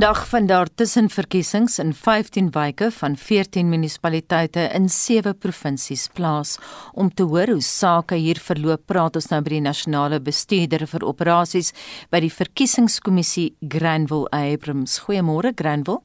Vandag 0.00 0.26
vind 0.26 0.48
daar 0.48 0.68
tussenverkiesings 0.74 1.78
in 1.78 1.92
15 1.92 2.46
wyke 2.50 2.90
van 2.90 3.16
14 3.16 3.68
munisipaliteite 3.68 4.60
in 4.74 4.88
7 4.88 5.38
provinsies 5.38 6.08
plaas. 6.14 6.58
Om 6.94 7.10
te 7.14 7.22
hoor 7.22 7.50
hoe 7.52 7.60
sake 7.60 8.14
hier 8.14 8.38
verloop, 8.40 8.86
praat 8.86 9.18
ons 9.20 9.28
nou 9.28 9.42
by 9.44 9.50
die 9.52 9.60
nasionale 9.60 10.20
bestuurder 10.24 10.86
vir 10.88 11.04
operasies 11.04 11.74
by 12.08 12.22
die 12.24 12.32
verkiesingskommissie 12.32 13.50
Granville 13.60 14.30
Abrams. 14.32 14.94
Goeiemôre 15.04 15.52
Granville. 15.54 16.00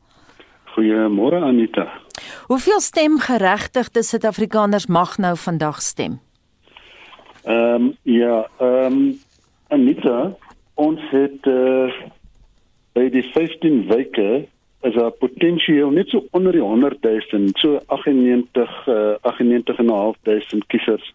Goeiemôre 0.76 1.40
Anita. 1.48 1.88
Hoeveel 2.52 2.84
stemgeregtigde 2.84 4.04
Suid-Afrikaners 4.04 4.90
mag 4.92 5.16
nou 5.24 5.38
vandag 5.40 5.80
stem? 5.80 6.20
Ehm 7.46 7.88
um, 7.88 7.88
ja, 8.04 8.44
ehm 8.60 9.00
um, 9.00 9.00
Anita, 9.72 10.36
ons 10.74 11.00
het 11.16 11.48
uh, 11.48 12.12
by 12.96 13.10
die 13.12 13.26
15 13.34 13.88
weke 13.92 14.46
is 14.86 14.94
daar 14.96 15.14
potensieel 15.20 15.92
net 15.92 16.10
so 16.10 16.24
onder 16.32 16.56
die 16.56 16.62
100 16.62 17.02
000 17.04 17.50
so 17.62 17.80
98 17.88 18.88
uh, 18.88 19.16
98.500 19.22 20.68
kiesers 20.68 21.14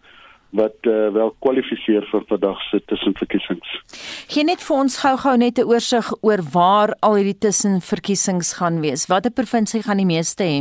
wat 0.51 0.75
uh, 0.83 1.07
wel 1.15 1.31
kwalifiseer 1.39 2.03
vir 2.11 2.25
vandag 2.27 2.59
se 2.67 2.81
tussenverkiesings. 2.91 3.69
Gee 4.27 4.43
net 4.43 4.59
vir 4.65 4.81
ons 4.83 4.97
gou-gou 4.99 5.37
net 5.39 5.59
'n 5.59 5.67
oorsig 5.71 6.11
oor 6.21 6.43
waar 6.53 6.91
al 6.99 7.15
hierdie 7.15 7.39
tussenverkiesings 7.47 8.53
gaan 8.59 8.81
wees. 8.83 9.07
Watter 9.07 9.31
provinsie 9.31 9.81
gaan 9.81 10.03
die 10.03 10.09
meeste 10.09 10.43
hê? 10.43 10.57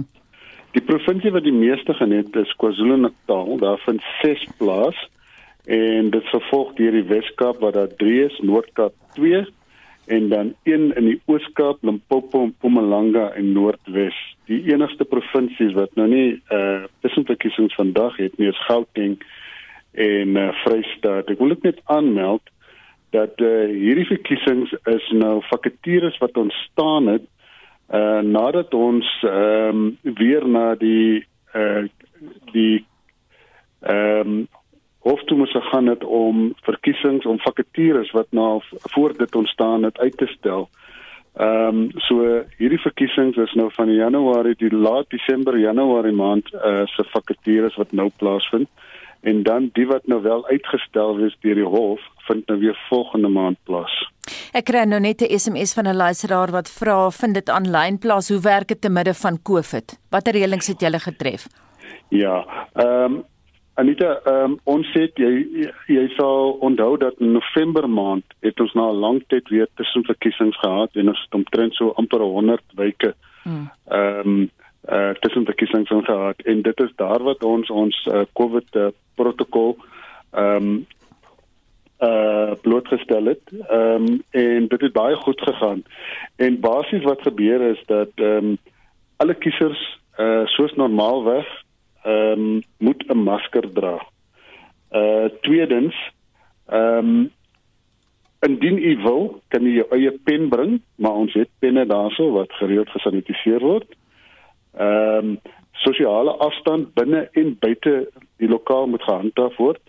Die 0.78 0.84
provinsie 0.86 1.32
wat 1.34 1.42
die 1.42 1.58
meeste 1.66 1.94
geniet 1.94 2.36
is 2.36 2.54
KwaZulu-Natal. 2.62 3.58
Daar 3.58 3.80
vind 3.86 4.02
6 4.22 4.46
plaas 4.58 4.94
en 5.66 6.10
dit 6.10 6.24
vervolg 6.30 6.74
deur 6.78 6.92
die 6.92 7.08
Wes-Kaap 7.10 7.58
waar 7.60 7.72
daar 7.72 7.90
3 7.96 8.24
is, 8.30 8.38
Noord-Kaap 8.46 8.94
2 9.18 9.46
en 10.06 10.28
dan 10.28 10.54
een 10.62 10.94
in 10.96 11.04
die 11.04 11.20
Oos-Kaap, 11.24 11.82
Limpopo, 11.82 12.46
Mpumalanga 12.46 13.30
en 13.30 13.52
Noordwes. 13.52 14.16
Die 14.44 14.62
enigste 14.72 15.04
provinsies 15.04 15.72
wat 15.72 15.94
nou 15.94 16.08
nie 16.08 16.40
uh 16.52 16.84
tussenverkiesings 17.00 17.74
vandag 17.74 18.16
het 18.16 18.38
nie 18.38 18.48
is 18.48 18.64
Gauteng 18.66 19.20
en 19.92 20.36
uh, 20.36 20.48
Vrystaat. 20.64 21.30
Ek 21.30 21.38
wil 21.38 21.54
net 21.62 21.80
aanmeld 21.84 22.42
dat 23.14 23.40
uh 23.42 23.66
hierdie 23.70 24.06
verkiesings 24.06 24.74
is 24.92 25.10
nou 25.14 25.40
vakatures 25.50 26.18
wat 26.22 26.36
ontstaan 26.36 27.06
het 27.16 27.26
uh 27.94 28.20
nadat 28.22 28.74
ons 28.74 29.06
ehm 29.26 29.82
um, 29.82 30.14
weer 30.18 30.46
na 30.46 30.74
die 30.74 31.26
uh 31.54 31.86
die 32.52 32.84
ehm 33.80 34.38
um, 34.38 34.48
hof 35.00 35.22
toe 35.24 35.36
moes 35.36 35.52
gegaan 35.52 35.86
het 35.86 36.04
om 36.04 36.52
verkiesings 36.62 37.26
om 37.26 37.38
vakatures 37.40 38.10
wat 38.16 38.26
nou 38.30 38.60
voor 38.94 39.16
dit 39.16 39.34
ontstaan 39.34 39.82
het 39.82 39.98
uit 39.98 40.16
te 40.16 40.26
stel. 40.26 40.68
Ehm 41.34 41.66
um, 41.66 41.90
so 41.96 42.42
hierdie 42.58 42.80
verkiesings 42.80 43.36
is 43.36 43.52
nou 43.54 43.70
van 43.72 43.92
Januarie 43.94 44.54
die 44.58 44.72
laat 44.74 45.10
Desember 45.10 45.58
Januarie 45.58 46.12
maand 46.12 46.50
uh 46.52 46.86
se 46.86 47.04
vakatures 47.12 47.76
wat 47.76 47.92
nou 47.92 48.10
plaasvind 48.16 48.68
en 49.20 49.42
dan 49.42 49.70
die 49.72 49.86
wat 49.86 50.06
nou 50.06 50.22
wel 50.22 50.46
uitgestel 50.46 51.18
is 51.24 51.36
deur 51.40 51.54
die 51.54 51.70
hof 51.76 52.00
vind 52.26 52.46
nou 52.46 52.58
weer 52.58 52.78
volgende 52.88 53.28
maand 53.28 53.58
plaas. 53.64 53.94
Ek 54.52 54.66
kry 54.70 54.84
nou 54.84 55.00
net 55.00 55.22
'n 55.22 55.38
SMS 55.38 55.74
van 55.74 55.86
'n 55.86 55.96
luisteraar 55.96 56.50
wat 56.50 56.68
vra 56.68 57.10
vind 57.10 57.34
dit 57.34 57.48
aanlyn 57.48 57.98
plaas 57.98 58.28
hoe 58.28 58.40
werk 58.40 58.68
dit 58.68 58.80
te 58.80 58.90
midde 58.90 59.14
van 59.14 59.42
Covid? 59.42 59.98
Watter 60.10 60.32
reëlings 60.32 60.66
het 60.66 60.80
julle 60.80 60.98
getref? 60.98 61.46
Ja, 62.08 62.44
ehm 62.74 63.04
um, 63.04 63.24
Anita, 63.74 64.20
um, 64.26 64.56
ons 64.68 64.86
sê 64.92 65.06
jy, 65.16 65.68
jy 65.88 66.06
sal 66.16 66.56
onthou 66.66 66.96
dat 67.00 67.20
in 67.22 67.32
November 67.32 67.86
maand 67.88 68.24
het 68.44 68.60
ons 68.60 68.72
na 68.74 68.90
'n 68.90 69.00
lang 69.00 69.20
tyd 69.28 69.48
weer 69.48 69.68
tussenverkiesings 69.76 70.58
gehad 70.60 70.90
en 70.96 71.08
ons 71.08 71.20
het 71.20 71.34
omtrent 71.34 71.74
so 71.74 71.92
amper 71.96 72.20
100 72.20 72.62
weke. 72.74 73.14
Hmm. 73.42 73.70
Ehm 73.88 74.28
um, 74.28 74.50
eh 74.88 74.96
uh, 74.96 75.14
tussenverkiesings 75.20 75.88
gehad 75.88 76.40
en 76.44 76.62
dit 76.62 76.80
is 76.80 76.92
daar 76.96 77.22
wat 77.22 77.44
ons 77.44 77.70
ons 77.70 78.06
uh, 78.06 78.22
COVID 78.32 78.76
uh, 78.76 78.88
protokol 79.14 79.76
ehm 80.32 80.56
um, 80.56 80.86
uh, 82.00 82.52
blootgestel 82.62 83.24
het. 83.24 83.42
Ehm 83.68 84.06
um, 84.06 84.22
en 84.30 84.68
dit 84.68 84.80
het 84.80 84.92
baie 84.92 85.16
goed 85.16 85.40
gegaan. 85.40 85.82
En 86.36 86.60
basies 86.60 87.02
wat 87.02 87.22
gebeur 87.22 87.60
is 87.60 87.82
dat 87.86 88.10
ehm 88.14 88.44
um, 88.44 88.58
alle 89.16 89.34
kiesers 89.34 90.00
uh, 90.18 90.46
soos 90.46 90.74
normaalweg 90.74 91.46
ehm 92.02 92.40
um, 92.40 92.62
moet 92.78 93.04
'n 93.08 93.18
masker 93.18 93.72
dra. 93.72 93.98
Uh 94.90 95.28
tweedens, 95.40 95.94
ehm 96.66 97.08
um, 97.08 97.30
indien 98.40 98.78
u 98.78 98.96
wil, 99.02 99.42
kan 99.48 99.66
u 99.66 99.72
jou 99.74 99.86
eie 99.90 100.10
pen 100.24 100.48
bring, 100.48 100.80
maar 100.94 101.12
ons 101.12 101.32
het 101.32 101.48
penne 101.58 101.86
daarso 101.86 102.30
wat 102.30 102.52
gereeld 102.52 102.88
gesanitiseer 102.88 103.60
word. 103.60 103.96
Ehm 104.76 105.16
um, 105.16 105.40
sosiale 105.72 106.30
afstand 106.30 106.94
binne 106.94 107.28
en 107.32 107.56
buite 107.58 108.08
die 108.36 108.48
lokaal 108.48 108.86
moet 108.86 109.02
gehandhaaf 109.02 109.56
word. 109.56 109.80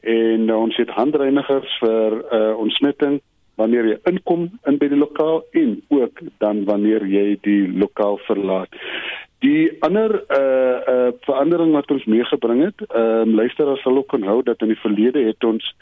En 0.00 0.48
uh, 0.48 0.56
ons 0.56 0.76
het 0.76 0.90
handreinigers 0.90 1.78
vir 1.78 2.16
uh 2.34 2.58
ontsmetting 2.58 3.20
wanneer 3.54 3.86
jy 3.86 3.98
inkom 4.10 4.48
in 4.66 4.78
by 4.80 4.88
die 4.90 4.98
lokaal 4.98 5.42
en 5.58 5.76
ook 5.92 6.22
dan 6.42 6.64
wanneer 6.64 7.04
jy 7.06 7.36
die 7.46 7.68
lokaal 7.68 8.18
verlaat. 8.26 8.74
Die 9.42 9.82
ander 9.82 10.12
uh 10.30 10.76
uh 10.92 11.12
verandering 11.26 11.72
wat 11.74 11.90
ons 11.90 12.04
meegebring 12.06 12.62
het, 12.62 12.84
ehm 12.88 13.28
uh, 13.28 13.34
luisteraars 13.34 13.82
sal 13.82 13.96
ook 13.98 14.12
onthou 14.12 14.42
dat 14.42 14.62
in 14.62 14.70
die 14.70 14.82
verlede 14.82 15.24
het 15.26 15.44
ons 15.44 15.74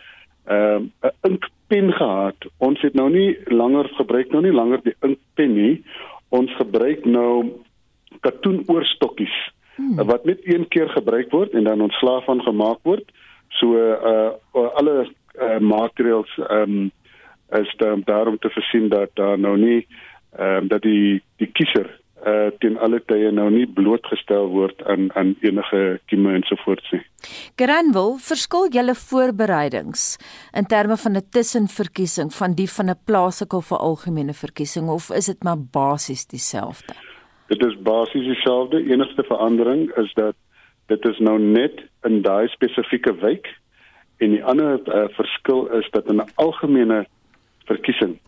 ehm 0.45 0.89
uh, 1.05 1.11
'n 1.29 1.29
inkpen 1.29 1.93
gehad. 1.93 2.49
Ons 2.57 2.81
het 2.81 2.95
nou 2.95 3.11
nie 3.11 3.37
langer 3.45 3.89
gebruik 3.99 4.33
nou 4.33 4.43
nie 4.43 4.53
langer 4.53 4.81
die 4.83 4.97
inkpen 5.01 5.53
nie. 5.55 5.85
Ons 6.29 6.57
gebruik 6.57 7.05
nou 7.05 7.53
katoenoorstokkies 8.21 9.37
hmm. 9.77 10.07
wat 10.07 10.25
net 10.25 10.41
een 10.43 10.69
keer 10.69 10.89
gebruik 10.89 11.31
word 11.31 11.53
en 11.53 11.65
dan 11.65 11.81
ontslaaf 11.81 12.25
van 12.25 12.43
gemaak 12.43 12.79
word. 12.83 13.05
So 13.49 13.77
uh 13.77 14.31
alle 14.53 15.09
uh, 15.37 15.59
maatreëls 15.59 16.39
ehm 16.49 16.63
um, 16.63 16.91
is 17.51 17.77
daarom 18.05 18.39
te 18.39 18.49
versien 18.49 18.89
dat 18.89 19.11
daar 19.15 19.39
nou 19.39 19.57
nie 19.59 19.87
ehm 20.37 20.57
um, 20.57 20.69
dat 20.69 20.83
die 20.83 21.23
die 21.37 21.51
kiezer 21.53 22.00
uh 22.27 22.51
teen 22.61 22.77
alle 22.79 23.01
tye 23.09 23.31
nou 23.33 23.49
nie 23.51 23.67
blootgestel 23.67 24.49
word 24.53 24.83
aan 24.85 25.11
aan 25.19 25.35
enige 25.41 26.01
kieme 26.11 26.35
en 26.35 26.45
so 26.49 26.57
voort 26.65 26.85
nie. 26.93 27.01
Granville, 27.57 28.19
verskil 28.25 28.69
julle 28.75 28.95
voorbereidings 28.95 30.19
in 30.57 30.67
terme 30.67 30.97
van 30.97 31.17
'n 31.17 31.29
tussenverkiesing 31.31 32.33
van 32.35 32.55
die 32.55 32.69
van 32.69 32.91
'n 32.91 33.01
plaaslike 33.05 33.57
of 33.57 33.71
'n 33.71 33.83
algemene 33.91 34.35
verkiesing 34.35 34.89
of 34.89 35.11
is 35.11 35.27
dit 35.27 35.43
maar 35.43 35.59
basies 35.59 36.27
dieselfde? 36.27 36.95
Dit 37.49 37.65
is 37.65 37.83
basies 37.83 38.27
dieselfde. 38.27 38.85
Enigste 38.85 39.23
verandering 39.23 39.91
is 39.97 40.13
dat 40.15 40.35
dit 40.87 41.05
is 41.05 41.19
nou 41.19 41.39
net 41.39 41.83
in 42.03 42.23
daai 42.23 42.49
spesifieke 42.49 43.15
wijk 43.15 43.47
en 44.19 44.31
die 44.31 44.45
ander 44.45 44.81
uh, 44.87 45.09
verskil 45.09 45.67
is 45.79 45.89
dat 45.91 46.09
in 46.09 46.17
'n 46.17 46.31
algemene 46.35 47.07
verkiesing 47.65 48.19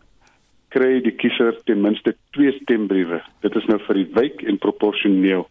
kry 0.73 1.01
die 1.05 1.13
kiezer 1.13 1.55
ten 1.67 1.81
minste 1.81 2.15
twee 2.35 2.53
stembriewe. 2.61 3.21
Dit 3.45 3.55
is 3.59 3.67
nou 3.69 3.79
vir 3.87 4.01
die 4.01 4.09
wijk 4.17 4.41
en 4.47 4.57
proporsioneel. 4.57 5.45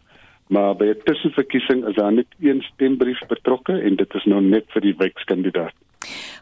Maar 0.53 0.75
by 0.75 0.85
'n 0.91 1.01
tussenverkiesing 1.05 1.87
is 1.87 1.95
daar 1.95 2.11
net 2.13 2.27
een 2.39 2.61
stembrief 2.61 3.19
betrokke 3.27 3.79
en 3.79 3.95
dit 3.95 4.13
is 4.13 4.25
nou 4.25 4.41
net 4.41 4.65
vir 4.73 4.81
die 4.81 4.95
wijkskandidaat. 4.97 5.73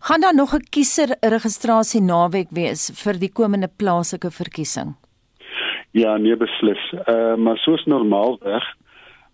Gaan 0.01 0.21
daar 0.21 0.35
nog 0.35 0.53
'n 0.53 0.65
kieserregistrasie 0.69 2.01
naweek 2.01 2.49
wees 2.49 2.91
vir 3.03 3.19
die 3.19 3.31
komende 3.31 3.69
plaaslike 3.77 4.31
verkiesing? 4.31 4.95
Ja, 5.91 6.17
nee 6.17 6.35
beslis. 6.35 6.93
Uh, 6.93 7.35
maar 7.35 7.57
soos 7.57 7.85
normaalweg 7.85 8.63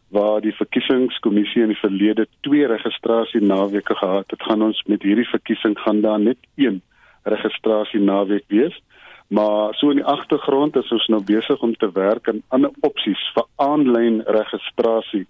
waar 0.09 0.41
die 0.41 0.55
verkiesingskommissie 0.55 1.61
in 1.61 1.67
die 1.67 1.83
verlede 1.83 2.27
twee 2.41 2.67
registrasie 2.67 3.41
naweke 3.41 3.95
gehad 3.95 4.31
het, 4.31 4.41
gaan 4.41 4.61
ons 4.61 4.83
met 4.87 5.03
hierdie 5.03 5.27
verkiesing 5.27 5.79
gaan 5.79 6.01
daar 6.01 6.19
net 6.19 6.37
een 6.55 6.81
registrasie 7.23 7.99
naweek 7.99 8.43
wees 8.47 8.81
maar 9.27 9.73
so 9.75 9.89
in 9.89 9.99
die 9.99 10.05
agtergrond 10.05 10.75
is 10.75 10.91
ons 10.91 11.07
nou 11.07 11.21
besig 11.23 11.61
om 11.61 11.75
te 11.75 11.89
werk 11.91 12.29
aan 12.29 12.41
ander 12.47 12.71
opsies 12.87 13.23
vir 13.35 13.43
aanlyn 13.55 14.21
registrasie. 14.25 15.25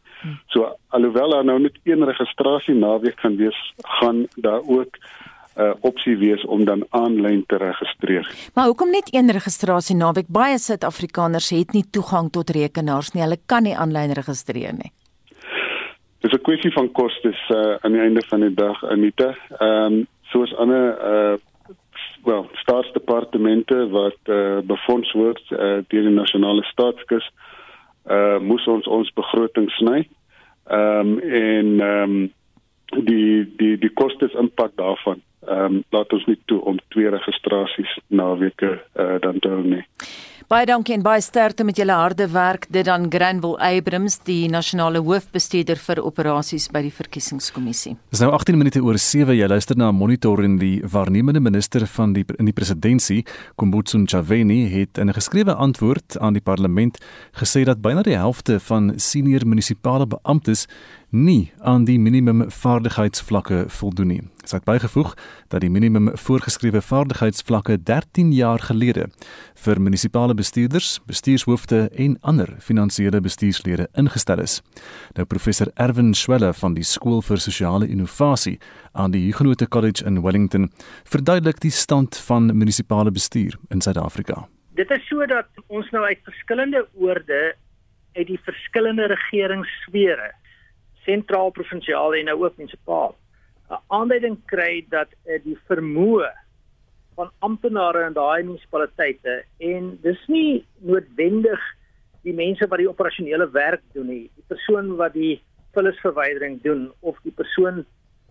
So 0.53 0.75
alhoewel 0.88 1.29
daar 1.29 1.45
nou 1.45 1.59
net 1.59 1.79
een 1.83 2.05
registrasie 2.05 2.75
naweek 2.75 3.17
kan 3.21 3.38
wees, 3.38 3.57
gaan 3.99 4.27
daar 4.35 4.61
ook 4.65 4.97
'n 5.57 5.61
uh, 5.61 5.73
opsie 5.79 6.17
wees 6.17 6.45
om 6.45 6.65
dan 6.65 6.85
aanlyn 6.89 7.44
te 7.47 7.57
registreer. 7.57 8.49
Maar 8.53 8.65
hoekom 8.65 8.89
net 8.89 9.13
een 9.13 9.31
registrasie 9.31 9.95
naweek? 9.95 10.27
Baie 10.27 10.57
Suid-Afrikaners 10.57 11.49
het 11.49 11.71
nie 11.73 11.85
toegang 11.89 12.31
tot 12.31 12.49
rekenaars 12.49 13.11
nie. 13.11 13.23
Hulle 13.23 13.39
kan 13.45 13.63
nie 13.63 13.77
aanlyn 13.77 14.11
registreer 14.11 14.73
nie. 14.73 14.91
Dis 16.21 16.33
'n 16.33 16.41
kwessie 16.41 16.71
van 16.71 16.91
kostes 16.91 17.49
uh, 17.49 17.75
aan 17.81 17.91
die 17.91 18.01
einde 18.01 18.21
van 18.27 18.39
die 18.39 18.53
dag, 18.53 18.83
Anita. 18.83 19.35
Ehm 19.59 19.94
um, 19.94 20.07
soos 20.21 20.55
ander 20.55 20.97
uh 21.01 21.38
wel 22.27 22.47
staatsdepartemente 22.63 23.77
wat 23.89 24.19
uh, 24.31 24.59
befonds 24.68 25.12
word 25.15 25.44
uh, 25.51 25.79
deur 25.88 26.09
die 26.09 26.15
nasionale 26.15 26.63
staatskas 26.74 27.27
uh 28.07 28.39
moes 28.39 28.63
ons 28.71 28.88
ons 28.88 29.09
begroting 29.19 29.68
sny. 29.75 30.06
Ehm 30.71 31.00
um, 31.00 31.19
en 31.19 31.79
ehm 31.79 32.03
um, 32.03 32.33
die 33.09 33.44
die 33.59 33.75
die 33.77 33.94
kostes 33.94 34.35
impak 34.44 34.75
daarvan 34.79 35.21
ehm 35.47 35.75
um, 35.79 35.83
laat 35.95 36.13
ons 36.13 36.25
nie 36.25 36.39
toe 36.45 36.62
om 36.62 36.79
twee 36.95 37.09
registrasies 37.09 37.97
na 38.07 38.30
weke 38.38 38.71
uh, 38.95 39.19
dan 39.19 39.38
doen 39.39 39.69
nie. 39.69 39.85
Baie 40.47 40.63
dankie 40.63 40.94
en 40.95 41.01
baie 41.03 41.19
sterkte 41.19 41.65
met 41.67 41.75
julle 41.75 41.91
harde 41.91 42.23
werk. 42.31 42.69
Dit 42.71 42.85
dan 42.88 43.09
Granville 43.11 43.57
Abrams, 43.59 44.13
die 44.23 44.47
nasionale 44.47 45.01
hoofbestuurder 45.03 45.75
vir 45.75 45.99
operasies 45.99 46.69
by 46.71 46.85
die 46.85 46.91
verkiesingskommissie. 46.95 47.97
Dis 48.15 48.21
nou 48.23 48.29
18 48.31 48.55
minute 48.55 48.79
oor 48.79 48.95
7. 48.95 49.35
Jy 49.35 49.49
luister 49.51 49.75
na 49.75 49.89
monitor 49.91 50.39
en 50.45 50.55
die 50.61 50.77
waarnemende 50.88 51.41
minister 51.44 51.83
van 51.97 52.13
die 52.15 52.23
in 52.39 52.47
die 52.47 52.55
presidentskap, 52.55 53.27
Kumbutso 53.59 53.99
Ntshavheni, 53.99 54.69
het 54.71 54.97
in 54.97 55.09
'n 55.09 55.19
geskrewe 55.19 55.51
antwoord 55.53 56.15
aan 56.21 56.39
die 56.39 56.41
parlement 56.41 56.95
gesê 57.35 57.65
dat 57.65 57.81
byna 57.81 58.01
die 58.03 58.15
helfte 58.15 58.59
van 58.59 58.94
senior 58.95 59.45
munisipale 59.45 60.07
beamptes 60.07 60.65
nie 61.09 61.51
aan 61.63 61.86
die 61.88 62.00
minimum 62.00 62.50
vaardigheidsvlakke 62.51 63.63
voldoen 63.71 64.07
nie. 64.12 64.21
Sy 64.44 64.59
het 64.59 64.65
bygevoeg 64.68 65.13
dat 65.51 65.62
die 65.63 65.69
minimum 65.71 66.09
voorgeskrewe 66.19 66.81
vaardigheidsvlakke 66.83 67.77
13 67.83 68.33
jaar 68.36 68.59
gelede 68.59 69.07
vir 69.63 69.80
munisipale 69.80 70.36
bestuurders, 70.36 71.00
bestuurshoofde 71.07 71.88
en 71.95 72.18
ander 72.21 72.51
finansiële 72.59 73.21
bestuurslede 73.24 73.88
ingestel 73.95 74.42
is. 74.44 74.59
Nou 75.15 75.25
professor 75.25 75.71
Erwin 75.75 76.13
Schwelle 76.13 76.51
van 76.54 76.75
die 76.75 76.83
Skool 76.83 77.21
vir 77.21 77.39
Sosiale 77.39 77.88
Innovasie 77.88 78.57
aan 78.92 79.12
die 79.15 79.24
Huguenot 79.30 79.63
College 79.69 80.06
in 80.06 80.21
Wellington 80.21 80.68
verduidelik 81.07 81.62
die 81.63 81.71
stand 81.71 82.18
van 82.27 82.51
munisipale 82.51 83.12
bestuur 83.12 83.56
in 83.71 83.81
Suid-Afrika. 83.81 84.48
Dit 84.75 84.92
is 84.92 85.07
sodat 85.07 85.48
ons 85.68 85.88
nou 85.92 86.04
uit 86.04 86.19
verskillende 86.27 86.83
oorde 87.00 87.56
uit 88.18 88.27
die 88.27 88.39
verskillende 88.44 89.07
regeringssfere 89.07 90.33
sentraal, 91.07 91.54
provinsiaal 91.56 92.18
en 92.19 92.30
nou 92.30 92.44
ook 92.44 92.59
munisipaal 92.59 93.15
'n 93.68 93.81
aanduiding 93.88 94.38
kry 94.48 94.86
dat 94.89 95.09
uh, 95.25 95.39
die 95.44 95.57
vermoë 95.68 96.30
van 97.18 97.31
amptenare 97.39 98.06
in 98.07 98.15
daai 98.15 98.44
munisipaliteite 98.44 99.44
en 99.71 99.89
dis 100.04 100.21
nie 100.31 100.63
noodwendig 100.80 101.63
die 102.24 102.36
mense 102.38 102.68
wat 102.71 102.80
die 102.80 102.89
operasionele 102.89 103.50
werk 103.51 103.83
doen 103.95 104.07
nie, 104.12 104.25
die 104.36 104.48
persoon 104.48 104.95
wat 105.01 105.13
die 105.13 105.42
vullisverwydering 105.75 106.62
doen 106.63 106.88
of 107.00 107.19
die 107.24 107.36
persoon 107.36 107.83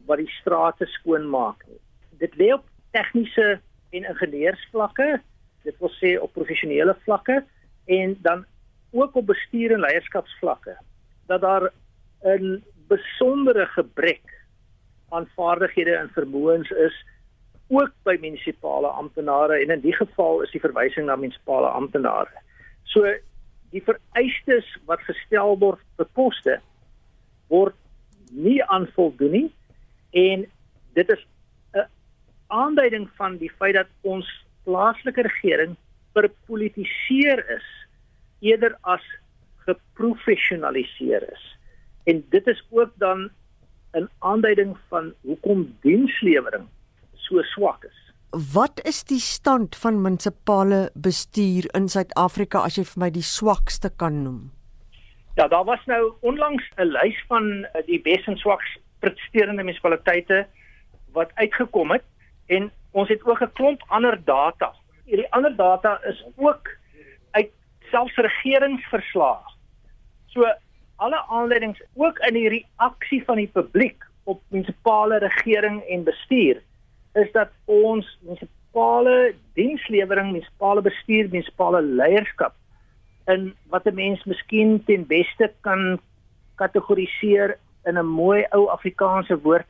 wat 0.08 0.23
die 0.23 0.32
strate 0.40 0.87
skoonmaak 0.99 1.64
nie. 1.69 1.81
Dit 2.23 2.37
lê 2.40 2.52
op 2.55 2.64
tegniese 2.96 3.58
en 3.93 4.08
ingenieursvlakke, 4.12 5.20
dit 5.67 5.81
wil 5.82 5.93
sê 5.99 6.17
op 6.20 6.32
professionele 6.32 6.94
vlakke 7.05 7.43
en 7.99 8.17
dan 8.23 8.44
ook 8.96 9.17
op 9.20 9.26
bestuur 9.26 9.75
en 9.76 9.84
leierskapsvlakke 9.84 10.76
dat 11.26 11.43
daar 11.43 11.73
'n 12.24 12.64
besondere 12.88 13.66
gebrek 13.66 14.24
aan 15.10 15.28
vaardighede 15.34 15.94
en 15.96 16.10
vermoëns 16.14 16.70
is 16.70 17.04
ook 17.68 17.92
by 18.02 18.16
munisipale 18.20 18.88
amptenare 18.88 19.58
en 19.62 19.70
in 19.70 19.80
die 19.80 19.94
geval 19.94 20.42
is 20.42 20.50
die 20.50 20.60
verwysing 20.60 21.06
na 21.06 21.16
munisipale 21.16 21.68
amptenare. 21.68 22.42
So 22.84 23.02
die 23.74 23.82
vereistes 23.82 24.66
wat 24.86 25.02
gestel 25.08 25.58
word 25.58 25.82
vir 25.98 26.08
poste 26.14 26.60
word 27.50 27.74
nie 28.30 28.60
aanvoldoen 28.64 29.34
nie 29.34 29.48
en 30.10 30.46
dit 30.94 31.10
is 31.10 31.26
'n 31.74 31.88
aanduiding 32.46 33.10
van 33.16 33.36
die 33.36 33.50
feit 33.58 33.74
dat 33.74 33.90
ons 34.02 34.26
plaaslike 34.64 35.22
regering 35.22 35.76
verpolitiseer 36.14 37.42
is 37.56 37.66
eerder 38.40 38.76
as 38.80 39.02
geprofessionaliseer 39.66 41.22
is. 41.32 41.44
En 42.06 42.25
dit 42.31 42.47
is 42.47 42.62
ook 42.70 42.93
dan 43.03 43.31
'n 43.93 44.08
aanduiding 44.19 44.76
van 44.88 45.14
hoekom 45.20 45.76
dienslewering 45.81 46.67
so 47.14 47.43
swak 47.43 47.85
is. 47.85 47.99
Wat 48.53 48.81
is 48.85 49.05
die 49.05 49.20
stand 49.20 49.76
van 49.76 50.03
munisipale 50.03 50.91
bestuur 50.94 51.75
in 51.75 51.88
Suid-Afrika 51.88 52.58
as 52.58 52.76
jy 52.76 52.85
vir 52.85 53.00
my 53.00 53.11
die 53.11 53.25
swakste 53.25 53.91
kan 53.97 54.23
noem? 54.23 54.50
Ja, 55.37 55.49
daar 55.49 55.64
was 55.64 55.85
nou 55.87 56.12
onlangs 56.20 56.64
'n 56.76 56.91
lys 56.97 57.25
van 57.29 57.64
eh, 57.64 57.87
die 57.87 58.00
bes 58.00 58.26
en 58.26 58.37
swaks 58.37 58.79
presterende 58.99 59.62
munisipaliteite 59.62 60.47
wat 61.12 61.31
uitgekom 61.35 61.91
het 61.91 62.05
en 62.47 62.70
ons 62.93 63.09
het 63.09 63.25
ook 63.25 63.41
'n 63.41 63.52
klomp 63.52 63.82
ander 63.88 64.25
data. 64.25 64.75
Hierdie 65.05 65.32
ander 65.32 65.56
data 65.56 66.00
is 66.05 66.25
ook 66.37 66.69
uit 67.31 67.50
selfs 67.91 68.17
regeringsverslae. 68.17 69.38
So 70.26 70.44
alle 70.96 71.26
aanleidings 71.28 71.82
ook 71.94 72.19
in 72.19 72.34
die 72.34 72.48
reaksie 72.48 73.25
van 73.25 73.37
die 73.37 73.50
publiek 73.52 74.04
op 74.25 74.43
munisipale 74.48 75.19
regering 75.19 75.82
en 75.82 76.04
bestuur 76.04 76.62
is 77.14 77.32
dat 77.32 77.52
ons 77.64 78.19
munisipale 78.20 79.34
dienslewering, 79.54 80.32
munisipale 80.32 80.82
bestuur, 80.82 81.28
munisipale 81.28 81.82
leierskap 81.82 82.54
in 83.26 83.54
wat 83.72 83.87
'n 83.87 83.94
mens 83.94 84.25
miskien 84.25 84.84
ten 84.84 85.06
beste 85.06 85.52
kan 85.60 86.00
kategoriseer 86.54 87.58
in 87.84 87.99
'n 87.99 88.06
mooi 88.06 88.46
ou 88.50 88.69
Afrikaanse 88.69 89.40
woord, 89.40 89.66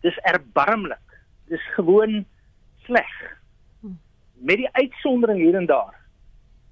dis 0.00 0.16
erbarmlik. 0.16 1.08
Dis 1.48 1.64
gewoon 1.74 2.24
sleg. 2.84 3.38
Met 4.34 4.56
die 4.56 4.68
uitsondering 4.72 5.38
hier 5.38 5.54
en 5.54 5.66
daar 5.66 5.94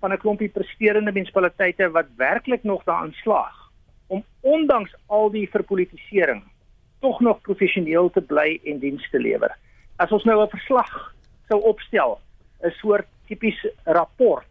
van 0.00 0.12
'n 0.12 0.19
klompie 0.19 0.49
presterende 0.49 1.12
munisipaliteite 1.12 1.90
wat 1.90 2.06
werklik 2.16 2.62
nog 2.62 2.84
daaraan 2.84 3.12
slaag 3.12 3.68
om 4.08 4.25
ondanks 4.40 4.94
al 5.06 5.31
die 5.31 5.46
verpolitisering 5.50 6.43
tog 7.00 7.20
nog 7.20 7.40
professioneel 7.46 8.10
te 8.10 8.20
bly 8.20 8.58
en 8.64 8.81
diens 8.82 9.05
te 9.10 9.20
lewer. 9.22 9.52
As 9.96 10.12
ons 10.12 10.25
nou 10.25 10.43
'n 10.43 10.50
verslag 10.50 11.14
sou 11.49 11.60
opstel, 11.62 12.20
'n 12.64 12.70
soort 12.81 13.06
tipies 13.26 13.58
rapport, 13.84 14.46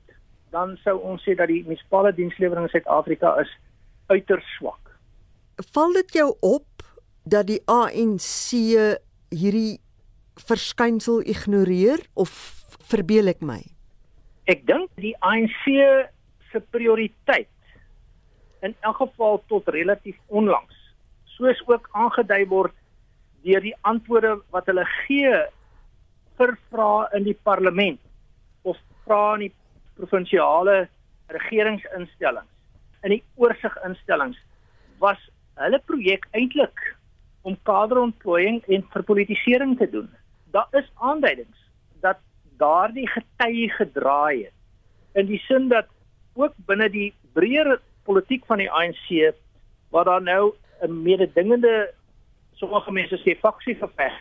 dan 0.51 0.77
sou 0.83 0.99
ons 1.01 1.21
sê 1.23 1.35
dat 1.35 1.47
die 1.47 1.63
munisipale 1.63 2.13
dienslewering 2.13 2.65
in 2.65 2.69
Suid-Afrika 2.69 3.35
is 3.41 3.51
uiters 4.07 4.45
swak. 4.57 4.99
Val 5.73 5.93
dit 5.93 6.13
jou 6.13 6.35
op 6.39 6.83
dat 7.25 7.47
die 7.47 7.61
ANC 7.65 8.53
hierdie 9.29 9.79
verskynsel 10.47 11.21
ignoreer 11.25 11.99
of 12.13 12.31
verbeel 12.87 13.27
ek 13.27 13.41
my? 13.41 13.59
Ek 14.47 14.63
dink 14.65 14.89
die 14.95 15.15
ANC 15.19 15.65
se 16.51 16.61
prioriteit 16.71 17.49
in 18.65 18.75
elk 18.79 18.97
geval 19.03 19.41
tot 19.47 19.69
relatief 19.75 20.17
onlangs 20.27 20.75
soos 21.37 21.61
ook 21.67 21.89
aangedui 21.91 22.43
word 22.49 22.75
deur 23.45 23.61
die 23.61 23.75
antwoorde 23.81 24.37
wat 24.55 24.69
hulle 24.71 24.85
gee 25.05 25.33
vir 26.39 26.57
vrae 26.71 27.07
in 27.17 27.25
die 27.29 27.37
parlement 27.49 28.01
of 28.63 28.77
vrae 29.05 29.33
in 29.37 29.47
die 29.47 29.55
provinsiale 29.99 30.77
regeringsinstellings 31.37 32.53
in 33.05 33.17
die 33.17 33.23
oorsiginstellings 33.35 34.39
was 35.03 35.19
hulle 35.61 35.79
projek 35.89 36.25
eintlik 36.37 36.81
om 37.47 37.57
kaderontplooiing 37.69 38.59
en 38.67 38.85
verpolitisering 38.91 39.77
te 39.79 39.89
doen. 39.89 40.09
Daar 40.51 40.67
is 40.71 40.89
aanduidings 40.95 41.59
dat 42.01 42.19
daardie 42.59 43.07
gety 43.07 43.69
gedraai 43.77 44.47
het 44.47 45.21
in 45.21 45.29
die 45.29 45.39
sin 45.45 45.69
dat 45.71 45.87
ook 46.37 46.53
binne 46.69 46.89
die 46.93 47.13
breër 47.33 47.77
politiek 48.07 48.45
van 48.47 48.63
die 48.63 48.71
ANC 48.71 49.35
waar 49.91 50.05
daar 50.05 50.23
nou 50.23 50.53
'n 50.81 51.01
mededingende 51.03 51.93
sommige 52.53 52.91
mense 52.91 53.17
sê 53.17 53.39
faksie 53.39 53.75
geveg 53.75 54.13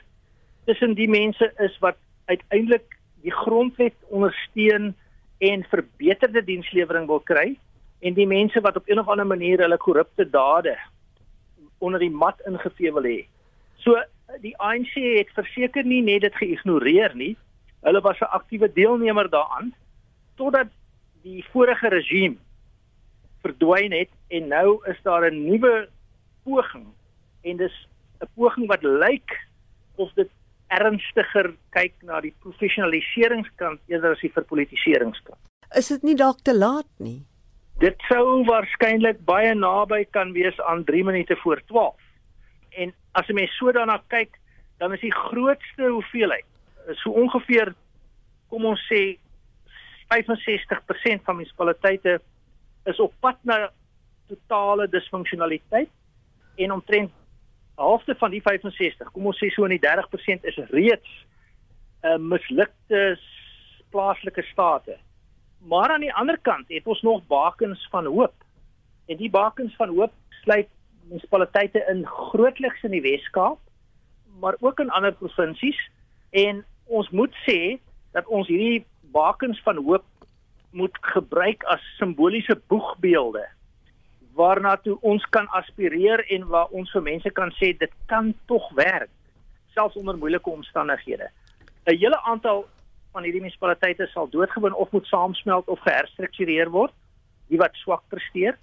tussen 0.64 0.95
die 0.95 1.09
mense 1.09 1.52
is 1.59 1.78
wat 1.78 1.97
uiteindelik 2.25 2.97
die 3.23 3.33
grondwet 3.33 3.95
ondersteun 4.09 4.95
en 5.38 5.64
verbeterde 5.71 6.45
dienslewering 6.45 7.07
wil 7.07 7.21
kry 7.21 7.57
en 8.00 8.14
die 8.14 8.26
mense 8.26 8.61
wat 8.61 8.76
op 8.76 8.88
een 8.88 9.00
of 9.00 9.09
ander 9.09 9.26
manier 9.26 9.62
hulle 9.62 9.76
korrupte 9.76 10.31
dade 10.31 10.76
onder 11.78 12.00
die 12.00 12.11
mat 12.11 12.40
ingevee 12.49 12.93
wil 12.93 13.05
hê. 13.05 13.19
So 13.85 14.00
die 14.43 14.55
ANC 14.59 14.95
het 14.95 15.33
verseker 15.37 15.85
nie 15.85 16.02
net 16.02 16.25
dit 16.25 16.38
geïgnoreer 16.40 17.14
nie. 17.14 17.37
Hulle 17.85 18.00
was 18.00 18.21
'n 18.21 18.33
aktiewe 18.38 18.73
deelnemer 18.73 19.31
daaraan 19.31 19.75
totdat 20.37 20.69
die 21.23 21.45
vorige 21.52 21.88
regime 21.88 22.37
verdwyn 23.46 23.94
het 23.94 24.12
en 24.34 24.48
nou 24.52 24.78
is 24.90 24.98
daar 25.02 25.26
'n 25.30 25.44
nuwe 25.44 25.88
poging 26.44 26.86
en 27.42 27.56
dis 27.56 27.76
'n 28.20 28.28
poging 28.34 28.66
wat 28.66 28.82
lyk 28.82 29.30
of 29.96 30.12
dit 30.14 30.30
ernstiger 30.68 31.54
kyk 31.70 31.94
na 32.02 32.20
die 32.20 32.34
professionaliseringskant 32.42 33.80
eerder 33.86 34.10
as 34.12 34.20
die 34.20 34.32
verpolitiseringskant. 34.32 35.38
Is 35.76 35.88
dit 35.88 36.02
nie 36.02 36.14
dalk 36.14 36.42
te 36.42 36.54
laat 36.54 36.90
nie? 36.98 37.22
Dit 37.78 37.96
sou 38.08 38.44
waarskynlik 38.44 39.24
baie 39.24 39.54
naby 39.54 40.04
kan 40.10 40.32
wees 40.32 40.60
aan 40.60 40.84
3 40.84 41.04
minute 41.04 41.36
voor 41.36 41.60
12. 41.66 41.94
En 42.70 42.94
as 43.12 43.26
jy 43.26 43.34
mens 43.34 43.56
so 43.56 43.72
daarna 43.72 44.02
kyk, 44.08 44.38
dan 44.78 44.92
is 44.92 45.00
die 45.00 45.14
grootste 45.14 45.88
hoeveelheid 45.88 46.44
so 46.94 47.10
ongeveer 47.10 47.72
kom 48.50 48.66
ons 48.70 48.82
sê 48.90 49.16
65% 50.12 51.24
van 51.26 51.38
munisipaliteite 51.40 52.20
is 52.87 53.00
op 53.02 53.14
pad 53.21 53.38
na 53.43 53.71
totale 54.31 54.88
disfunksionaliteit 54.88 55.90
en 56.57 56.73
omtrent 56.73 57.12
halfte 57.76 58.14
van 58.19 58.33
die 58.33 58.43
65, 58.43 59.11
kom 59.12 59.26
ons 59.28 59.38
sê 59.38 59.50
so 59.52 59.66
in 59.69 59.75
die 59.76 59.83
30% 59.85 60.47
is 60.49 60.61
reeds 60.71 61.11
'n 62.02 62.14
uh, 62.14 62.19
mislukte 62.19 63.19
plaaslike 63.90 64.43
state 64.52 64.97
Maar 65.66 65.88
aan 65.88 66.00
die 66.00 66.14
ander 66.14 66.38
kant 66.38 66.69
het 66.69 66.87
ons 66.87 67.02
nog 67.02 67.26
bakens 67.26 67.88
van 67.90 68.07
hoop. 68.07 68.35
En 69.07 69.16
die 69.16 69.31
bakens 69.31 69.75
van 69.76 69.88
hoop 69.88 70.12
sluit 70.43 70.69
munisipaliteite 71.09 71.85
in 71.88 72.07
grootliks 72.07 72.83
in 72.83 72.90
die 72.90 73.00
Wes-Kaap, 73.00 73.59
maar 74.40 74.57
ook 74.61 74.81
in 74.81 74.90
ander 74.90 75.12
provinsies 75.12 75.78
en 76.31 76.64
ons 76.85 77.11
moet 77.11 77.35
sê 77.47 77.78
dat 78.12 78.26
ons 78.26 78.49
hierdie 78.49 78.85
bakens 79.14 79.62
van 79.62 79.76
hoop 79.76 80.05
moet 80.76 80.97
gebruik 81.00 81.64
as 81.73 81.83
simboliese 81.99 82.59
boegbeelde 82.68 83.47
waarna 84.37 84.76
toe 84.85 84.99
ons 85.00 85.25
kan 85.33 85.49
aspireer 85.56 86.21
en 86.35 86.45
waar 86.52 86.73
ons 86.76 86.90
vir 86.92 87.04
mense 87.06 87.30
kan 87.38 87.52
sê 87.56 87.73
dit 87.80 87.92
kan 88.11 88.35
tog 88.50 88.68
werk 88.76 89.12
selfs 89.76 89.97
onder 89.97 90.16
moeilike 90.16 90.50
omstandighede. 90.50 91.28
'n 91.87 91.97
Hele 91.97 92.21
aantal 92.23 92.66
van 93.12 93.25
hierdie 93.25 93.40
munisipaliteite 93.40 94.06
sal 94.12 94.28
doodgewoon 94.28 94.75
of 94.75 94.90
moet 94.90 95.06
saamsmelt 95.06 95.68
of 95.68 95.80
geherstruktureer 95.80 96.71
word, 96.71 96.92
die 97.49 97.59
wat 97.59 97.75
swak 97.75 98.02
presteer 98.09 98.59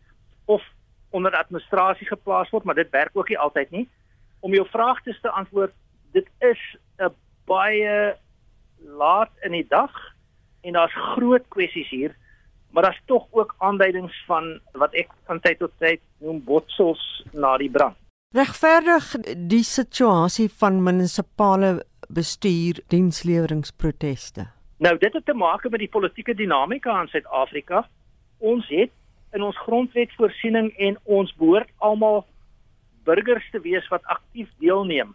of 0.46 0.62
onder 1.10 1.34
administrasie 1.38 2.08
geplaas 2.08 2.50
word, 2.50 2.64
maar 2.64 2.76
dit 2.76 2.90
werk 2.90 3.14
ook 3.14 3.30
nie 3.30 3.40
altyd 3.40 3.72
nie. 3.72 3.88
Om 4.40 4.54
jou 4.54 4.66
vraag 4.70 5.02
te 5.04 5.30
antwoord, 5.30 5.74
dit 6.12 6.28
is 6.40 6.62
'n 7.00 7.14
baie 7.46 8.16
laat 8.78 9.32
in 9.42 9.52
die 9.52 9.68
dag 9.70 10.13
en 10.64 10.78
daar's 10.78 10.96
groot 11.16 11.46
kwessies 11.54 11.90
hier, 11.90 12.16
maar 12.72 12.88
daar's 12.88 13.02
tog 13.06 13.28
ook 13.32 13.56
aanduidings 13.58 14.16
van 14.28 14.60
wat 14.80 14.96
ek 14.98 15.12
van 15.30 15.40
tyd 15.44 15.60
tot 15.60 15.74
tyd 15.84 16.02
noem 16.24 16.42
botsels 16.44 17.04
na 17.34 17.58
die 17.62 17.70
brand. 17.70 17.98
Regverdig 18.34 19.12
die 19.50 19.64
situasie 19.64 20.48
van 20.50 20.82
munisipale 20.84 21.84
bestuur 22.10 22.80
diensleweringproteste. 22.90 24.48
Nou 24.82 24.98
dit 24.98 25.14
het 25.14 25.26
te 25.26 25.36
maak 25.38 25.70
met 25.70 25.80
die 25.80 25.92
politieke 25.92 26.34
dinamika 26.34 26.96
in 27.02 27.12
Suid-Afrika. 27.12 27.84
Ons 28.40 28.68
het 28.74 28.92
in 29.34 29.46
ons 29.46 29.58
grondwet 29.66 30.12
voorsiening 30.18 30.72
en 30.78 30.98
ons 31.04 31.36
behoort 31.38 31.70
almal 31.78 32.24
burgers 33.06 33.46
te 33.52 33.62
wees 33.62 33.88
wat 33.94 34.06
aktief 34.06 34.50
deelneem 34.64 35.14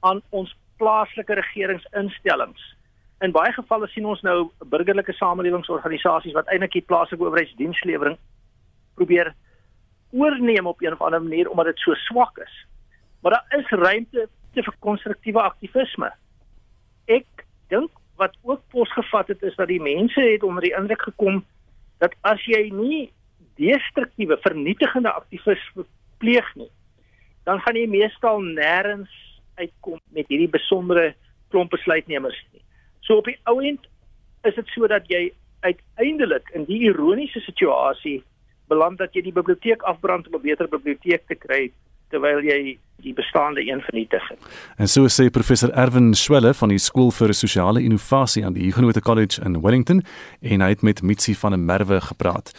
aan 0.00 0.22
ons 0.30 0.52
plaaslike 0.80 1.34
regeringsinstellings 1.34 2.62
in 3.20 3.34
baie 3.36 3.52
gevalle 3.52 3.88
sien 3.92 4.06
ons 4.08 4.22
nou 4.24 4.50
burgerlike 4.72 5.12
samelewingsorganisasies 5.18 6.36
wat 6.36 6.48
eintlik 6.48 6.78
die 6.78 6.86
plaaslike 6.88 7.24
owerheidsdienslewering 7.24 8.16
probeer 8.96 9.34
oorneem 10.16 10.66
op 10.66 10.80
'n 10.80 10.92
of 10.92 11.02
ander 11.02 11.22
manier 11.22 11.50
omdat 11.50 11.66
dit 11.66 11.78
so 11.78 11.94
swak 11.94 12.38
is. 12.38 12.54
Maar 13.22 13.32
daar 13.32 13.58
is 13.58 13.68
ruimte 13.68 14.28
te 14.52 14.62
vir 14.62 14.74
konstruktiewe 14.78 15.40
aktivisme. 15.42 16.12
Ek 17.06 17.26
dink 17.68 17.90
wat 18.16 18.36
ook 18.42 18.60
posgevat 18.68 19.28
het 19.28 19.42
is 19.42 19.56
dat 19.56 19.68
die 19.68 19.80
mense 19.80 20.20
het 20.20 20.42
onder 20.42 20.62
die 20.62 20.76
indruk 20.76 21.02
gekom 21.02 21.44
dat 21.98 22.14
as 22.20 22.44
jy 22.44 22.70
nie 22.72 23.12
destruktiewe 23.60 24.38
vernietigende 24.40 25.12
aktivisme 25.12 25.84
pleeg 26.18 26.54
nie, 26.54 26.70
dan 27.44 27.60
gaan 27.60 27.76
jy 27.76 27.86
meestal 27.86 28.40
nêrens 28.40 29.12
uitkom 29.54 30.00
met 30.16 30.28
hierdie 30.28 30.48
besondere 30.48 31.14
klomp 31.48 31.70
besluitnemers 31.70 32.44
nie. 32.52 32.62
So 33.10 33.16
op 33.18 33.26
die 33.26 33.38
ou 33.50 33.58
end 33.58 33.88
is 34.46 34.54
dit 34.54 34.68
sodat 34.70 35.08
jy 35.10 35.32
uiteindelik 35.66 36.52
in 36.54 36.62
die 36.68 36.78
ironiese 36.86 37.40
situasie 37.42 38.20
beland 38.70 39.00
dat 39.02 39.16
jy 39.18 39.24
die 39.26 39.34
biblioteek 39.34 39.82
afbrand 39.82 40.28
om 40.30 40.36
'n 40.38 40.42
beter 40.42 40.68
biblioteek 40.70 41.26
te 41.26 41.34
kry 41.34 41.72
terwyl 42.10 42.38
jy 42.38 42.78
die 43.02 43.14
bestaande 43.14 43.66
een 43.66 43.80
vernietig. 43.80 44.22
En 44.78 44.86
so 44.86 45.08
sê 45.08 45.26
professor 45.30 45.70
Erwin 45.74 46.14
Swelle 46.14 46.54
van 46.54 46.68
die 46.68 46.78
skool 46.78 47.10
vir 47.10 47.34
sosiale 47.34 47.82
innovasie 47.82 48.44
aan 48.44 48.52
die 48.52 48.62
Huguenot 48.62 49.00
College 49.00 49.42
in 49.44 49.60
Wellington 49.60 50.02
en 50.40 50.60
hy 50.60 50.68
het 50.68 50.82
met 50.82 51.02
Mitsi 51.02 51.34
van 51.34 51.50
der 51.50 51.60
Merwe 51.60 52.00
gepraat. 52.00 52.54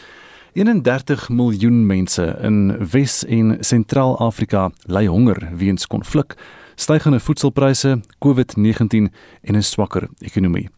31 0.53 1.29
miljoen 1.29 1.85
mense 1.85 2.37
in 2.41 2.77
Wes- 2.91 3.25
en 3.25 3.63
Sentraal-Afrika 3.63 4.71
ly 4.85 5.05
honger 5.05 5.49
weens 5.55 5.87
konflik 5.87 6.35
stygende 6.75 7.19
voedselpryse, 7.19 8.01
COVID-19 8.25 9.11
en 9.41 9.55
'n 9.55 9.61
swakker 9.61 10.07
ekonomie. 10.19 10.69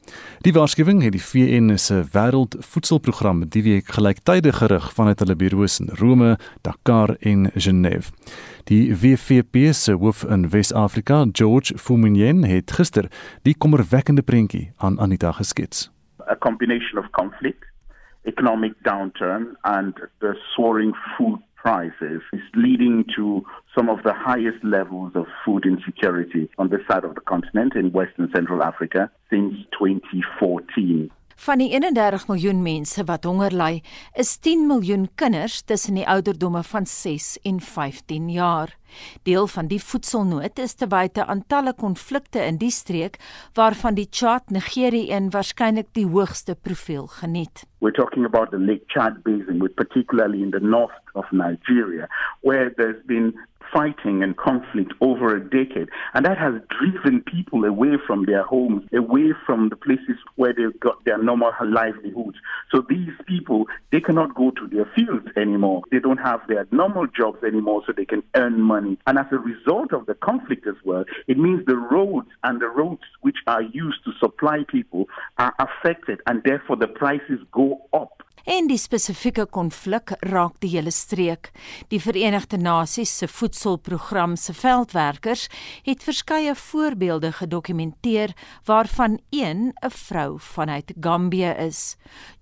Die 0.42 0.54
waarskuwing 0.54 1.04
het 1.04 1.12
die 1.12 1.22
VN 1.22 1.78
se 1.78 2.04
Wêreldvoedselprogram 2.12 3.50
die 3.50 3.64
week 3.64 3.88
gelyktydig 3.88 4.58
gerig 4.58 4.94
vanuit 4.94 5.20
hulle 5.20 5.36
bureaus 5.36 5.80
in 5.80 5.90
Rome, 5.94 6.38
Dakar 6.62 7.16
en 7.20 7.52
Genève. 7.56 8.12
Die 8.64 8.96
WFP 8.96 9.74
se 9.74 9.92
hoof 9.92 10.24
in 10.24 10.50
Wes-Afrika, 10.50 11.26
George 11.32 11.78
Fuminyen, 11.78 12.44
het 12.44 12.72
gister 12.72 13.10
die 13.42 13.56
kommerwekkende 13.58 14.22
prentjie 14.22 14.72
aan 14.78 15.00
Anita 15.00 15.32
geskets. 15.32 15.92
A 16.30 16.36
combination 16.36 16.98
of 16.98 17.10
conflict, 17.10 17.66
economic 18.24 18.74
downturn 18.82 19.58
and 19.62 20.00
the 20.20 20.34
soaring 20.56 20.96
food 20.96 21.40
prices 21.64 22.22
is 22.34 22.42
leading 22.56 23.06
to 23.16 23.42
some 23.74 23.90
of 23.90 24.04
the 24.04 24.14
highest 24.14 24.62
levels 24.64 25.14
of 25.16 25.26
food 25.46 25.66
insecurity 25.66 26.50
on 26.58 26.68
this 26.68 26.82
side 26.90 27.06
of 27.06 27.16
the 27.16 27.22
continent 27.22 27.74
in 27.76 27.92
West 27.94 28.12
and 28.18 28.30
Central 28.36 28.62
Africa 28.62 29.10
since 29.30 29.54
2014. 29.80 31.10
Van 31.36 31.58
die 31.58 31.72
31 31.74 32.28
miljoen 32.28 32.62
mense 32.62 33.04
wat 33.10 33.26
honger 33.26 33.54
ly, 33.58 33.82
is 34.20 34.38
10 34.38 34.68
miljoen 34.68 35.10
kinders 35.16 35.62
tussen 35.62 35.98
die 35.98 36.08
ouderdomme 36.08 36.64
van 36.64 36.86
6 36.86 37.38
en 37.44 37.60
15 37.60 38.30
jaar. 38.30 38.78
Deel 39.24 39.48
van 39.48 39.68
die 39.68 39.82
voedselnood 39.82 40.60
is 40.60 40.76
te 40.78 40.88
wyte 40.88 41.26
aan 41.26 41.44
talle 41.48 41.74
konflikte 41.74 42.44
in 42.46 42.60
die 42.62 42.72
streek 42.72 43.18
waarvan 43.58 43.98
die 43.98 44.08
Chad 44.12 44.50
Nigerië 44.54 45.10
een 45.12 45.32
waarskynlik 45.34 45.90
die 45.98 46.06
hoogste 46.06 46.56
profiel 46.56 47.08
geniet. 47.08 47.66
We're 47.80 47.96
talking 47.96 48.26
about 48.26 48.52
the 48.52 48.60
Lake 48.60 48.84
Chad 48.88 49.24
basin, 49.24 49.60
with 49.60 49.76
particularly 49.76 50.42
in 50.42 50.52
the 50.52 50.60
north 50.60 50.96
of 51.14 51.26
Nigeria, 51.32 52.08
where 52.42 52.72
there's 52.76 53.02
been 53.06 53.34
fighting 53.74 54.22
and 54.22 54.38
conflict 54.38 54.94
over 55.02 55.36
a 55.36 55.42
decade. 55.42 55.90
And 56.14 56.26
that 56.26 56.38
has 56.38 56.54
driven 56.70 57.22
people 57.22 57.66
away 57.66 57.98
from 58.06 58.26
their 58.26 58.44
homes, 58.44 58.88
away 58.94 59.34
from 59.46 59.70
the 59.70 59.76
places 59.76 60.18
where 60.36 60.54
they've 60.54 60.80
got 60.80 61.04
their 61.06 61.18
normal 61.18 61.52
livelihoods. 61.66 62.38
So 62.72 62.86
these 62.88 63.14
people, 63.26 63.66
they 63.92 64.00
cannot 64.00 64.36
go 64.36 64.52
to 64.52 64.68
their 64.68 64.86
fields 64.96 65.28
anymore. 65.36 65.82
They 65.92 66.00
don't 66.00 66.18
have 66.18 66.42
their 66.48 66.68
normal 66.72 67.08
jobs 67.08 67.44
anymore 67.44 67.84
so 67.86 67.94
they 67.94 68.06
can 68.06 68.24
earn 68.36 68.62
money. 68.62 68.98
And 69.08 69.18
as 69.18 69.26
a 69.32 69.38
result 69.38 69.94
of 69.94 70.06
the 70.06 70.16
conflict 70.16 70.68
as 70.68 70.76
well, 70.86 71.06
it 71.28 71.38
means 71.38 71.66
the 71.66 71.78
roads 71.78 72.30
and 72.44 72.62
the 72.62 72.68
roads 72.68 73.04
which 73.22 73.38
are 73.48 73.62
used 73.62 74.04
to 74.06 74.12
supply 74.20 74.64
people 74.68 75.08
are 75.38 75.54
affected 75.60 76.22
and 76.28 76.44
therefore 76.44 76.76
the 76.76 76.88
prices 76.88 77.40
go 77.52 77.82
up. 77.94 78.23
En 78.44 78.68
die 78.68 78.78
spesifieke 78.78 79.46
konflik 79.48 80.12
raak 80.28 80.58
die 80.60 80.74
hele 80.74 80.92
streek. 80.92 81.54
Die 81.88 82.00
Verenigde 82.04 82.58
Nasies 82.60 83.14
se 83.22 83.28
voedselprogram 83.32 84.36
se 84.36 84.52
veldwerkers 84.54 85.46
het 85.86 86.04
verskeie 86.04 86.56
voorbeelde 86.56 87.32
gedokumenteer 87.32 88.36
waarvan 88.68 89.20
een 89.30 89.72
'n 89.72 89.90
vrou 89.90 90.40
vanuit 90.40 90.94
Gambia 91.00 91.56
is. 91.56 91.96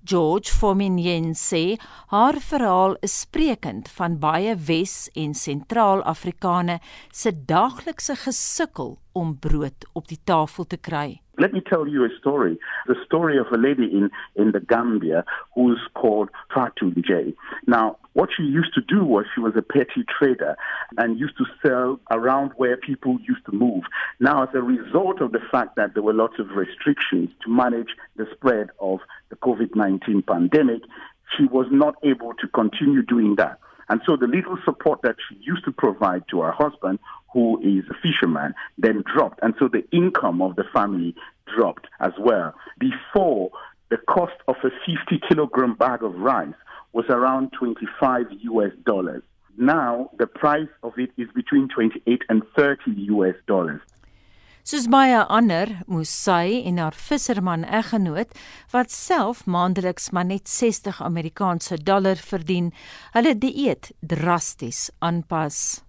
George 0.03 0.53
Fominyen 0.53 1.35
sê 1.35 1.77
haar 2.07 2.39
verhaal 2.39 2.95
is 2.99 3.19
sprekend 3.19 3.89
van 3.89 4.19
baie 4.19 4.55
Wes- 4.55 5.09
en 5.13 5.33
Sentraal-Afrikane 5.33 6.79
se 7.11 7.45
daaglikse 7.45 8.15
gesukkel 8.15 8.97
om 9.11 9.39
brood 9.39 9.85
op 9.93 10.07
die 10.07 10.19
tafel 10.23 10.65
te 10.65 10.77
kry. 10.77 11.21
Let 11.39 11.53
me 11.53 11.61
tell 11.61 11.87
you 11.87 12.03
a 12.03 12.09
story. 12.19 12.57
The 12.87 12.95
story 13.05 13.37
of 13.37 13.47
a 13.51 13.57
lady 13.57 13.85
in, 13.85 14.11
in 14.35 14.51
the 14.51 14.59
Gambia 14.59 15.23
who's 15.55 15.79
called 15.95 16.29
Fatu 16.53 16.91
J. 17.01 17.33
Now, 17.67 17.97
what 18.13 18.29
she 18.35 18.43
used 18.43 18.73
to 18.73 18.81
do 18.81 19.05
was 19.05 19.25
she 19.33 19.39
was 19.39 19.53
a 19.55 19.61
petty 19.61 20.03
trader 20.19 20.57
and 20.97 21.17
used 21.19 21.37
to 21.37 21.45
sell 21.65 21.99
around 22.11 22.51
where 22.57 22.75
people 22.75 23.17
used 23.27 23.45
to 23.45 23.53
move. 23.53 23.83
Now, 24.19 24.43
as 24.43 24.49
a 24.53 24.61
result 24.61 25.21
of 25.21 25.31
the 25.31 25.39
fact 25.51 25.77
that 25.77 25.93
there 25.93 26.03
were 26.03 26.13
lots 26.13 26.37
of 26.37 26.49
restrictions 26.49 27.29
to 27.45 27.49
manage 27.49 27.95
the 28.17 28.27
spread 28.33 28.69
of 28.79 28.99
the 29.29 29.37
COVID 29.37 29.75
19 29.75 30.23
pandemic, 30.23 30.81
she 31.37 31.45
was 31.45 31.67
not 31.71 31.95
able 32.03 32.33
to 32.33 32.47
continue 32.49 33.01
doing 33.03 33.35
that. 33.37 33.57
And 33.89 34.01
so 34.05 34.15
the 34.15 34.27
little 34.27 34.57
support 34.65 35.01
that 35.03 35.15
she 35.27 35.35
used 35.41 35.65
to 35.65 35.71
provide 35.71 36.23
to 36.29 36.41
her 36.41 36.51
husband, 36.51 36.99
who 37.33 37.59
is 37.61 37.85
a 37.89 37.93
fisherman, 38.01 38.53
then 38.77 39.03
dropped. 39.13 39.39
And 39.41 39.53
so 39.59 39.67
the 39.67 39.87
income 39.91 40.41
of 40.41 40.55
the 40.55 40.65
family 40.73 41.15
dropped 41.55 41.87
as 41.99 42.11
well. 42.19 42.53
Before, 42.79 43.51
the 43.89 43.97
cost 43.97 44.35
of 44.47 44.55
a 44.63 44.69
50 44.69 45.21
kilogram 45.27 45.75
bag 45.75 46.03
of 46.03 46.15
rice 46.15 46.53
was 46.93 47.05
around 47.09 47.51
25 47.51 48.25
US 48.31 48.71
dollars. 48.85 49.23
Now, 49.57 50.09
the 50.17 50.27
price 50.27 50.69
of 50.83 50.93
it 50.97 51.11
is 51.17 51.27
between 51.35 51.67
28 51.69 52.23
and 52.29 52.43
30 52.55 52.91
US 52.91 53.35
dollars. 53.47 53.81
Soos 54.61 54.85
baie 54.93 55.17
ander 55.25 55.71
moes 55.89 56.11
sy 56.13 56.61
en 56.69 56.77
haar 56.77 56.93
visserman 56.93 57.63
eggenoot 57.65 58.35
wat 58.73 58.91
self 58.93 59.47
maandeliks 59.49 60.11
maar 60.13 60.27
net 60.29 60.45
60 60.47 60.99
Amerikaanse 61.01 61.79
dollar 61.81 62.21
verdien, 62.21 62.69
hulle 63.15 63.33
dieet 63.33 63.89
drasties 64.05 64.91
aanpas. 64.99 65.81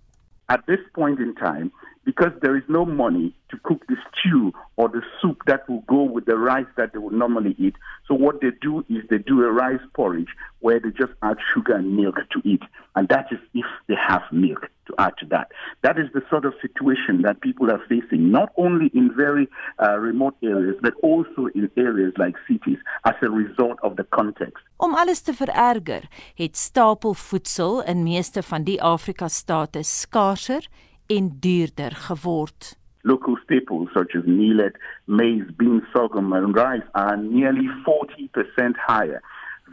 At 0.49 0.65
this 0.67 0.81
point 0.97 1.21
in 1.21 1.35
time, 1.37 1.69
because 2.05 2.33
there 2.41 2.57
is 2.57 2.65
no 2.69 2.85
money 2.85 3.35
to 3.51 3.59
cook 3.63 3.87
the 3.89 3.97
stew 4.11 4.53
or 4.77 4.89
the 4.89 5.03
soup 5.21 5.43
that 5.47 5.69
will 5.69 5.83
go 5.83 6.03
with 6.03 6.25
the 6.27 6.37
rice 6.37 6.67
that 6.77 6.93
they 6.93 6.99
would 6.99 7.15
normally 7.15 7.55
eat. 7.59 7.75
So 8.09 8.15
what 8.15 8.41
they 8.41 8.51
do 8.61 8.85
is 8.89 9.05
they 9.09 9.19
do 9.19 9.43
a 9.45 9.53
rice 9.53 9.81
porridge 9.95 10.29
where 10.61 10.81
they 10.81 10.91
just 10.91 11.13
add 11.23 11.37
sugar 11.53 11.75
and 11.77 11.97
milk 11.97 12.17
to 12.31 12.43
eat. 12.45 12.63
And 12.97 13.09
that 13.09 13.27
is 13.31 13.39
if 13.55 13.67
they 13.89 13.95
have 13.95 14.23
milk 14.33 14.69
to 14.87 14.95
add 14.99 15.13
to 15.19 15.27
that. 15.27 15.53
That 15.83 15.99
is 15.99 16.07
the 16.13 16.23
sort 16.29 16.45
of 16.45 16.55
situation 16.61 17.23
that 17.23 17.41
people 17.41 17.71
are 17.71 17.81
facing, 17.89 18.31
not 18.31 18.51
only 18.57 18.91
in 18.95 19.15
very 19.15 19.49
uh, 19.83 19.99
remote 19.99 20.35
areas, 20.43 20.77
but 20.81 20.95
also 21.03 21.47
in 21.55 21.71
areas 21.77 22.13
like 22.19 22.35
cities 22.49 22.79
as 23.05 23.15
a 23.23 23.31
result 23.31 23.79
of 23.83 23.97
the 23.97 24.05
context. 24.05 24.65
Om 24.77 24.95
alles 24.95 25.23
te 25.23 25.35
vererger, 25.35 26.09
het 26.35 26.57
stapelvoedsel 26.57 27.83
in 27.85 28.03
meeste 28.03 28.43
van 28.43 28.65
die 28.65 28.83
Afrika 28.83 29.29
state 29.29 29.83
skaarser 29.83 30.67
en 31.07 31.37
duurder 31.41 31.93
geword. 31.93 32.77
Local 33.03 33.37
staples 33.45 33.89
such 33.93 34.15
as 34.15 34.25
millet, 34.27 34.77
maize, 35.07 35.51
beans, 35.57 35.83
sorghum, 35.93 36.33
and 36.33 36.55
rice 36.55 36.87
are 36.95 37.17
nearly 37.17 37.69
40% 37.85 38.77
higher 38.77 39.23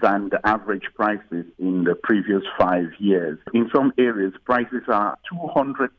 than 0.01 0.29
the 0.29 0.39
average 0.45 0.87
prices 0.95 1.45
in 1.57 1.83
the 1.83 1.95
previous 1.95 2.43
five 2.57 2.89
years. 2.99 3.37
In 3.53 3.69
some 3.73 3.91
areas, 3.97 4.33
prices 4.45 4.83
are 4.87 5.17
200% 5.31 5.89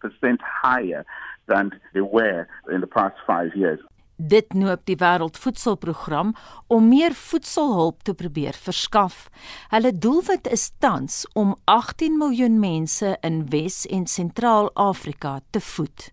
higher 0.40 1.04
than 1.46 1.70
they 1.94 2.00
were 2.00 2.48
in 2.72 2.80
the 2.80 2.86
past 2.86 3.16
five 3.26 3.54
years. 3.54 3.80
Dit 4.20 4.52
noop 4.52 4.82
die 4.84 4.98
Wêreldvoedselprogram 5.00 6.34
om 6.68 6.88
meer 6.92 7.14
voedselhulp 7.16 8.02
te 8.04 8.12
probeer 8.12 8.52
verskaf. 8.52 9.30
Hulle 9.72 9.92
doelwit 9.96 10.50
is 10.52 10.66
tans 10.78 11.22
om 11.32 11.54
18 11.64 12.18
miljoen 12.20 12.58
mense 12.60 13.16
in 13.24 13.46
Wes- 13.48 13.86
en 13.86 14.04
Sentraal-Afrika 14.06 15.40
te 15.50 15.60
voed. 15.60 16.10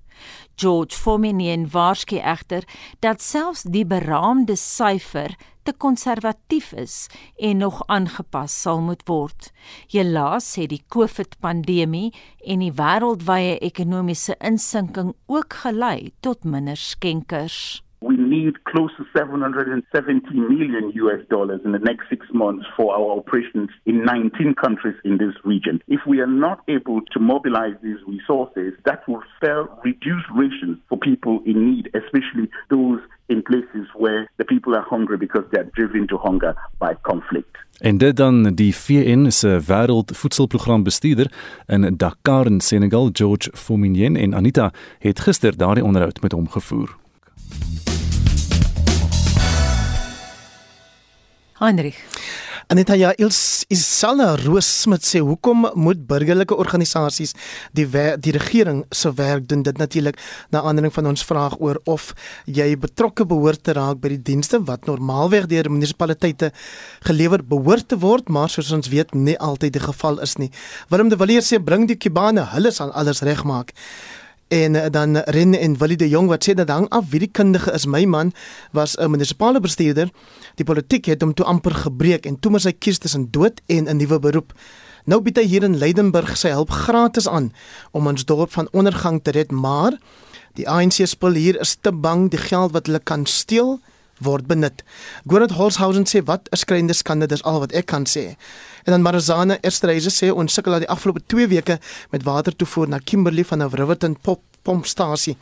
George 0.56 0.96
Fominien 0.96 1.68
waarsku 1.70 2.18
egter 2.18 2.64
dat 3.00 3.22
selfs 3.22 3.66
die 3.68 3.86
beraamde 3.86 4.56
syfer 4.56 5.36
te 5.64 5.74
konservatief 5.78 6.72
is 6.72 7.10
en 7.36 7.58
nog 7.58 7.82
aangepas 7.92 8.62
sal 8.62 8.80
moet 8.82 9.04
word. 9.06 9.52
Helaas 9.92 10.56
het 10.56 10.70
die 10.70 10.84
COVID-pandemie 10.88 12.14
en 12.46 12.64
die 12.64 12.72
wêreldwye 12.72 13.60
ekonomiese 13.60 14.38
insinking 14.40 15.12
ook 15.26 15.60
gelei 15.66 16.14
tot 16.22 16.48
minder 16.48 16.80
skenkers. 16.80 17.84
Need 18.28 18.56
close 18.66 18.92
to 18.98 19.06
770 19.16 20.36
million 20.54 20.92
US 21.04 21.22
dollars 21.30 21.62
in 21.64 21.72
the 21.72 21.84
next 21.90 22.10
six 22.10 22.26
months 22.34 22.66
for 22.76 22.88
our 22.98 23.10
operations 23.20 23.70
in 23.86 24.04
19 24.04 24.56
countries 24.56 24.98
in 25.06 25.18
this 25.18 25.36
region. 25.46 25.82
If 25.88 26.02
we 26.06 26.20
are 26.20 26.34
not 26.46 26.60
able 26.68 27.00
to 27.14 27.20
mobilize 27.20 27.78
these 27.82 28.02
resources, 28.06 28.74
that 28.84 29.08
will 29.08 29.24
spell 29.36 29.64
reduced 29.84 30.30
rations 30.36 30.78
for 30.90 30.98
people 30.98 31.36
in 31.46 31.58
need, 31.72 31.86
especially 32.02 32.50
those 32.70 33.00
in 33.28 33.44
places 33.44 33.88
where 33.96 34.30
the 34.38 34.46
people 34.46 34.76
are 34.76 34.86
hungry 34.90 35.18
because 35.18 35.46
they 35.52 35.60
are 35.60 35.70
driven 35.74 36.08
to 36.08 36.18
hunger 36.18 36.54
by 36.80 36.94
conflict. 37.02 37.58
En 37.80 37.98
dit 37.98 38.16
dan 38.16 38.44
die 38.44 38.76
VN 38.76 39.30
se 39.32 39.60
wêreldvoedselprogram 39.68 40.84
bestuurder 40.84 41.32
in 41.66 41.98
Dakar 41.98 42.46
in 42.46 42.60
Senegal, 42.60 43.10
George 43.12 43.50
Fominien 43.54 44.16
en 44.16 44.36
Anita 44.36 44.72
het 45.00 45.20
gister 45.20 45.58
daardie 45.58 45.84
onderhoud 45.84 46.22
met 46.22 46.32
hom 46.32 46.50
gevoer. 46.50 46.96
Heinrich. 51.60 51.98
Aneta 52.70 52.94
ja, 52.94 53.14
ils 53.18 53.66
Isala 53.72 54.36
Roosmit 54.36 55.02
sê 55.02 55.22
hoekom 55.24 55.70
moet 55.80 56.02
burgerlike 56.06 56.54
organisasies 56.54 57.32
die 57.74 57.88
die 58.20 58.34
regering 58.36 58.84
se 58.92 59.10
werk 59.16 59.48
doen 59.48 59.64
dit 59.64 59.78
natuurlik 59.78 60.20
na 60.52 60.62
aanleiding 60.62 60.94
van 60.94 61.08
ons 61.14 61.24
vraag 61.26 61.56
oor 61.60 61.80
of 61.86 62.12
jy 62.46 62.68
betrokke 62.78 63.26
behoort 63.26 63.64
te 63.64 63.74
raak 63.74 64.04
by 64.04 64.14
die 64.14 64.22
dienste 64.32 64.60
wat 64.68 64.86
normaalweg 64.86 65.48
deur 65.48 65.72
munisipaliteite 65.72 66.52
gelewer 67.08 67.42
behoort 67.42 67.88
te 67.88 67.98
word 67.98 68.30
maar 68.30 68.52
soos 68.52 68.72
ons 68.76 68.92
weet 68.94 69.16
nie 69.16 69.40
altyd 69.40 69.80
die 69.80 69.86
geval 69.88 70.22
is 70.22 70.38
nie. 70.38 70.52
Willem 70.92 71.10
de 71.10 71.18
Villiers 71.18 71.50
sê 71.50 71.64
bring 71.64 71.88
die 71.88 71.98
Kubane, 71.98 72.52
hulle 72.54 72.72
sal 72.72 72.92
alles 72.92 73.24
regmaak. 73.26 73.74
En 74.48 74.76
eh, 74.76 74.92
dan 74.92 75.18
Ren 75.18 75.54
en 75.54 75.78
Willie 75.78 75.98
de 75.98 76.10
Jong 76.10 76.28
wat 76.28 76.50
sê 76.50 76.54
dat 76.54 76.70
hang 76.70 76.90
af 76.90 77.10
wie 77.10 77.20
die 77.20 77.32
kundige 77.32 77.72
is. 77.72 77.86
My 77.86 78.06
man 78.06 78.34
was 78.72 78.96
'n 78.98 79.10
munisipale 79.10 79.60
bestuurder. 79.60 80.10
Die 80.56 80.66
politiek 80.66 81.06
het 81.06 81.22
hom 81.22 81.34
toe 81.34 81.46
amper 81.46 81.76
gebreek 81.76 82.26
en 82.26 82.40
toe 82.40 82.52
moet 82.52 82.64
hy 82.64 82.72
kies 82.72 82.98
tussen 82.98 83.32
dood 83.32 83.62
en 83.66 83.90
'n 83.90 83.98
nuwe 83.98 84.20
beroep. 84.20 84.54
Nou 85.06 85.22
bied 85.22 85.38
hy 85.38 85.44
hier 85.44 85.64
in 85.64 85.78
Leidenburg 85.78 86.38
sy 86.38 86.50
hulp 86.50 86.70
gratis 86.70 87.28
aan 87.28 87.54
om 87.92 88.08
ons 88.08 88.26
dorp 88.26 88.52
van 88.52 88.68
ondergang 88.72 89.22
te 89.24 89.32
red, 89.32 89.52
maar 89.52 89.96
die 90.54 90.70
ANC 90.70 91.08
spul 91.08 91.32
hier 91.32 91.60
is 91.60 91.78
te 91.82 91.92
bang 91.92 92.30
die 92.30 92.40
geld 92.40 92.72
wat 92.72 92.86
hulle 92.86 93.00
kan 93.00 93.26
steel 93.26 93.80
word 94.20 94.48
benut. 94.48 94.84
Gordon 95.28 95.58
Holshausen 95.58 96.06
sê 96.06 96.24
wat 96.26 96.50
'n 96.52 96.58
skrynende 96.58 96.94
skande 96.94 97.28
dis 97.28 97.44
al 97.44 97.60
wat 97.60 97.72
ek 97.72 97.86
kan 97.86 98.06
sê. 98.06 98.36
En 98.86 98.92
dan 98.92 99.02
Marizana 99.02 99.58
Esterhuise 99.62 100.10
sê 100.10 100.32
ons 100.32 100.54
sukkel 100.54 100.74
al 100.74 100.80
die 100.80 100.90
afgelope 100.90 101.22
2 101.28 101.48
weke 101.48 101.80
met 102.12 102.24
water 102.24 102.56
toevoer 102.56 102.88
na 102.88 103.00
Kimberley 103.00 103.44
van 103.44 103.62
'n 103.62 103.70
Riverton 103.70 104.18
pop 104.22 104.42
pompstasie. 104.62 105.38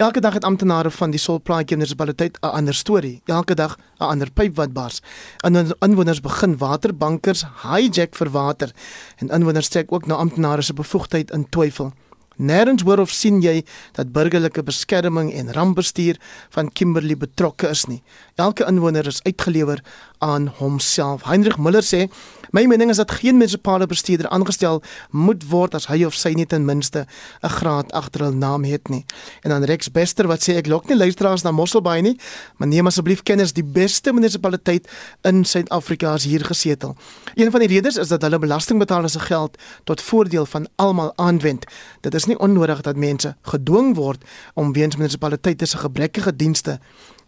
Elke 0.00 0.20
dag 0.20 0.32
het 0.32 0.44
amptenare 0.44 0.90
van 0.90 1.10
die 1.10 1.18
Solplaatjie 1.20 1.76
munisipaliteit 1.76 2.38
'n 2.40 2.46
ander 2.46 2.74
storie. 2.74 3.22
Elke 3.24 3.54
dag 3.54 3.76
'n 3.98 4.04
ander 4.04 4.30
pyp 4.30 4.56
wat 4.56 4.72
bars. 4.72 5.00
En 5.44 5.74
inwoners 5.78 6.20
begin 6.20 6.56
waterbankers 6.56 7.44
hijack 7.62 8.14
vir 8.14 8.30
water. 8.30 8.70
En 9.16 9.28
inwoners 9.28 9.66
steek 9.66 9.92
ook 9.92 10.06
na 10.06 10.14
amptenare 10.14 10.62
se 10.62 10.72
bevoegdheid 10.72 11.30
in 11.30 11.48
twyfel. 11.48 11.92
Nêrens 12.40 12.80
hoor 12.88 13.02
of 13.02 13.12
sien 13.12 13.42
jy 13.44 13.58
dat 13.98 14.14
burgerlike 14.14 14.62
beskerming 14.64 15.28
en 15.36 15.52
rampbestuur 15.52 16.16
van 16.56 16.70
Kimberley 16.72 17.18
betrokke 17.20 17.68
is 17.68 17.84
nie. 17.90 18.00
Elke 18.40 18.64
inwoner 18.64 19.06
is 19.10 19.20
uitgelewer 19.26 19.82
aan 20.20 20.52
homself. 20.60 21.24
Heinrich 21.24 21.58
Müller 21.58 21.82
sê 21.82 22.08
My 22.50 22.64
mening 22.66 22.90
is 22.90 22.96
dat 22.96 23.10
geen 23.10 23.36
munisipale 23.36 23.86
bestuurder 23.86 24.28
aangestel 24.28 24.82
moet 25.10 25.44
word 25.48 25.74
as 25.78 25.86
hy 25.86 26.00
of 26.04 26.16
sy 26.18 26.32
nie 26.34 26.46
ten 26.50 26.64
minste 26.66 27.06
'n 27.42 27.48
graad 27.48 27.92
agter 27.92 28.24
hul 28.24 28.34
naam 28.34 28.64
het 28.64 28.88
nie. 28.88 29.04
En 29.42 29.50
dan 29.50 29.62
Rex 29.64 29.90
Bester 29.90 30.26
wat 30.26 30.42
sê 30.42 30.56
ek 30.56 30.66
lok 30.66 30.88
nie 30.88 30.96
luisteraars 30.96 31.42
na 31.42 31.50
Mosselbaai 31.50 32.02
nie, 32.02 32.18
maar 32.56 32.68
neem 32.68 32.86
asseblief 32.86 33.22
kenners 33.22 33.52
die 33.52 33.64
beste 33.64 34.12
munisipaliteit 34.12 34.88
in 35.22 35.44
Suid-Afrika 35.44 36.14
is 36.14 36.24
hier 36.24 36.44
gesetel. 36.44 36.96
Een 37.34 37.50
van 37.50 37.60
die 37.60 37.68
redes 37.68 37.96
is 37.96 38.08
dat 38.08 38.22
hulle 38.22 38.38
belastingbetalers 38.38 39.12
se 39.12 39.20
geld 39.20 39.56
tot 39.84 40.02
voordeel 40.02 40.46
van 40.46 40.68
almal 40.76 41.12
aanwend. 41.16 41.64
Dit 42.00 42.14
is 42.14 42.24
nie 42.24 42.38
onnodig 42.38 42.80
dat 42.80 42.96
mense 42.96 43.36
gedwing 43.42 43.94
word 43.94 44.24
om 44.54 44.72
weens 44.72 44.96
munisipaliteite 44.96 45.66
se 45.66 45.78
gebrekkige 45.78 46.36
dienste 46.36 46.80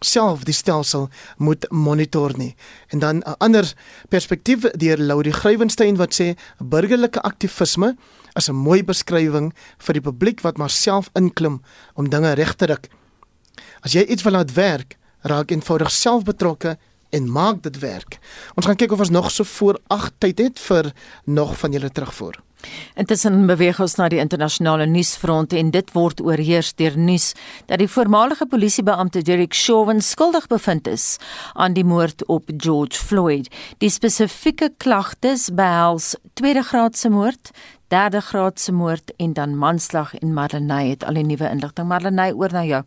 self 0.05 0.43
die 0.43 0.53
stelsel 0.53 1.09
moet 1.37 1.65
monitor 1.71 2.33
nie. 2.37 2.55
En 2.87 2.99
dan 2.99 3.15
'n 3.17 3.35
ander 3.37 3.73
perspektief 4.09 4.61
deur 4.71 4.97
Laurie 4.97 5.33
Grywenstein 5.33 5.95
wat 5.95 6.13
sê 6.13 6.35
burgerlike 6.59 7.21
aktivisme 7.21 7.95
is 8.33 8.49
'n 8.49 8.55
mooi 8.55 8.83
beskrywing 8.83 9.53
vir 9.77 9.93
die 9.93 10.01
publiek 10.01 10.41
wat 10.41 10.57
maar 10.57 10.69
self 10.69 11.09
inklim 11.13 11.61
om 11.93 12.09
dinge 12.09 12.33
reg 12.33 12.55
te 12.55 12.65
ruk. 12.65 12.89
As 13.81 13.93
jy 13.93 14.01
iets 14.01 14.23
wil 14.23 14.31
laat 14.33 14.53
werk, 14.53 14.97
raak 15.21 15.51
eenvoudig 15.51 15.91
self 15.91 16.23
betrokke 16.23 16.77
en 17.13 17.29
maak 17.31 17.61
dit 17.63 17.77
werk. 17.79 18.17
Ons 18.57 18.65
gaan 18.65 18.79
kyk 18.79 18.95
of 18.95 19.05
ons 19.05 19.13
nog 19.13 19.29
so 19.31 19.45
voor 19.57 19.79
8 19.93 20.17
tyd 20.17 20.41
het 20.41 20.65
vir 20.69 20.91
nog 21.25 21.53
van 21.61 21.71
julle 21.71 21.91
terugvoer. 21.93 22.41
Intussen 22.95 23.45
beweeg 23.49 23.79
ons 23.83 23.97
na 23.99 24.07
die 24.11 24.21
internasionale 24.21 24.85
nuusfront 24.87 25.53
en 25.57 25.71
dit 25.73 25.89
word 25.95 26.21
oorheers 26.23 26.71
deur 26.79 26.95
nuus 26.97 27.33
dat 27.67 27.81
die 27.81 27.89
voormalige 27.91 28.47
polisiebeampte 28.49 29.23
Derek 29.27 29.55
Chauvin 29.57 30.01
skuldig 30.01 30.47
bevind 30.51 30.87
is 30.87 31.17
aan 31.53 31.75
die 31.75 31.85
moord 31.87 32.25
op 32.31 32.49
George 32.57 32.99
Floyd. 32.99 33.49
Die 33.83 33.91
spesifieke 33.91 34.71
klagtes 34.77 35.49
behels 35.53 36.13
tweede 36.39 36.63
graadse 36.63 37.11
moord, 37.11 37.51
derde 37.91 38.21
graadse 38.21 38.71
moord 38.71 39.11
en 39.17 39.33
dan 39.33 39.57
manslag 39.59 40.15
en 40.21 40.33
Marlenae 40.33 40.95
het 40.95 41.03
al 41.03 41.19
die 41.19 41.27
nuwe 41.27 41.49
inligting. 41.51 41.87
Marlenae 41.91 42.35
oor 42.35 42.55
na 42.55 42.63
jou. 42.65 42.83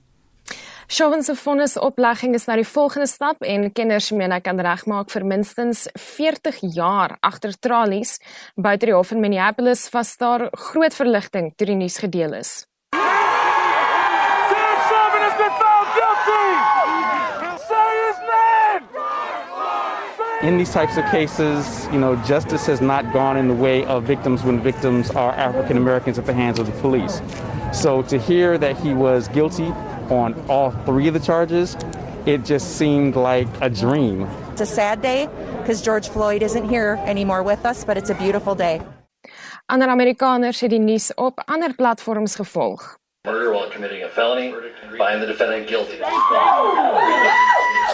Chauvin 0.88 1.22
se 1.22 1.34
vonnisoplegging 1.34 2.34
is 2.38 2.44
nou 2.46 2.54
die 2.60 2.68
volgende 2.68 3.08
stap 3.10 3.42
en 3.42 3.64
kenners 3.74 4.12
meen 4.14 4.30
hy 4.30 4.38
kan 4.38 4.60
regmaak 4.62 5.10
vir 5.10 5.24
minstens 5.26 5.88
40 5.98 6.60
jaar 6.76 7.16
agter 7.26 7.56
tralies. 7.58 8.20
Buite 8.54 8.86
die 8.86 8.94
hof 8.94 9.10
in 9.10 9.18
Minneapolis 9.20 9.88
was 9.90 10.14
daar 10.16 10.46
groot 10.54 10.94
verligting 10.94 11.50
toe 11.58 11.66
die 11.72 11.74
nuus 11.80 11.98
gedeel 11.98 12.38
is. 12.38 12.52
In 20.42 20.58
these 20.58 20.70
types 20.70 20.96
of 20.96 21.04
cases, 21.10 21.88
you 21.90 21.98
know, 21.98 22.14
justice 22.22 22.70
has 22.70 22.80
not 22.80 23.10
gone 23.12 23.36
in 23.36 23.48
the 23.48 23.54
way 23.54 23.84
of 23.86 24.04
victims 24.04 24.44
when 24.44 24.62
victims 24.62 25.10
are 25.10 25.32
African 25.34 25.76
Americans 25.76 26.16
at 26.18 26.26
the 26.26 26.34
hands 26.34 26.60
of 26.60 26.66
the 26.66 26.78
police. 26.80 27.20
So 27.72 28.02
to 28.02 28.18
hear 28.18 28.56
that 28.58 28.76
he 28.78 28.94
was 28.94 29.26
guilty 29.28 29.74
on 30.10 30.34
all 30.48 30.70
three 30.84 31.08
of 31.08 31.14
the 31.14 31.20
charges, 31.20 31.76
it 32.26 32.44
just 32.44 32.76
seemed 32.76 33.16
like 33.16 33.48
a 33.60 33.70
dream. 33.70 34.28
It's 34.52 34.60
a 34.60 34.66
sad 34.66 35.02
day 35.02 35.28
because 35.58 35.82
George 35.82 36.08
Floyd 36.08 36.42
isn't 36.42 36.68
here 36.68 36.98
anymore 37.04 37.42
with 37.42 37.64
us, 37.64 37.84
but 37.84 37.96
it's 37.96 38.10
a 38.10 38.14
beautiful 38.14 38.54
day. 38.54 38.80
Ander 39.68 39.88
Amerikaners 39.88 40.60
het 40.60 40.70
die 40.70 40.78
nuus 40.78 41.10
op 41.14 41.42
ander 41.46 41.74
platforms 41.74 42.34
gevolg. 42.34 42.98
Murder 43.26 43.50
while 43.52 43.68
committing 43.68 44.04
a 44.04 44.08
felony, 44.08 44.54
find 44.96 45.20
the 45.20 45.26
defendant 45.26 45.66
guilty. 45.66 45.98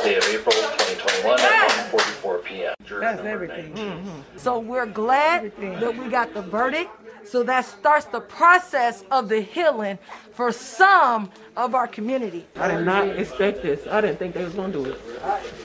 Day 0.05 0.17
of 0.17 0.25
April 0.29 0.53
2021 0.53 1.41
at 1.41 1.91
1:44 1.91 2.45
p.m. 2.45 2.75
That's 3.01 3.23
everything. 3.23 3.73
Mm-hmm. 3.73 4.37
So 4.37 4.59
we're 4.59 4.85
glad 4.85 5.53
that 5.81 5.97
we 5.97 6.11
got 6.11 6.35
the 6.35 6.43
verdict. 6.43 6.91
So 7.25 7.43
that 7.45 7.65
starts 7.65 8.07
the 8.07 8.21
process 8.21 9.05
of 9.11 9.29
the 9.29 9.41
healing 9.41 9.99
for 10.33 10.53
some 10.53 11.31
of 11.57 11.75
our 11.75 11.87
community. 11.87 12.47
I 12.57 12.69
did 12.69 12.85
not 12.85 13.09
expect 13.09 13.63
this. 13.63 13.87
I 13.87 14.01
didn't 14.01 14.19
think 14.19 14.35
they 14.35 14.45
was 14.45 14.55
gonna 14.55 14.73
do 14.73 14.85
it. 14.87 14.99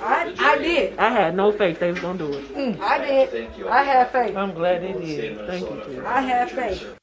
I, 0.02 0.34
I 0.40 0.58
did. 0.58 0.98
I 0.98 1.10
had 1.10 1.36
no 1.36 1.52
faith 1.52 1.80
they 1.80 1.92
was 1.92 2.00
gonna 2.00 2.20
do 2.20 2.34
it. 2.34 2.56
Mm, 2.56 2.80
I 2.82 2.98
did. 3.06 3.68
I 3.68 3.84
had 3.84 4.12
faith. 4.12 4.36
I'm 4.36 4.54
glad 4.54 4.82
they 4.82 4.94
did. 4.94 5.48
Thank 5.48 5.70
you. 5.70 6.06
I 6.06 6.22
had 6.22 6.52
faith. 6.52 6.98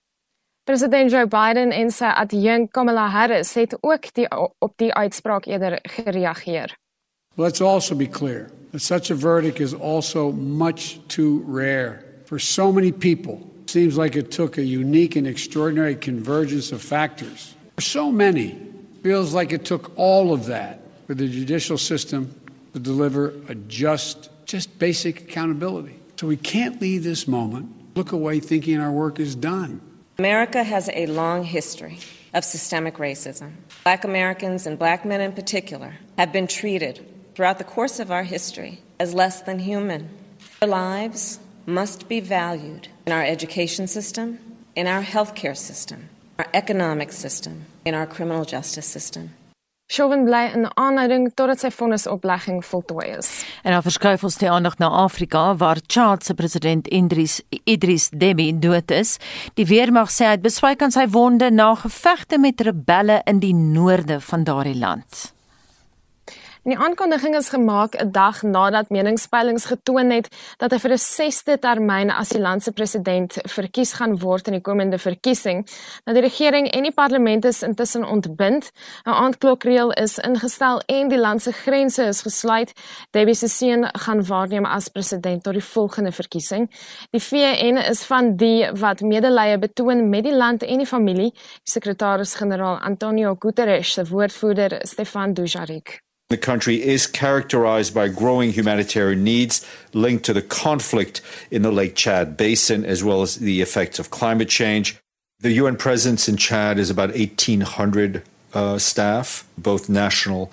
President 0.67 1.11
Joe 1.11 1.27
Biden 1.27 1.73
en 1.73 1.91
sy 1.91 2.09
adjunk 2.09 2.73
Kamala 2.73 3.09
Harris 3.09 3.55
het 3.55 3.77
ook 3.81 4.09
die, 4.15 4.29
op 4.59 4.73
die 4.81 4.95
uitspraak 4.95 5.45
eerder 5.47 5.79
gereageer. 5.83 6.77
Let's 7.37 7.61
also 7.61 7.95
be 7.95 8.07
clear 8.07 8.51
that 8.71 8.81
such 8.81 9.11
a 9.11 9.15
verdict 9.15 9.61
is 9.61 9.75
also 9.75 10.33
much 10.33 10.99
too 11.09 11.45
rare 11.47 12.03
for 12.25 12.39
so 12.39 12.73
many 12.73 12.93
people. 12.93 13.54
Seems 13.67 13.97
like 13.97 14.17
it 14.17 14.31
took 14.31 14.59
a 14.59 14.63
unique 14.63 15.17
and 15.17 15.27
extraordinary 15.27 15.97
convergence 15.97 16.73
of 16.73 16.83
factors. 16.83 17.55
So 17.81 18.13
many, 18.13 18.59
feels 19.03 19.35
like 19.35 19.53
it 19.53 19.65
took 19.65 19.93
all 19.97 20.33
of 20.33 20.47
that 20.47 20.81
for 21.07 21.15
the 21.15 21.29
judicial 21.29 21.77
system 21.77 22.35
to 22.73 22.79
deliver 22.79 23.35
a 23.49 23.55
just, 23.55 24.31
just 24.47 24.79
basic 24.79 25.21
accountability. 25.23 25.99
So 26.17 26.27
we 26.27 26.37
can't 26.37 26.81
leave 26.81 27.05
this 27.05 27.29
moment, 27.29 27.97
look 27.97 28.13
away 28.13 28.41
thinking 28.41 28.81
our 28.81 28.91
work 28.91 29.21
is 29.21 29.35
done. 29.35 29.81
America 30.19 30.63
has 30.63 30.89
a 30.95 31.07
long 31.07 31.45
history 31.45 31.99
of 32.33 32.45
systemic 32.45 32.97
racism. 32.97 33.53
Black 33.83 34.05
Americans 34.05 34.67
and 34.67 34.79
black 34.79 35.05
men 35.05 35.21
in 35.21 35.33
particular 35.33 35.95
have 36.17 36.33
been 36.33 36.47
treated 36.47 37.05
throughout 37.35 37.59
the 37.59 37.65
course 37.65 38.01
of 38.01 38.11
our 38.11 38.23
history 38.23 38.81
as 38.99 39.13
less 39.13 39.43
than 39.43 39.59
human. 39.59 40.09
Their 40.61 40.71
lives 40.71 41.41
must 41.67 42.09
be 42.09 42.21
valued 42.21 42.89
in 43.07 43.13
our 43.13 43.25
education 43.25 43.87
system, 43.87 44.39
in 44.75 44.87
our 44.87 45.03
healthcare 45.03 45.57
system, 45.57 46.09
our 46.39 46.47
economic 46.53 47.13
system, 47.13 47.65
in 47.85 47.95
our 47.95 48.07
criminal 48.07 48.45
justice 48.45 48.87
system. 48.87 49.31
Chauvin 49.87 50.25
bly 50.25 50.49
in 50.57 50.65
aanhouding 50.81 51.27
totdat 51.37 51.61
sy 51.61 51.69
vonnisoplegging 51.69 52.63
voltooi 52.65 53.11
is. 53.19 53.45
En 53.69 53.75
dan 53.77 53.85
verskuif 53.85 54.25
ons 54.25 54.39
die 54.41 54.49
aandag 54.49 54.79
na 54.81 54.89
Afrika 54.89 55.43
waar 55.61 55.83
Chad 55.87 56.25
se 56.25 56.35
president 56.35 56.89
Idris 56.89 57.43
Idris 57.69 58.09
Deby 58.09 58.49
dood 58.59 58.91
is. 58.91 59.19
Die 59.61 59.69
weermag 59.69 60.09
sê 60.09 60.25
hy 60.25 60.39
het 60.39 60.47
beswyk 60.47 60.83
aan 60.83 60.95
sy 60.95 61.05
wonde 61.13 61.53
na 61.53 61.75
gevegte 61.77 62.41
met 62.41 62.65
rebelle 62.65 63.21
in 63.29 63.45
die 63.45 63.53
noorde 63.55 64.23
van 64.25 64.49
daardie 64.49 64.79
land. 64.81 65.34
En 66.65 66.71
die 66.73 66.79
aankondiging 66.81 67.35
is 67.37 67.49
gemaak 67.53 67.95
'n 67.95 68.11
dag 68.11 68.43
nadat 68.43 68.89
meningspeilings 68.89 69.65
getoon 69.65 70.11
het 70.11 70.29
dat 70.57 70.71
hy 70.71 70.79
vir 70.79 70.93
'n 70.93 70.99
6de 70.99 71.59
termyn 71.59 72.11
as 72.11 72.29
die 72.29 72.41
land 72.41 72.63
se 72.63 72.73
president 72.73 73.33
verkies 73.43 73.93
gaan 73.93 74.19
word 74.19 74.47
in 74.47 74.53
die 74.53 74.63
komende 74.63 74.99
verkiesing. 74.99 75.69
Nou 76.05 76.21
die 76.21 76.29
regering 76.29 76.71
en 76.71 76.83
die 76.83 76.93
parlement 76.93 77.45
is 77.45 77.63
intussen 77.63 78.05
ontbind. 78.05 78.71
'n 79.05 79.11
Aandklokreël 79.11 79.93
is 79.93 80.19
ingestel 80.19 80.81
en 80.87 81.09
die 81.09 81.19
land 81.19 81.43
se 81.43 81.53
grense 81.53 82.03
is 82.03 82.23
gesluit. 82.23 82.73
Debbie 83.11 83.35
se 83.35 83.49
seun 83.49 83.89
gaan 83.93 84.27
waarneem 84.27 84.65
as 84.65 84.89
president 84.89 85.43
tot 85.43 85.53
die 85.53 85.65
volgende 85.65 86.13
verkiesing. 86.13 86.71
Die 87.11 87.23
VN 87.23 87.77
is 87.77 88.05
van 88.05 88.37
die 88.37 88.71
wat 88.73 89.01
medelee 89.01 89.59
betoon 89.59 90.09
met 90.09 90.25
die 90.25 90.37
land 90.37 90.63
en 90.63 90.79
die 90.79 90.87
familie. 90.87 91.35
Sekretaris-generaal 91.63 92.79
Antonio 92.79 93.37
Guterres 93.39 93.93
se 93.93 94.05
woordvoerder 94.05 94.79
Stefan 94.83 95.35
Dujarric 95.35 96.04
The 96.31 96.39
country 96.39 96.83
is 96.83 97.07
characterized 97.07 97.95
by 97.95 98.09
growing 98.09 98.53
humanitarian 98.53 99.23
needs 99.23 99.67
linked 99.93 100.25
to 100.25 100.33
the 100.33 100.43
conflict 100.43 101.21
in 101.51 101.63
the 101.63 101.71
Lake 101.71 101.95
Chad 101.95 102.37
Basin, 102.37 102.85
as 102.85 103.05
well 103.05 103.21
as 103.21 103.37
the 103.37 103.61
effects 103.61 103.99
of 103.99 104.11
climate 104.11 104.49
change. 104.49 104.97
The 105.41 105.53
UN 105.53 105.77
presence 105.77 106.27
in 106.27 106.39
Chad 106.39 106.79
is 106.79 106.89
about 106.89 107.11
1,800 107.11 108.23
uh, 108.55 108.79
staff, 108.79 109.47
both 109.59 109.91
national 109.91 110.51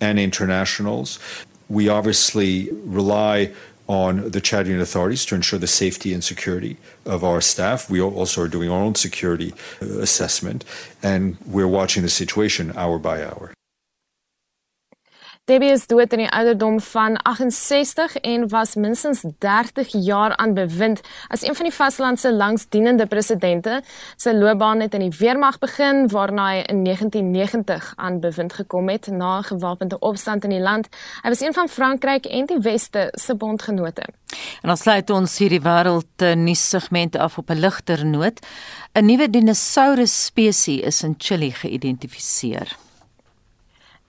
and 0.00 0.18
internationals. 0.18 1.20
We 1.68 1.88
obviously 1.88 2.68
rely 2.72 3.52
on 3.86 4.30
the 4.30 4.40
Chadian 4.40 4.80
authorities 4.80 5.24
to 5.26 5.36
ensure 5.36 5.58
the 5.58 5.66
safety 5.66 6.12
and 6.12 6.24
security 6.24 6.76
of 7.06 7.22
our 7.22 7.40
staff. 7.40 7.88
We 7.88 8.00
also 8.00 8.42
are 8.42 8.48
doing 8.48 8.70
our 8.70 8.82
own 8.82 8.96
security 8.96 9.54
uh, 9.80 10.00
assessment, 10.00 10.64
and 11.02 11.36
we're 11.46 11.68
watching 11.68 12.02
the 12.02 12.08
situation 12.08 12.72
hour 12.76 12.98
by 12.98 13.24
hour. 13.24 13.52
Debbie 15.50 15.72
is 15.74 15.88
dood 15.90 16.12
in 16.14 16.20
die 16.22 16.30
ouderdom 16.30 16.76
van 16.80 17.16
68 17.26 18.12
en 18.16 18.44
was 18.48 18.76
minstens 18.78 19.24
30 19.42 19.88
jaar 20.04 20.36
aan 20.36 20.52
bewind 20.54 21.00
as 21.34 21.42
een 21.42 21.56
van 21.58 21.66
die 21.66 21.74
vaslandse 21.74 22.30
langsdienende 22.32 23.08
presidente. 23.10 23.80
Sy 24.22 24.30
loopbaan 24.36 24.84
het 24.84 24.94
in 24.94 25.02
die 25.02 25.16
weermag 25.18 25.58
begin 25.58 26.06
waarna 26.12 26.44
hy 26.52 26.60
in 26.70 26.84
1990 26.86 27.88
aan 27.96 28.20
bewind 28.22 28.54
gekom 28.60 28.88
het 28.88 29.08
na 29.10 29.40
'n 29.40 29.48
gewapende 29.50 29.98
opstand 29.98 30.44
in 30.44 30.54
die 30.54 30.62
land. 30.62 30.86
Hy 31.22 31.28
was 31.34 31.40
een 31.40 31.54
van 31.58 31.68
Frankryk 31.68 32.26
en 32.26 32.46
die 32.46 32.60
Weste 32.60 33.08
se 33.10 33.34
bondgenote. 33.34 34.06
En 34.62 34.70
ons 34.70 34.80
sluit 34.80 35.10
ons 35.10 35.38
hierdie 35.38 35.62
wêreld 35.62 36.36
nuus 36.36 36.68
segment 36.68 37.16
af 37.16 37.38
op 37.38 37.50
'n 37.50 37.58
ligter 37.58 38.06
noot. 38.06 38.38
'n 38.94 39.04
Nuwe 39.04 39.30
dinosourus 39.30 40.24
spesies 40.24 40.80
is 40.80 41.02
in 41.02 41.14
Chili 41.18 41.50
geïdentifiseer. 41.50 42.91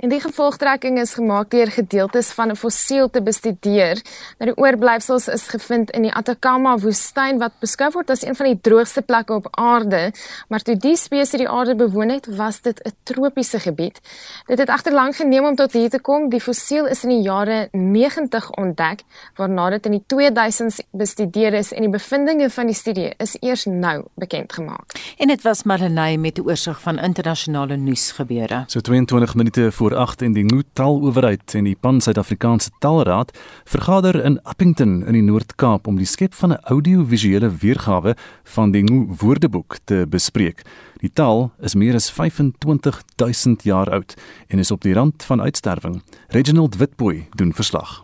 En 0.04 0.12
die 0.12 0.20
gevolgtrekking 0.20 0.98
is 1.00 1.14
gemaak 1.16 1.48
deur 1.54 1.70
gedeeltes 1.72 2.32
van 2.36 2.52
'n 2.52 2.56
fossiel 2.56 3.10
te 3.10 3.22
bestudeer. 3.22 4.02
Nou 4.38 4.52
die 4.52 4.64
oorblyfsels 4.64 5.28
is 5.28 5.48
gevind 5.48 5.92
in 5.92 6.02
die 6.02 6.14
Atacama 6.14 6.78
woestyn 6.78 7.38
wat 7.38 7.52
beskou 7.60 7.90
word 7.92 8.10
as 8.10 8.24
een 8.24 8.36
van 8.36 8.46
die 8.46 8.60
droogste 8.62 9.02
plekke 9.02 9.34
op 9.34 9.48
aarde, 9.52 10.12
maar 10.48 10.60
toe 10.60 10.78
die 10.78 10.96
spesies 10.96 11.40
die 11.40 11.50
aarde 11.50 11.76
bewoon 11.76 12.10
het, 12.10 12.36
was 12.36 12.62
dit 12.62 12.82
'n 12.84 12.92
tropiese 13.04 13.60
gebied. 13.60 14.02
Dit 14.46 14.58
het 14.58 14.70
egter 14.70 14.94
lank 14.94 15.16
geneem 15.16 15.46
om 15.46 15.56
tot 15.56 15.72
hier 15.72 15.90
te 15.90 16.00
kom. 16.00 16.30
Die 16.30 16.42
fossiel 16.42 16.86
is 16.86 17.04
in 17.04 17.10
die 17.10 17.22
jare 17.22 17.68
90 17.72 18.52
ontdek, 18.52 19.04
waarna 19.36 19.70
dit 19.70 19.86
in 19.86 19.92
die 19.92 20.04
2000s 20.08 20.80
bestudeer 20.92 21.54
is 21.54 21.72
en 21.72 21.82
die 21.82 21.90
bevindinge 21.90 22.50
van 22.50 22.66
die 22.66 22.76
studie 22.76 23.14
is 23.18 23.38
eers 23.40 23.66
nou 23.66 24.04
bekend 24.16 24.54
gemaak. 24.54 24.92
En 25.18 25.28
dit 25.28 25.42
was 25.42 25.64
Marlenae 25.64 26.18
met 26.18 26.38
'n 26.38 26.42
oorsig 26.42 26.82
van 26.82 27.00
internasionale 27.00 27.76
nuusgebeure. 27.76 28.64
So 28.68 28.80
22 28.80 29.36
minute 29.36 29.72
voor 29.72 29.93
8 29.96 30.22
en 30.22 30.34
die 30.34 30.44
Noord-Taalowerheid 30.44 31.54
en 31.56 31.68
die 31.68 31.76
Pan-Suid-Afrikaanse 31.76 32.72
Taalraad 32.80 33.32
vergader 33.66 34.20
in 34.26 34.40
Appington 34.44 35.02
in 35.08 35.18
die 35.18 35.24
Noord-Kaap 35.26 35.88
om 35.88 35.98
die 35.98 36.08
skep 36.10 36.34
van 36.34 36.52
'n 36.52 36.62
audiovisuele 36.64 37.50
weergawe 37.62 38.16
van 38.44 38.72
die 38.72 38.84
Ngoo 38.84 39.16
Woordeboek 39.20 39.78
te 39.86 40.06
bespreek. 40.10 40.62
Die 41.02 41.12
taal 41.14 41.52
is 41.60 41.76
meer 41.76 41.96
as 41.96 42.12
25000 42.12 43.64
jaar 43.64 43.90
oud 43.90 44.16
en 44.48 44.60
is 44.60 44.72
op 44.72 44.82
die 44.82 44.94
rand 44.94 45.24
van 45.24 45.42
uitsterwing. 45.42 46.02
Reginald 46.28 46.76
Witboy 46.78 47.28
doen 47.36 47.54
verslag. 47.54 48.03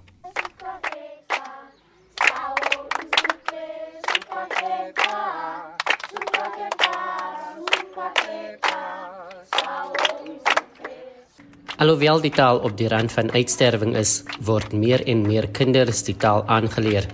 Alhoewel 11.80 12.20
die 12.20 12.34
taal 12.36 12.58
op 12.68 12.74
die 12.76 12.89
rand 12.92 13.13
van 13.15 13.30
uitsterwing 13.32 13.94
is, 13.96 14.26
word 14.44 14.74
meer 14.76 15.00
en 15.08 15.22
meer 15.24 15.46
kinders 15.56 16.02
die 16.04 16.15
taal 16.20 16.42
aangeleer. 16.52 17.06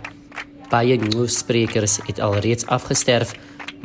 Baie 0.71 0.97
Ngoo-sprekers 0.97 1.99
het 2.07 2.17
alreeds 2.17 2.65
afgesterf, 2.73 3.35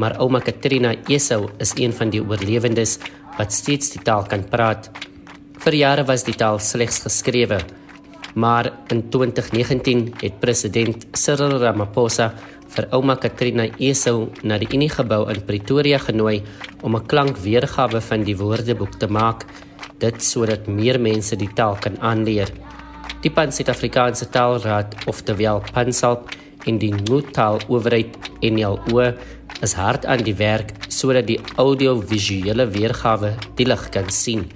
maar 0.01 0.17
ouma 0.25 0.41
Katrina 0.41 0.95
Esau 1.13 1.51
is 1.61 1.75
een 1.77 1.93
van 1.93 2.09
die 2.15 2.25
oorlewendes 2.25 2.97
wat 3.37 3.53
steeds 3.53 3.93
die 3.93 4.01
taal 4.09 4.25
kan 4.25 4.49
praat. 4.49 4.89
Vir 5.61 5.77
jare 5.83 6.09
was 6.09 6.25
die 6.25 6.39
taal 6.41 6.57
slegs 6.65 7.03
geskrewe, 7.05 7.61
maar 8.33 8.73
in 8.89 9.11
2019 9.13 10.07
het 10.25 10.41
president 10.41 11.11
Cyril 11.13 11.59
Ramaphosa 11.61 12.33
vir 12.73 12.89
ouma 12.97 13.21
Katrina 13.21 13.69
Esau 13.77 14.31
na 14.41 14.57
die 14.57 14.73
Uniegebou 14.73 15.27
in 15.29 15.45
Pretoria 15.45 15.99
genooi 16.01 16.41
om 16.81 16.97
'n 16.97 17.07
klankweergawe 17.07 18.01
van 18.01 18.25
die 18.25 18.37
woordeboek 18.37 18.97
te 18.97 19.09
maak 19.13 19.45
dit 19.99 20.23
sodat 20.23 20.67
meer 20.67 21.01
mense 21.01 21.37
die 21.37 21.51
taal 21.55 21.77
kan 21.81 21.99
aanleer. 22.01 22.51
Die 23.21 23.31
Pan-Suid-Afrikaanse 23.31 24.31
Taalraad, 24.33 24.95
oftewel 25.07 25.61
Pansalp, 25.73 26.31
en 26.69 26.79
die 26.81 26.93
Nuutaal 26.93 27.61
Owerheid 27.69 28.17
NLO 28.45 29.05
is 29.65 29.75
hard 29.77 30.07
aan 30.09 30.25
die 30.25 30.37
werk 30.37 30.73
sodat 30.93 31.29
die 31.29 31.39
audiovisuele 31.61 32.67
weergawe 32.75 33.35
die 33.59 33.67
lig 33.69 33.87
kan 33.95 34.09
sien. 34.13 34.47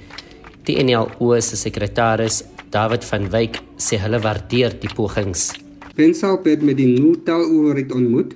Die 0.64 0.78
NLO 0.80 1.36
se 1.44 1.56
sekretaris, 1.60 2.42
David 2.72 3.04
van 3.04 3.28
Wyk, 3.30 3.60
sê 3.76 4.00
hulle 4.00 4.20
waardeer 4.24 4.74
die 4.80 4.90
pogings. 4.96 5.52
Pansalp 5.94 6.48
het 6.48 6.64
met 6.64 6.80
die 6.80 6.88
Nuutaal 6.90 7.44
Owerheid 7.44 7.92
ontmoet 7.94 8.34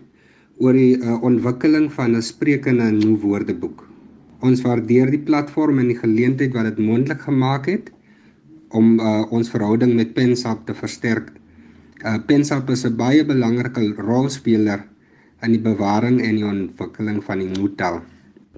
oor 0.63 0.77
die 0.77 0.99
uh, 0.99 1.17
ontwikkeling 1.25 1.89
van 1.95 2.17
'n 2.17 2.23
sprekende 2.23 2.91
nuwe 2.93 3.21
woordeboek. 3.25 3.88
Ons 4.45 4.63
waardeer 4.63 5.11
die 5.11 5.23
platform 5.23 5.81
en 5.83 5.89
die 5.91 5.99
geleentheid 5.99 6.53
wat 6.55 6.69
dit 6.71 6.79
moontlik 6.79 7.25
gemaak 7.27 7.67
het 7.67 7.91
om 8.77 8.99
uh, 9.01 9.25
ons 9.33 9.49
verhouding 9.51 9.95
met 9.97 10.15
Pensap 10.15 10.67
te 10.67 10.75
versterk. 10.77 11.33
Uh, 12.05 12.19
Pensap 12.27 12.71
is 12.71 12.85
'n 12.85 12.97
baie 12.97 13.25
belangrike 13.25 13.95
rolspeler 13.97 14.85
in 15.43 15.53
die 15.57 15.63
bewaring 15.63 16.21
en 16.23 16.37
die 16.37 16.45
ontwikkeling 16.47 17.23
van 17.25 17.39
die 17.39 17.49
Nutal. 17.49 18.01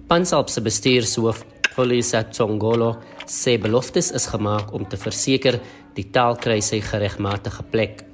Pensap 0.09 0.49
se 0.49 0.61
bestuurshoof, 0.61 1.45
Polisa 1.75 2.23
Tsongolo, 2.23 2.99
sê 3.27 3.59
beloftes 3.59 4.11
is 4.13 4.27
gemaak 4.27 4.73
om 4.73 4.85
te 4.89 4.97
verseker 4.97 5.61
die 5.95 6.11
taal 6.11 6.37
kry 6.37 6.61
sy 6.61 6.81
geregmatige 6.81 7.63
plek. 7.71 8.05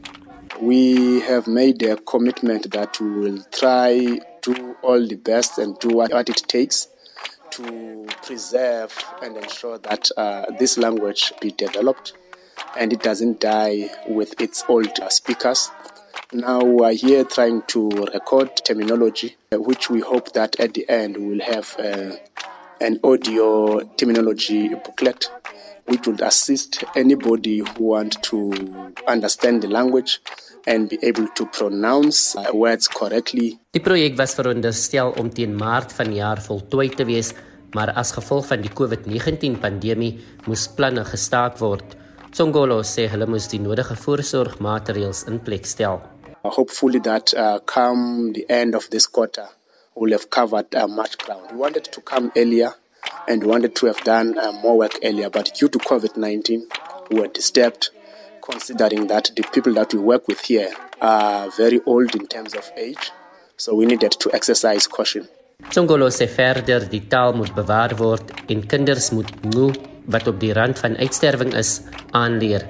We 0.60 1.20
have 1.28 1.50
made 1.50 1.82
a 1.90 1.96
commitment 2.04 2.70
that 2.70 3.00
we 3.00 3.08
will 3.20 3.42
try 3.50 4.20
do 4.42 4.54
all 4.82 5.08
the 5.08 5.16
best 5.16 5.58
and 5.58 5.78
do 5.80 5.96
what 5.96 6.12
it 6.28 6.42
takes 6.48 6.88
to 7.56 8.06
preserve 8.22 8.96
and 9.22 9.36
ensure 9.36 9.78
that 9.78 10.10
uh, 10.16 10.44
this 10.58 10.76
language 10.76 11.32
be 11.40 11.50
developed 11.50 12.12
and 12.76 12.92
it 12.92 13.02
doesn't 13.02 13.40
die 13.40 13.88
with 14.08 14.38
its 14.40 14.64
old 14.68 15.00
uh, 15.00 15.08
speakers. 15.08 15.70
Now 16.32 16.60
we 16.60 16.84
are 16.84 16.92
here 16.92 17.24
trying 17.24 17.62
to 17.68 17.88
record 18.12 18.56
terminology, 18.64 19.36
uh, 19.52 19.60
which 19.60 19.88
we 19.88 20.00
hope 20.00 20.32
that 20.32 20.58
at 20.60 20.74
the 20.74 20.88
end 20.88 21.16
we 21.16 21.28
will 21.28 21.44
have 21.44 21.76
uh, 21.78 22.16
an 22.80 23.00
audio 23.02 23.80
terminology 23.96 24.68
booklet 24.68 25.30
which 25.86 26.06
would 26.06 26.20
assist 26.20 26.84
anybody 26.94 27.58
who 27.58 27.84
want 27.84 28.20
to 28.22 28.52
understand 29.06 29.62
the 29.62 29.68
language 29.68 30.20
and 30.66 30.88
be 30.88 30.98
able 31.02 31.28
to 31.28 31.46
pronounce 31.46 32.34
uh, 32.36 32.50
words 32.52 32.88
correctly. 32.88 33.58
Die 33.70 33.82
projek 33.82 34.16
was 34.18 34.34
veronderstel 34.34 35.14
om 35.20 35.30
teen 35.30 35.54
Maart 35.54 35.94
vanjaar 35.94 36.42
voltooi 36.42 36.88
te 36.94 37.06
wees, 37.06 37.32
maar 37.74 37.92
as 37.94 38.12
gevolg 38.16 38.48
van 38.50 38.64
die 38.64 38.72
COVID-19 38.72 39.60
pandemie 39.62 40.16
moes 40.46 40.66
planne 40.74 41.04
gestaak 41.06 41.60
word. 41.62 41.94
Tsongolo 42.34 42.82
sê 42.84 43.06
hulle 43.12 43.28
moes 43.30 43.46
die 43.52 43.62
nodige 43.62 43.96
voorsorgmaatreëls 43.96 45.26
in 45.30 45.38
plek 45.42 45.66
stel. 45.66 46.02
Hopefully 46.42 47.00
that 47.02 47.32
uh, 47.34 47.58
come 47.66 48.32
the 48.34 48.44
end 48.48 48.74
of 48.74 48.90
this 48.90 49.06
quarter 49.06 49.46
we'll 49.96 50.12
have 50.12 50.28
covered 50.30 50.74
uh, 50.74 50.86
much 50.86 51.16
ground. 51.18 51.50
We 51.50 51.58
wanted 51.58 51.84
to 51.84 52.00
come 52.00 52.30
earlier 52.36 52.74
and 53.28 53.44
wanted 53.44 53.74
to 53.76 53.86
have 53.86 54.02
done 54.04 54.38
uh, 54.38 54.52
more 54.52 54.78
work 54.78 54.98
earlier, 55.02 55.30
but 55.30 55.52
due 55.54 55.68
to 55.68 55.78
COVID 55.78 56.16
19, 56.16 56.66
we 57.10 57.20
were 57.20 57.28
disturbed 57.28 57.90
considering 58.42 59.06
that 59.08 59.30
the 59.36 59.42
people 59.52 59.74
that 59.74 59.92
we 59.92 60.00
work 60.00 60.28
with 60.28 60.40
here 60.40 60.72
are 61.00 61.50
very 61.50 61.80
old 61.86 62.14
in 62.14 62.26
terms 62.26 62.54
of 62.54 62.70
age. 62.76 63.10
So 63.56 63.74
we 63.74 63.86
needed 63.86 64.12
to 64.12 64.32
exercise 64.32 64.86
caution. 64.86 65.28
Tsongolo 65.70 66.10
sê 66.12 66.26
verder 66.28 66.84
die 66.92 67.06
taal 67.08 67.32
moet 67.32 67.54
bewaar 67.56 67.94
word 67.96 68.32
en 68.52 68.60
kinders 68.72 69.10
moet 69.16 69.30
nou 69.54 69.70
wat 70.14 70.28
op 70.28 70.36
die 70.40 70.52
rand 70.52 70.78
van 70.78 70.96
uitsterwing 71.00 71.54
is 71.56 71.80
aanleer. 72.12 72.68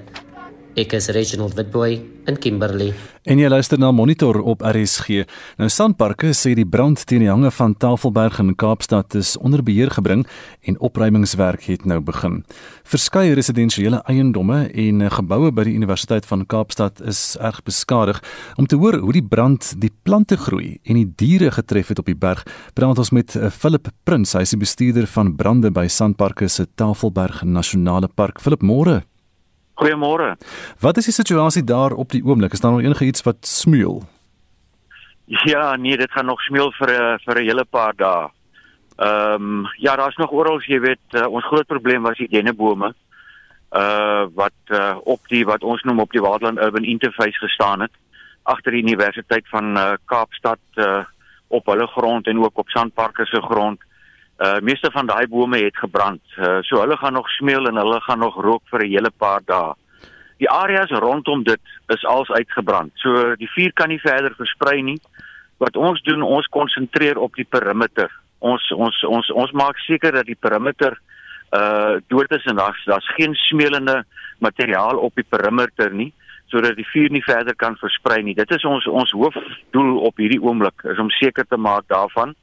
Ek 0.76 0.92
is 0.92 1.06
Reginald 1.08 1.54
Witboy 1.56 1.94
in 2.28 2.36
Kimberley. 2.36 2.90
En 3.24 3.40
jy 3.40 3.48
luister 3.48 3.78
na 3.80 3.88
Monitor 3.96 4.36
op 4.44 4.60
RSG. 4.60 5.22
Nou 5.56 5.70
Sandparke 5.72 6.34
sê 6.36 6.52
die 6.52 6.66
brand 6.68 7.00
teen 7.08 7.24
die 7.24 7.30
hange 7.30 7.48
van 7.56 7.72
Tafelberg 7.80 8.42
in 8.42 8.50
Kaapstad 8.60 9.16
is 9.16 9.38
onder 9.40 9.62
beheer 9.64 9.88
gebring 9.96 10.26
en 10.68 10.76
opruimingswerk 10.84 11.64
het 11.70 11.88
nou 11.88 12.02
begin. 12.04 12.42
Verskeie 12.84 13.32
residensiële 13.40 14.02
eiendomme 14.04 14.66
en 14.68 15.06
geboue 15.16 15.48
by 15.56 15.64
die 15.70 15.74
Universiteit 15.80 16.28
van 16.28 16.44
Kaapstad 16.44 17.00
is 17.00 17.24
erg 17.40 17.64
beskadig. 17.64 18.20
Om 18.60 18.68
te 18.68 18.76
hoor 18.76 19.00
hoe 19.00 19.16
die 19.16 19.24
brand 19.24 19.72
die 19.80 19.94
plante 20.04 20.36
groei 20.36 20.76
en 20.84 21.00
die 21.00 21.08
diere 21.08 21.56
getref 21.56 21.94
het 21.94 22.04
op 22.04 22.12
die 22.12 22.20
berg, 22.20 22.44
praat 22.76 23.00
ons 23.00 23.16
met 23.16 23.32
eh, 23.32 23.48
Philip 23.48 23.88
Prins, 24.04 24.36
hy 24.36 24.44
is 24.44 24.52
die 24.52 24.60
bestuurder 24.60 25.08
van 25.08 25.38
brande 25.40 25.72
by 25.72 25.88
Sandparke 25.88 26.52
se 26.52 26.68
Tafelberg 26.76 27.46
Nasionale 27.48 28.12
Park. 28.12 28.44
Philip, 28.44 28.60
môre. 28.60 29.06
Goeiemôre. 29.76 30.36
Wat 30.80 30.96
is 30.96 31.04
die 31.04 31.14
situasie 31.14 31.64
daar 31.64 31.92
op 31.92 32.10
die 32.10 32.24
oomblik? 32.24 32.52
Is 32.52 32.60
daar 32.60 32.72
nog 32.72 32.82
enige 32.84 33.04
iets 33.04 33.22
wat 33.22 33.46
smeul? 33.46 34.02
Ja, 35.24 35.76
nee, 35.76 35.96
dit 35.96 36.10
gaan 36.10 36.26
nog 36.26 36.40
smeul 36.40 36.72
vir 36.78 36.90
'n 36.90 37.18
vir 37.24 37.40
'n 37.40 37.46
hele 37.46 37.64
paar 37.64 37.94
dae. 37.96 38.30
Ehm 38.96 39.42
um, 39.42 39.66
ja, 39.76 39.96
daar's 39.96 40.16
nog 40.16 40.32
oral, 40.32 40.60
jy 40.60 40.80
weet, 40.80 41.06
uh, 41.12 41.26
ons 41.28 41.44
groot 41.44 41.66
probleem 41.66 42.02
was 42.02 42.16
die 42.16 42.28
dennebome. 42.28 42.94
Uh 43.72 44.24
wat 44.34 44.60
uh, 44.66 44.96
op 45.04 45.20
die 45.28 45.44
wat 45.44 45.62
ons 45.62 45.82
noem 45.82 46.00
op 46.00 46.12
die 46.12 46.20
Waterland 46.20 46.58
Urban 46.58 46.84
Interface 46.84 47.38
gestaan 47.38 47.80
het 47.80 47.92
agter 48.42 48.72
die 48.72 48.82
Universiteit 48.82 49.48
van 49.48 49.76
uh, 49.76 49.92
Kaapstad 50.04 50.58
uh 50.74 51.04
op 51.48 51.66
hulle 51.66 51.86
grond 51.86 52.26
en 52.26 52.38
ook 52.42 52.58
op 52.58 52.68
Sandparke 52.68 53.26
se 53.26 53.42
grond. 53.42 53.80
Uh 54.38 54.58
meeste 54.60 54.90
van 54.92 55.06
daai 55.06 55.26
bome 55.26 55.58
het 55.58 55.76
gebrand. 55.76 56.20
Uh, 56.36 56.58
so 56.60 56.80
hulle 56.80 56.96
gaan 56.96 57.12
nog 57.12 57.28
smeel 57.28 57.66
en 57.66 57.76
hulle 57.76 58.00
gaan 58.00 58.18
nog 58.18 58.34
rook 58.36 58.62
vir 58.68 58.84
'n 58.84 58.90
hele 58.90 59.10
paar 59.18 59.40
dae. 59.44 59.72
Die 60.36 60.50
areas 60.50 60.90
rondom 60.90 61.42
dit 61.42 61.60
is 61.88 62.04
als 62.04 62.30
uitgebrand. 62.30 62.90
So 62.94 63.36
die 63.36 63.48
vuur 63.48 63.72
kan 63.72 63.88
nie 63.88 64.00
verder 64.00 64.34
versprei 64.36 64.82
nie. 64.82 65.00
Wat 65.56 65.76
ons 65.76 66.02
doen, 66.02 66.22
ons 66.22 66.46
konsentreer 66.46 67.18
op 67.18 67.34
die 67.34 67.46
perimeter. 67.48 68.10
Ons 68.38 68.72
ons 68.72 69.04
ons 69.04 69.30
ons 69.30 69.52
maak 69.52 69.78
seker 69.78 70.12
dat 70.12 70.26
die 70.26 70.38
perimeter 70.40 70.98
uh 71.56 71.96
dood 72.06 72.30
is 72.30 72.44
en 72.44 72.56
daar's 72.56 72.84
daar's 72.84 73.14
geen 73.14 73.34
smeelende 73.34 74.04
materiaal 74.38 74.98
op 74.98 75.14
die 75.14 75.28
perimeter 75.28 75.92
nie 75.92 76.12
sodat 76.46 76.76
die 76.76 76.86
vuur 76.86 77.10
nie 77.10 77.24
verder 77.24 77.54
kan 77.58 77.76
versprei 77.76 78.22
nie. 78.22 78.34
Dit 78.34 78.50
is 78.50 78.64
ons 78.64 78.86
ons 78.86 79.10
hoofdoel 79.10 79.96
op 79.98 80.16
hierdie 80.16 80.42
oomblik 80.42 80.84
is 80.84 80.98
om 80.98 81.10
seker 81.10 81.46
te 81.48 81.56
maak 81.56 81.88
daarvan 81.88 82.34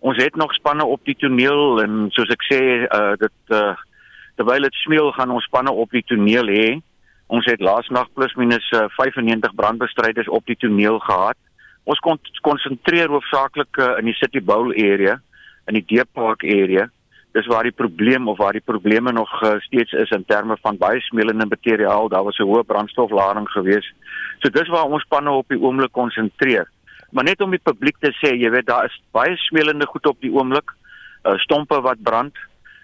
ons 0.00 0.16
het 0.22 0.36
nog 0.36 0.54
spanne 0.54 0.84
op 0.84 1.04
die 1.04 1.16
toneel 1.18 1.82
en 1.82 2.06
soos 2.14 2.30
ek 2.34 2.44
sê 2.46 2.62
uh 2.86 3.14
dit 3.18 3.54
uh 3.54 3.74
terwyl 4.38 4.62
dit 4.62 4.76
smeel 4.84 5.10
gaan 5.16 5.34
ons 5.34 5.46
spanne 5.50 5.72
op 5.72 5.90
die 5.90 6.04
toneel 6.06 6.46
hê. 6.46 6.68
Ons 7.26 7.48
het 7.50 7.60
laasnag 7.60 8.06
plus 8.14 8.34
minus 8.38 8.64
uh, 8.70 8.84
95 8.94 9.54
brandbestryders 9.58 10.28
op 10.30 10.46
die 10.46 10.56
toneel 10.56 11.00
gehad. 11.02 11.36
Ons 11.90 11.98
kon 12.04 12.20
konsentreer 12.46 13.10
hoofsaaklik 13.10 13.80
uh, 13.82 13.96
in 13.98 14.06
die 14.08 14.14
City 14.14 14.40
Bowl 14.40 14.70
area, 14.70 15.18
in 15.66 15.80
die 15.80 15.84
Deep 15.90 16.14
Park 16.14 16.46
area. 16.46 16.86
Dis 17.34 17.50
waar 17.50 17.66
die 17.66 17.74
probleem 17.74 18.30
of 18.30 18.38
waar 18.38 18.54
die 18.54 18.64
probleme 18.64 19.12
nog 19.12 19.34
uh, 19.42 19.58
steeds 19.66 19.92
is 19.92 20.14
in 20.14 20.24
terme 20.30 20.56
van 20.62 20.78
baie 20.78 21.02
smeelende 21.10 21.50
materiaal. 21.50 22.08
Daar 22.08 22.24
was 22.24 22.38
'n 22.38 22.46
hoë 22.46 22.62
brandstoflading 22.62 23.50
geweest. 23.50 23.92
So 24.38 24.48
dis 24.48 24.68
waar 24.68 24.86
ons 24.86 25.02
spanne 25.02 25.30
op 25.30 25.48
die 25.48 25.60
oomblik 25.60 25.92
konsentreer 25.92 26.70
maar 27.10 27.24
net 27.24 27.40
om 27.40 27.50
die 27.54 27.62
publiek 27.62 27.96
te 28.00 28.12
sê, 28.20 28.34
jy 28.36 28.50
weet 28.52 28.68
daar 28.68 28.88
is 28.88 28.96
baie 29.16 29.36
smelende 29.48 29.86
goed 29.86 30.06
op 30.06 30.20
die 30.20 30.32
oomblik, 30.34 30.74
uh, 31.24 31.36
stompe 31.44 31.80
wat 31.84 32.02
brand, 32.02 32.36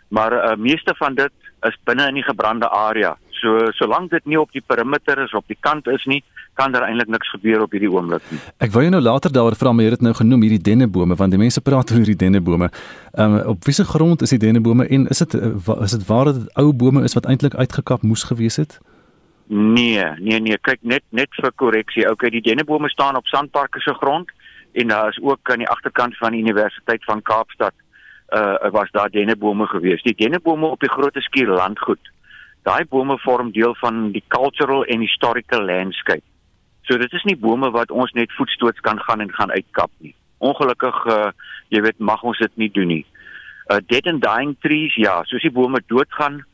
maar 0.08 0.32
uh, 0.32 0.54
meeste 0.56 0.94
van 0.98 1.14
dit 1.14 1.32
is 1.68 1.76
binne 1.88 2.08
in 2.08 2.20
die 2.20 2.26
gebrande 2.26 2.68
area. 2.68 3.14
So 3.40 3.70
solank 3.76 4.10
dit 4.12 4.24
nie 4.30 4.38
op 4.40 4.52
die 4.52 4.62
perimeter 4.64 5.20
is 5.24 5.34
op 5.36 5.48
die 5.48 5.58
kant 5.60 5.88
is 5.92 6.04
nie, 6.08 6.22
kan 6.54 6.72
daar 6.72 6.86
eintlik 6.86 7.10
niks 7.10 7.30
gebeur 7.34 7.64
op 7.64 7.72
hierdie 7.74 7.90
oomblik 7.90 8.24
nie. 8.30 8.38
Ek 8.62 8.72
wou 8.74 8.84
jou 8.84 8.92
nou 8.94 9.02
later 9.02 9.32
daaroor 9.34 9.56
vra, 9.58 9.72
maar 9.72 9.84
jy 9.84 9.90
het 9.90 9.98
dit 9.98 10.06
nou 10.06 10.14
genoem 10.16 10.44
hierdie 10.46 10.62
dennebome 10.70 11.18
want 11.18 11.34
die 11.34 11.40
mense 11.40 11.60
praat 11.64 11.90
oor 11.90 12.02
hierdie 12.02 12.20
dennebome. 12.20 12.70
Ehm 13.14 13.38
um, 13.40 13.54
op 13.54 13.68
wiese 13.68 13.84
grond 13.88 14.22
is 14.22 14.34
die 14.36 14.40
dennebome 14.46 14.86
en 14.86 15.08
is 15.12 15.24
dit 15.24 15.34
is 15.34 15.96
dit 15.96 16.06
waar 16.08 16.32
dit 16.32 16.46
ou 16.60 16.72
bome 16.72 17.04
is 17.04 17.16
wat 17.18 17.26
eintlik 17.26 17.56
uitgekap 17.58 18.02
moes 18.02 18.28
gewees 18.30 18.60
het? 18.62 18.78
Nee, 19.46 20.04
nee 20.18 20.40
nee, 20.40 20.58
kyk 20.58 20.80
net 20.82 21.04
net 21.12 21.28
vir 21.36 21.52
korreksie. 21.52 22.06
Okay, 22.10 22.30
die 22.32 22.42
dennebome 22.44 22.88
staan 22.88 23.16
op 23.16 23.26
Sandparke 23.28 23.80
se 23.80 23.94
grond 23.94 24.30
en 24.72 24.88
daar 24.88 25.08
is 25.08 25.20
ook 25.22 25.50
aan 25.50 25.62
die 25.62 25.68
agterkant 25.68 26.16
van 26.16 26.32
die 26.32 26.40
Universiteit 26.40 27.04
van 27.04 27.22
Kaapstad 27.22 27.74
uh 28.34 28.70
was 28.72 28.90
daar 28.90 29.10
dennebome 29.10 29.66
gewees. 29.66 30.02
Die 30.02 30.14
dennebome 30.16 30.66
op 30.66 30.80
die 30.80 30.90
Groot 30.90 31.16
Skuur 31.18 31.48
landgoed. 31.48 32.10
Daai 32.62 32.84
bome 32.88 33.18
vorm 33.18 33.52
deel 33.52 33.74
van 33.74 34.10
die 34.12 34.24
cultural 34.28 34.86
and 34.88 35.00
historical 35.00 35.64
landscape. 35.64 36.24
So 36.82 36.96
dit 36.98 37.12
is 37.12 37.24
nie 37.24 37.36
bome 37.36 37.70
wat 37.70 37.90
ons 37.90 38.12
net 38.12 38.32
voetstoots 38.32 38.80
kan 38.80 39.00
gaan 39.00 39.20
en 39.20 39.32
gaan 39.32 39.50
uitkap 39.50 39.90
nie. 39.98 40.14
Ongelukkig 40.38 41.04
uh 41.04 41.30
jy 41.68 41.80
weet 41.80 41.98
mag 41.98 42.22
ons 42.22 42.38
dit 42.38 42.56
nie 42.56 42.70
doen 42.70 42.88
nie. 42.88 43.04
Uh 43.68 43.78
dead 43.86 44.06
and 44.06 44.22
dying 44.22 44.56
trees, 44.60 44.94
ja, 44.94 45.22
soos 45.24 45.42
die 45.42 45.52
bome 45.52 45.82
doodgaan, 45.86 46.44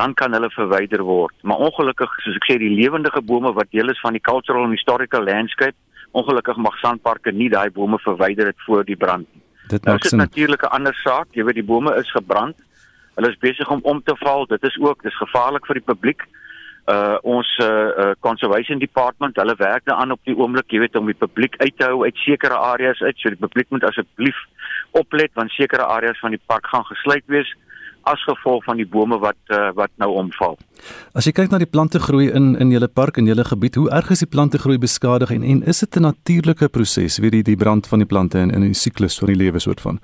dan 0.00 0.14
kan 0.14 0.32
hulle 0.32 0.50
verwyder 0.54 1.02
word. 1.04 1.36
Maar 1.42 1.60
ongelukkig, 1.68 2.12
soos 2.24 2.38
ek 2.40 2.48
sê, 2.48 2.56
die 2.62 2.72
lewendige 2.72 3.20
bome 3.30 3.52
wat 3.56 3.70
deel 3.74 3.92
is 3.92 4.00
van 4.04 4.16
die 4.16 4.24
cultural 4.30 4.64
and 4.64 4.76
historical 4.76 5.26
landscape, 5.28 5.76
ongelukkig 6.16 6.58
mag 6.66 6.78
sandparke 6.80 7.32
nie 7.36 7.50
daai 7.52 7.68
bome 7.76 8.00
verwyder 8.02 8.50
het 8.50 8.66
voor 8.66 8.86
die 8.88 8.98
brand 8.98 9.28
nie. 9.28 9.44
Dit. 9.70 9.84
Dit 9.86 10.04
is 10.08 10.16
natuurlik 10.18 10.62
'n 10.66 10.74
ander 10.78 10.94
saak. 11.04 11.28
Jy 11.36 11.44
weet 11.44 11.60
die 11.60 11.70
bome 11.72 11.94
is 11.94 12.10
gebrand. 12.10 12.56
Hulle 13.14 13.30
is 13.30 13.38
besig 13.38 13.70
om 13.70 13.80
om 13.82 14.02
te 14.02 14.16
val. 14.16 14.46
Dit 14.46 14.62
is 14.64 14.78
ook 14.80 15.02
dis 15.02 15.16
gevaarlik 15.16 15.66
vir 15.66 15.78
die 15.78 15.88
publiek. 15.92 16.22
Uh 16.86 17.18
ons 17.22 17.50
uh, 17.62 17.66
uh 18.02 18.12
conservation 18.20 18.78
department, 18.78 19.36
hulle 19.36 19.54
werk 19.56 19.84
daaraan 19.84 20.10
op 20.16 20.20
die 20.24 20.36
oomblik, 20.36 20.72
jy 20.72 20.78
weet 20.78 20.96
om 20.96 21.06
die 21.06 21.22
publiek 21.26 21.54
uit 21.56 21.76
te 21.76 21.84
hou 21.84 22.04
uit 22.04 22.16
sekere 22.16 22.56
areas 22.56 23.00
uit. 23.00 23.18
So 23.18 23.28
die 23.28 23.44
publiek 23.46 23.70
moet 23.70 23.84
asseblief 23.84 24.38
oplet 24.90 25.30
want 25.34 25.50
sekere 25.50 25.84
areas 25.84 26.18
van 26.18 26.30
die 26.30 26.46
park 26.46 26.66
gaan 26.66 26.84
gesluit 26.84 27.26
wees 27.26 27.54
as 28.02 28.22
gevolg 28.24 28.64
van 28.64 28.76
die 28.76 28.86
bome 28.86 29.18
wat 29.18 29.38
uh, 29.48 29.70
wat 29.74 29.90
nou 29.96 30.10
omval. 30.20 30.56
As 31.14 31.26
jy 31.26 31.32
kyk 31.32 31.50
na 31.50 31.58
die 31.58 31.70
plante 31.70 32.00
groei 32.00 32.30
in 32.30 32.56
in 32.56 32.70
julle 32.70 32.88
park 32.88 33.18
en 33.18 33.26
julle 33.26 33.44
gebied, 33.44 33.74
hoe 33.74 33.90
erg 33.90 34.10
is 34.10 34.24
die 34.24 34.30
plante 34.30 34.58
groei 34.58 34.78
beskadig 34.78 35.30
en 35.30 35.42
en 35.42 35.62
is 35.62 35.80
dit 35.80 35.96
'n 35.96 36.02
natuurlike 36.02 36.68
proses, 36.68 37.18
weet 37.18 37.34
jy 37.34 37.42
die 37.42 37.56
brand 37.56 37.86
van 37.86 37.98
die 37.98 38.08
plante 38.08 38.38
in 38.38 38.50
in 38.50 38.60
die 38.60 38.74
siklus 38.74 39.18
van 39.18 39.28
die 39.28 39.36
lewe 39.36 39.58
soort 39.58 39.80
van? 39.80 40.00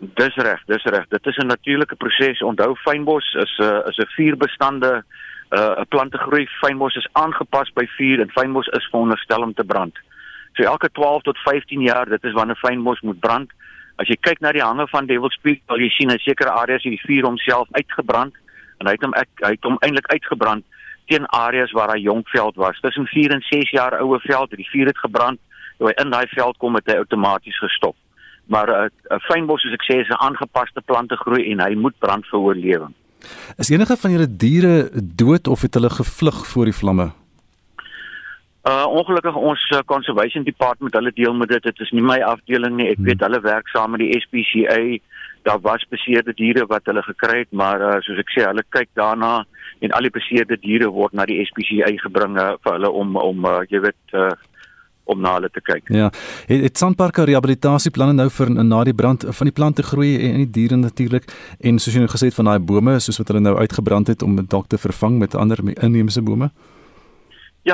Dis 0.00 0.34
reg, 0.36 0.60
dis 0.66 0.84
reg. 0.84 1.06
Dit 1.08 1.26
is 1.26 1.36
'n 1.36 1.46
natuurlike 1.46 1.96
proses. 1.96 2.42
Onthou 2.42 2.74
fynbos 2.76 3.34
is 3.34 3.58
'n 3.58 3.62
uh, 3.62 3.88
is 3.88 3.98
'n 3.98 4.10
vuurbestande 4.16 5.04
'n 5.50 5.58
uh, 5.58 5.84
plante 5.88 6.18
groei. 6.18 6.46
Fynbos 6.60 6.96
is 6.96 7.08
aangepas 7.12 7.72
by 7.72 7.86
vuur 7.86 8.20
en 8.20 8.30
fynbos 8.30 8.66
is 8.66 8.88
veronderstel 8.90 9.42
om 9.42 9.54
te 9.54 9.64
brand. 9.64 9.94
So 10.52 10.62
elke 10.62 10.88
12 10.92 11.22
tot 11.22 11.38
15 11.38 11.80
jaar, 11.80 12.08
dit 12.08 12.24
is 12.24 12.32
wanneer 12.32 12.56
fynbos 12.56 13.00
moet 13.00 13.18
brand. 13.18 13.50
As 13.96 14.08
jy 14.10 14.16
kyk 14.16 14.40
na 14.40 14.50
die 14.52 14.62
hange 14.62 14.86
van 14.90 15.06
Devil's 15.06 15.36
Peak, 15.42 15.62
sal 15.66 15.78
jy 15.78 15.90
sien 15.94 16.10
'n 16.10 16.18
sekere 16.18 16.50
areas 16.50 16.82
het 16.82 16.94
die 16.96 17.06
vuur 17.06 17.24
homself 17.24 17.68
uitgebrand 17.72 18.34
en 18.80 18.86
hy 18.86 18.92
het 18.92 19.02
hom 19.02 19.14
ek, 19.14 19.28
hy 19.42 19.50
het 19.54 19.64
hom 19.64 19.78
eintlik 19.80 20.10
uitgebrand 20.10 20.64
teen 21.06 21.26
areas 21.26 21.72
waar 21.72 21.92
hy 21.92 22.00
jong 22.00 22.24
veld 22.32 22.56
was. 22.56 22.80
Tussen 22.80 23.06
4 23.06 23.30
en 23.30 23.40
6 23.40 23.70
jaar 23.70 24.00
oue 24.00 24.18
veld, 24.20 24.56
die 24.56 24.68
vuur 24.72 24.86
het 24.86 24.98
gebrand. 24.98 25.38
Toe 25.78 25.88
hy 25.88 25.94
in 26.02 26.10
daai 26.10 26.26
veld 26.32 26.56
kom, 26.58 26.74
het 26.74 26.86
hy 26.86 26.96
outomaties 26.96 27.58
gestop. 27.58 27.96
Maar 28.46 28.68
'n 28.68 28.84
uh, 28.84 28.88
uh, 29.10 29.18
fynbos 29.28 29.62
soos 29.62 29.72
ek 29.72 29.84
sê 29.84 30.00
is 30.00 30.08
'n 30.08 30.24
aangepaste 30.26 30.80
plante 30.80 31.16
groei 31.16 31.52
en 31.52 31.60
hy 31.60 31.74
moet 31.74 31.98
brand 31.98 32.26
vir 32.26 32.40
oorlewing. 32.40 32.94
Is 33.56 33.70
enige 33.70 33.96
van 33.96 34.10
julle 34.10 34.36
diere 34.36 34.90
dood 34.92 35.46
of 35.46 35.60
het 35.62 35.74
hulle 35.74 35.90
gevlug 35.90 36.46
voor 36.46 36.64
die 36.64 36.78
vlamme? 36.80 37.12
Uh 38.64 38.86
ongelukkig 38.88 39.34
ons 39.36 39.62
uh, 39.76 39.82
conservation 39.84 40.44
department 40.44 40.94
hulle 40.96 41.10
deel 41.12 41.34
met 41.36 41.50
dit. 41.52 41.62
Dit 41.62 41.80
is 41.84 41.90
nie 41.92 42.02
my 42.02 42.16
afdeling 42.24 42.78
nie. 42.78 42.86
Ek 42.88 42.96
hmm. 42.96 43.10
weet 43.10 43.20
hulle 43.26 43.40
werk 43.44 43.68
saam 43.68 43.92
met 43.92 44.00
die 44.00 44.16
SPCA. 44.22 44.78
Daar 45.44 45.60
was 45.60 45.84
beseerde 45.92 46.32
diere 46.32 46.64
wat 46.70 46.88
hulle 46.88 47.02
gekry 47.04 47.42
het, 47.42 47.50
maar 47.52 47.84
uh, 47.84 47.98
soos 48.00 48.22
ek 48.22 48.32
sê, 48.32 48.46
hulle 48.48 48.64
kyk 48.72 48.88
daarna 48.96 49.34
en 49.84 49.92
al 49.92 50.08
die 50.08 50.14
beseerde 50.14 50.56
diere 50.62 50.88
word 50.88 51.12
na 51.12 51.28
die 51.28 51.42
SPCA 51.44 51.92
gebring 52.06 52.40
uh, 52.40 52.54
vir 52.64 52.78
hulle 52.78 52.92
om 53.02 53.18
om 53.20 53.44
uh, 53.44 53.60
jy 53.68 53.84
weet 53.84 54.16
uh, 54.16 54.32
om 55.12 55.20
na 55.20 55.36
hulle 55.36 55.52
te 55.52 55.60
kyk. 55.60 55.90
Ja. 55.92 56.08
Het, 56.48 56.64
het 56.64 56.80
Sandparke 56.80 57.28
rehabilitasieplanne 57.28 58.16
nou 58.16 58.30
vir 58.32 58.52
na 58.56 58.78
die 58.88 58.96
brand 58.96 59.28
van 59.28 59.50
die 59.50 59.58
plante 59.58 59.84
groei 59.84 60.14
en 60.30 60.40
die 60.46 60.52
diere 60.56 60.80
natuurlik 60.80 61.28
en 61.60 61.76
soos 61.76 61.98
jy 61.98 62.06
nou 62.06 62.12
gesê 62.16 62.32
het 62.32 62.40
van 62.40 62.48
daai 62.48 62.64
bome 62.64 62.96
soos 62.96 63.20
wat 63.20 63.34
hulle 63.34 63.44
nou 63.44 63.58
uitgebrand 63.60 64.08
het 64.14 64.24
om 64.24 64.40
dit 64.40 64.48
dalk 64.48 64.72
te 64.72 64.80
vervang 64.80 65.20
met 65.20 65.36
ander 65.36 65.60
inheemse 65.74 66.24
bome? 66.24 66.48
Ja, 66.48 66.73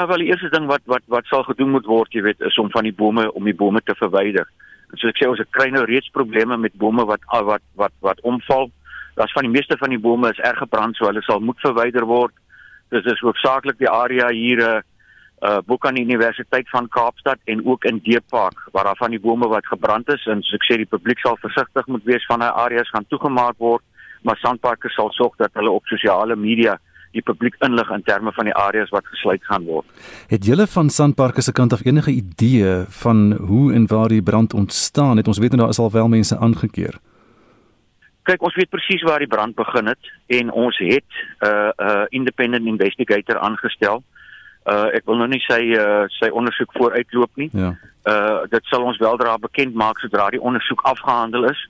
wel 0.06 0.22
die 0.22 0.30
eerste 0.30 0.48
ding 0.54 0.66
wat 0.70 0.82
wat 0.86 1.02
wat 1.10 1.26
sal 1.26 1.42
gedoen 1.42 1.72
moet 1.74 1.86
word, 1.86 2.12
jy 2.14 2.22
weet, 2.22 2.40
is 2.46 2.58
om 2.58 2.70
van 2.70 2.86
die 2.86 2.94
bome 2.94 3.24
om 3.32 3.44
die 3.44 3.56
bome 3.56 3.80
te 3.84 3.94
verwyder. 3.98 4.46
En 4.90 4.98
soos 4.98 5.10
ek 5.10 5.18
sê, 5.18 5.28
ons 5.30 5.42
kry 5.50 5.70
nou 5.70 5.82
reeds 5.88 6.12
probleme 6.14 6.56
met 6.56 6.76
bome 6.78 7.04
wat 7.08 7.24
wat 7.30 7.64
wat 7.74 7.94
wat 8.06 8.20
omval. 8.22 8.70
Daar's 9.18 9.34
van 9.34 9.48
die 9.48 9.56
meeste 9.56 9.76
van 9.80 9.90
die 9.90 9.98
bome 9.98 10.30
is 10.30 10.38
erg 10.38 10.62
gebrand, 10.62 10.96
so 10.96 11.08
hulle 11.10 11.22
sal 11.26 11.42
moet 11.42 11.58
verwyder 11.60 12.06
word. 12.06 12.34
Dis 12.94 13.06
is 13.10 13.22
hoofsaaklik 13.22 13.78
die 13.78 13.90
area 13.90 14.30
hier 14.34 14.62
uh, 14.66 14.78
uh 15.42 15.58
boek 15.66 15.86
aan 15.86 15.96
die 15.96 16.04
Universiteit 16.04 16.68
van 16.68 16.88
Kaapstad 16.88 17.38
en 17.44 17.66
ook 17.66 17.84
in 17.84 18.00
Deepark 18.04 18.58
waar 18.72 18.84
daar 18.84 19.00
van 19.00 19.10
die 19.10 19.20
bome 19.20 19.48
wat 19.48 19.66
gebrand 19.66 20.08
is 20.12 20.26
en 20.26 20.42
soos 20.42 20.58
ek 20.60 20.66
sê 20.68 20.76
die 20.76 20.90
publiek 20.94 21.22
sal 21.24 21.38
versigtig 21.40 21.86
moet 21.86 22.04
wees 22.04 22.26
van 22.28 22.44
daai 22.44 22.52
areas 22.64 22.90
gaan 22.92 23.08
toegemaak 23.08 23.56
word 23.58 23.82
maar 24.22 24.36
Sandparke 24.36 24.92
sal 24.92 25.08
sorg 25.16 25.38
dat 25.40 25.54
hulle 25.56 25.72
op 25.72 25.88
sosiale 25.88 26.36
media 26.36 26.76
die 27.12 27.22
publiek 27.22 27.56
inlig 27.66 27.90
in 27.90 28.02
terme 28.02 28.32
van 28.32 28.44
die 28.44 28.54
areas 28.54 28.90
wat 28.94 29.06
gesluit 29.06 29.44
gaan 29.44 29.64
word. 29.64 29.86
Het 30.30 30.44
julle 30.44 30.66
van 30.66 30.90
Sandparke 30.90 31.42
se 31.42 31.52
kant 31.52 31.72
af 31.72 31.84
enige 31.84 32.10
idee 32.10 32.84
van 33.02 33.32
hoe 33.32 33.72
en 33.74 33.86
waar 33.86 34.08
die 34.08 34.22
brand 34.22 34.54
ontstaan 34.54 35.16
het? 35.16 35.26
Ons 35.26 35.38
weet 35.38 35.50
nou 35.50 35.62
daar 35.62 35.74
is 35.74 35.78
al 35.78 35.90
wel 35.90 36.08
mense 36.08 36.38
aangekeer. 36.38 36.98
Kyk, 38.22 38.42
ons 38.42 38.54
weet 38.54 38.70
presies 38.70 39.02
waar 39.02 39.18
die 39.18 39.30
brand 39.30 39.54
begin 39.54 39.86
het 39.86 40.12
en 40.26 40.52
ons 40.52 40.78
het 40.78 41.10
'n 41.10 41.46
uh, 41.46 41.70
'n 41.76 41.90
uh, 41.90 42.04
independent 42.08 42.66
investigator 42.66 43.38
aangestel 43.38 44.02
uh 44.68 44.88
ek 44.92 45.06
wil 45.08 45.16
nou 45.16 45.28
nie 45.30 45.40
sy 45.46 45.60
uh 45.72 46.04
sy 46.18 46.28
ondersoek 46.28 46.72
vooruitloop 46.76 47.30
nie. 47.40 47.48
Ja. 47.56 47.74
Uh 48.04 48.46
dit 48.52 48.64
sal 48.68 48.84
ons 48.84 49.00
weldra 49.00 49.38
bekend 49.40 49.74
maak 49.74 50.00
sodra 50.02 50.28
die 50.30 50.42
ondersoek 50.42 50.82
afgehandel 50.92 51.48
is. 51.50 51.60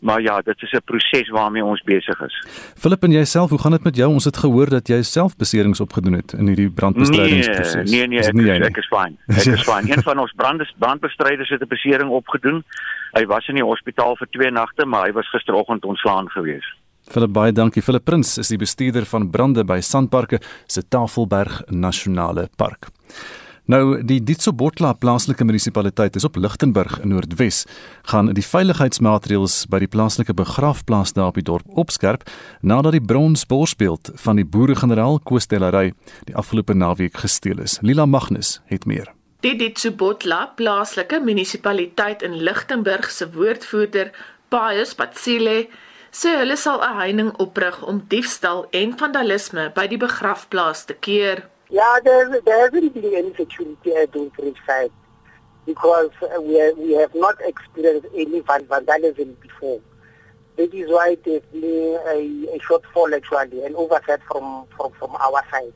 Maar 0.00 0.20
ja, 0.22 0.40
dit 0.40 0.62
is 0.62 0.72
'n 0.72 0.84
proses 0.84 1.28
waarmee 1.28 1.64
ons 1.64 1.82
besig 1.82 2.20
is. 2.20 2.46
Philip 2.76 3.02
en 3.02 3.10
jouself, 3.10 3.50
hoe 3.50 3.58
gaan 3.58 3.70
dit 3.70 3.84
met 3.84 3.96
jou? 3.96 4.12
Ons 4.12 4.24
het 4.24 4.36
gehoor 4.36 4.68
dat 4.68 4.88
jy 4.88 5.02
self 5.02 5.36
beserings 5.36 5.80
opgedoen 5.80 6.12
het 6.12 6.32
in 6.32 6.46
hierdie 6.46 6.70
brandbestrydingsproses. 6.70 7.90
Nee, 7.90 8.06
nee, 8.06 8.08
nee, 8.08 8.18
ek, 8.18 8.32
nie 8.32 8.50
ek, 8.50 8.64
ek 8.64 8.76
is 8.76 8.88
fyn. 8.88 9.18
Ek 9.26 9.46
is 9.46 9.62
fyn. 9.62 9.90
Een 9.90 10.02
van 10.02 10.18
ons 10.18 10.32
brandes 10.36 10.74
brandbestryders 10.78 11.48
het 11.48 11.62
'n 11.62 11.68
besering 11.68 12.10
opgedoen. 12.10 12.64
Hy 13.12 13.26
was 13.26 13.48
in 13.48 13.54
die 13.54 13.64
hospitaal 13.64 14.16
vir 14.16 14.28
2 14.30 14.50
nagte, 14.50 14.86
maar 14.86 15.06
hy 15.06 15.12
was 15.12 15.28
gisteroggend 15.30 15.84
ontslaan 15.84 16.28
gewees. 16.28 16.64
Philip 17.10 17.32
baie 17.32 17.52
dankie. 17.52 17.82
Philip 17.82 18.04
Prins 18.04 18.38
is 18.38 18.48
die 18.48 18.58
bestuurder 18.58 19.06
van 19.08 19.30
brande 19.30 19.64
by 19.64 19.80
Sandparke 19.80 20.40
se 20.66 20.82
Tafelberg 20.88 21.62
Nasionale 21.68 22.48
Park. 22.56 22.88
Nou 23.70 24.00
die 24.02 24.18
Ditsobotla 24.26 24.96
plaaslike 24.98 25.44
munisipaliteit 25.46 26.16
is 26.18 26.24
op 26.26 26.34
Lichtenburg 26.40 26.96
in 27.04 27.12
Noordwes 27.12 27.60
gaan 28.10 28.32
die 28.34 28.42
veiligheidsmaatreëls 28.42 29.68
by 29.70 29.78
die 29.84 29.88
plaaslike 29.92 30.34
begrafplaas 30.34 31.12
daar 31.14 31.28
op 31.30 31.38
die 31.38 31.44
dorp 31.46 31.78
opskerp 31.78 32.24
nadat 32.66 32.96
die 32.96 33.04
bronsborsbeeld 33.12 34.10
van 34.24 34.40
die 34.40 34.46
boere-generaal 34.56 35.20
Koostellery 35.28 35.92
die 36.26 36.34
afgelope 36.34 36.74
naweek 36.74 37.20
gesteel 37.22 37.62
is. 37.62 37.76
Lila 37.86 38.08
Magnus 38.10 38.56
het 38.72 38.88
meer. 38.90 39.12
Die 39.46 39.54
Ditsobotla 39.60 40.40
plaaslike 40.58 41.20
munisipaliteit 41.22 42.26
in 42.26 42.40
Lichtenburg 42.42 43.12
se 43.14 43.30
woordvoerder 43.36 44.10
Pius 44.50 44.96
Patsile 44.98 45.68
sê 46.10 46.34
hulle 46.42 46.58
sal 46.58 46.82
'n 46.82 46.98
heining 47.04 47.32
oprig 47.38 47.78
om 47.86 48.02
diefstal 48.08 48.66
en 48.72 48.98
vandalisme 48.98 49.70
by 49.74 49.86
die 49.86 50.02
begrafplaas 50.08 50.84
te 50.84 50.98
keer. 50.98 51.46
Yeah, 51.70 51.98
there, 52.02 52.40
there 52.40 52.60
hasn't 52.64 52.94
been 52.94 53.14
any 53.14 53.32
security 53.34 53.94
at 53.94 54.12
Dumfries 54.12 54.54
site 54.66 54.92
because 55.66 56.10
we, 56.40 56.72
we 56.72 56.92
have 56.92 57.14
not 57.14 57.36
experienced 57.44 58.08
any 58.14 58.40
vandalism 58.40 59.36
before. 59.40 59.80
That 60.56 60.74
is 60.74 60.90
why 60.90 61.16
there's 61.24 61.42
been 61.52 61.98
a, 62.06 62.54
a 62.54 62.58
shortfall 62.58 63.14
actually, 63.14 63.64
an 63.64 63.76
oversight 63.76 64.20
from, 64.30 64.66
from, 64.76 64.92
from 64.98 65.14
our 65.16 65.44
side. 65.50 65.72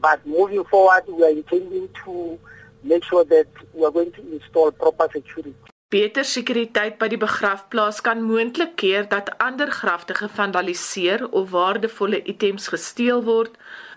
But 0.00 0.24
moving 0.26 0.64
forward, 0.64 1.02
we 1.08 1.24
are 1.24 1.30
intending 1.30 1.88
to 2.04 2.38
make 2.84 3.02
sure 3.02 3.24
that 3.24 3.48
we 3.74 3.84
are 3.84 3.90
going 3.90 4.12
to 4.12 4.32
install 4.32 4.70
proper 4.70 5.08
security. 5.12 5.54
Beter 5.88 6.24
sekuriteit 6.26 6.96
by 6.98 7.06
die 7.08 7.18
begrafplaas 7.22 8.00
kan 8.02 8.24
moontlik 8.26 8.72
keer 8.80 9.04
dat 9.06 9.28
ander 9.38 9.70
grafte 9.70 10.16
gevandaliseer 10.18 11.28
of 11.30 11.52
waardevolle 11.54 12.18
items 12.26 12.66
gesteel 12.72 13.22
word, 13.22 13.52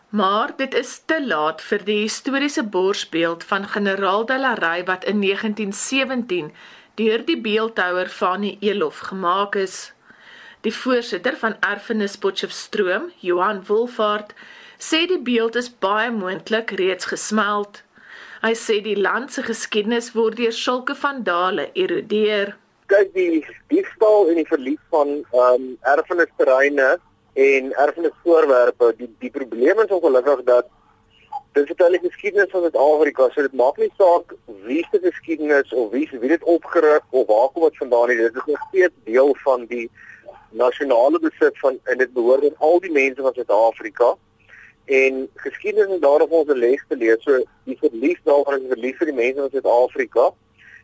maar 0.10 0.56
dit 0.58 0.74
is 0.74 1.02
te 1.06 1.20
laat 1.26 1.62
vir 1.62 1.84
die 1.86 2.02
historiese 2.02 2.64
borsbeeld 2.64 3.44
van 3.44 3.68
generaal 3.68 4.26
Delarey 4.26 4.84
wat 4.86 5.06
in 5.06 5.22
1917 5.22 6.52
deur 6.96 7.26
die 7.26 7.38
beeldhouer 7.42 8.10
Fanie 8.10 8.58
Elof 8.60 8.98
gemaak 9.12 9.56
is. 9.56 9.94
Die 10.62 10.74
voorsitter 10.76 11.38
van 11.38 11.56
Erfenis 11.60 12.18
Potchefstroom, 12.18 13.12
Johan 13.20 13.62
Wolfhard, 13.68 14.34
sê 14.80 15.06
die 15.08 15.22
beeld 15.22 15.56
is 15.56 15.70
baie 15.70 16.12
moontlik 16.12 16.74
reeds 16.82 17.08
gesmeld. 17.12 17.84
Hy 18.42 18.52
sê 18.56 18.80
die 18.84 18.98
land 19.00 19.32
se 19.32 19.44
geskiedenis 19.44 20.12
word 20.16 20.40
deur 20.40 20.56
sulke 20.56 20.96
vandale 20.96 21.70
erodeer. 21.74 22.56
Kyk 22.92 23.14
die 23.14 23.46
diefstal 23.72 24.32
en 24.32 24.42
die 24.42 24.48
verlies 24.50 24.82
van 24.90 25.20
ehm 25.20 25.54
um, 25.54 25.66
erfenisterreine 25.94 26.98
en 27.34 27.74
erfenisvoorwerpe, 27.74 28.94
die 28.98 29.10
die 29.20 29.32
probleem 29.32 29.80
is 29.80 29.96
ongelukkig 29.98 30.44
dat 30.44 30.68
dit 31.54 31.70
is 31.70 31.76
eintlik 31.76 32.06
geskiedenis 32.06 32.52
van 32.52 32.62
Suid-Afrika, 32.62 33.30
so 33.34 33.42
dit 33.42 33.54
maak 33.54 33.78
nie 33.78 33.92
saak 33.98 34.34
wie 34.66 34.86
se 34.92 35.00
geskiedenis 35.04 35.74
of 35.74 35.92
wie 35.92 36.08
wie 36.12 36.30
dit 36.30 36.44
opgerig 36.44 37.04
of 37.10 37.28
waar 37.28 37.50
kom 37.54 37.64
dit 37.68 37.78
vandaan 37.78 38.08
nie, 38.08 38.18
dit 38.18 38.36
is 38.36 38.46
nog 38.46 38.66
steeds 38.70 38.96
deel 39.04 39.36
van 39.44 39.66
die 39.66 39.90
nasionale 40.50 41.20
besit 41.20 41.60
van 41.60 41.80
en 41.84 41.98
dit 41.98 42.14
behoort 42.14 42.44
aan 42.44 42.58
al 42.58 42.80
die 42.80 42.92
mense 42.92 43.22
van 43.22 43.34
Suid-Afrika 43.34 44.16
en 44.90 45.30
geskiedenis 45.36 45.96
is 45.96 46.02
daarop 46.02 46.32
ons 46.32 46.50
'n 46.50 46.58
les 46.58 46.84
te 46.88 46.96
leer. 46.96 47.18
So 47.22 47.44
die 47.64 47.78
verlies 47.78 48.20
daarvan 48.24 48.62
is 48.62 48.68
verlies 48.74 48.98
vir 48.98 49.06
die 49.06 49.16
mense 49.16 49.40
van 49.40 49.50
Suid-Afrika 49.50 50.34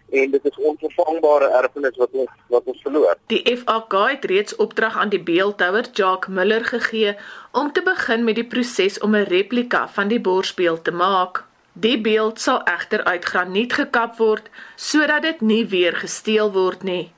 en 0.10 0.32
dit 0.32 0.46
is 0.46 0.58
onvervangbare 0.58 1.50
erfenis 1.62 1.98
wat 1.98 2.10
ons 2.12 2.30
wat 2.48 2.64
ons 2.66 2.82
verloor. 2.82 3.18
Die 3.28 3.58
FAK 3.58 3.94
het 4.10 4.26
reeds 4.26 4.56
opdrag 4.56 4.98
aan 4.98 5.10
die 5.10 5.24
beeldhouer 5.24 5.90
Jacques 5.94 6.34
Miller 6.36 6.66
gegee 6.66 7.16
om 7.52 7.72
te 7.72 7.82
begin 7.82 8.24
met 8.24 8.36
die 8.36 8.48
proses 8.48 9.00
om 9.00 9.16
'n 9.16 9.30
replika 9.30 9.88
van 9.88 10.08
die 10.08 10.20
borsbeeld 10.20 10.84
te 10.84 10.92
maak. 10.92 11.44
Die 11.74 12.02
beeld 12.02 12.40
sal 12.40 12.62
egter 12.64 13.04
uit 13.04 13.26
graniet 13.26 13.74
gekap 13.74 14.18
word 14.18 14.50
sodat 14.76 15.22
dit 15.22 15.42
nie 15.42 15.66
weer 15.68 15.96
gesteel 15.96 16.52
word 16.52 16.84
nie. 16.84 17.12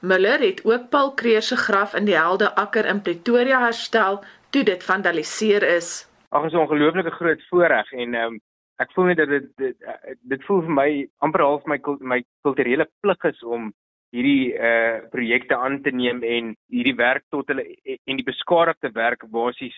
Miller 0.00 0.38
het 0.38 0.64
ook 0.64 0.88
Paul 0.88 1.14
Kreer 1.14 1.42
se 1.42 1.56
graf 1.56 1.94
in 1.94 2.04
die 2.04 2.16
Helde 2.16 2.54
Akker 2.54 2.86
in 2.86 3.02
Pretoria 3.02 3.60
herstel 3.64 4.24
toe 4.50 4.62
dit 4.62 4.84
vandaliseer 4.84 5.62
is. 5.62 6.06
Ag, 6.28 6.44
is 6.44 6.52
'n 6.52 6.56
ongelooflike 6.56 7.10
groot 7.10 7.42
voorreg 7.48 7.92
en 7.92 8.14
ehm 8.14 8.32
um, 8.32 8.40
ek 8.82 8.92
voel 8.94 9.10
net 9.10 9.22
dat 9.22 9.30
dit 9.30 9.48
dit, 9.60 9.88
dit 10.34 10.44
voel 10.48 10.62
vir 10.66 10.76
my 10.80 10.90
amper 11.26 11.44
half 11.46 11.66
my 11.70 11.78
my 12.00 12.20
kulturele 12.46 12.86
plig 13.02 13.26
is 13.30 13.42
om 13.56 13.72
hierdie 14.14 14.54
uh 14.54 15.00
projekte 15.14 15.56
aan 15.56 15.80
te 15.82 15.90
neem 15.90 16.22
en 16.22 16.54
hierdie 16.70 16.96
werk 16.98 17.24
tot 17.34 17.50
hulle 17.50 17.64
en 17.94 18.20
die 18.20 18.26
beskadigde 18.26 18.92
werk 18.94 19.26
basies 19.30 19.76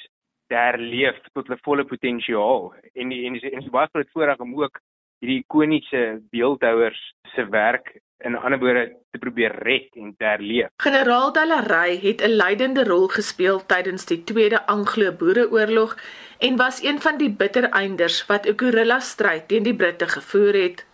te 0.49 0.57
herleef 0.59 1.18
tot 1.32 1.49
hulle 1.49 1.59
volle 1.64 1.84
potensiaal. 1.84 2.70
En 2.94 3.11
die, 3.11 3.24
en 3.26 3.38
is, 3.38 3.47
en 3.51 3.64
is 3.64 3.72
baie 3.74 3.90
groot 3.92 4.12
voorreg 4.14 4.42
om 4.44 4.55
ook 4.61 4.78
hierdie 5.20 5.40
ikoniese 5.42 6.03
beeldhouers 6.30 7.01
se 7.34 7.47
werk 7.51 7.97
in 8.19 8.33
'n 8.33 8.43
ander 8.45 8.59
woorde 8.59 8.97
te 9.11 9.19
probeer 9.19 9.53
red 9.62 9.89
en 9.95 10.14
te 10.19 10.25
herleef. 10.25 10.69
Generaal 10.77 11.33
Dalaray 11.33 11.99
het 12.03 12.23
'n 12.23 12.37
leidende 12.37 12.85
rol 12.85 13.09
gespeel 13.09 13.67
tydens 13.67 14.05
die 14.05 14.25
Tweede 14.25 14.67
Anglo-Boereoorlog 14.67 15.97
en 16.39 16.57
was 16.57 16.83
een 16.83 17.01
van 17.01 17.17
die 17.19 17.31
bittereinders 17.31 18.27
wat 18.27 18.47
'n 18.47 18.57
guerrilla 18.57 19.01
stryd 19.01 19.49
teen 19.49 19.62
die 19.62 19.75
Britte 19.75 20.09
gevoer 20.09 20.55
het. 20.55 20.85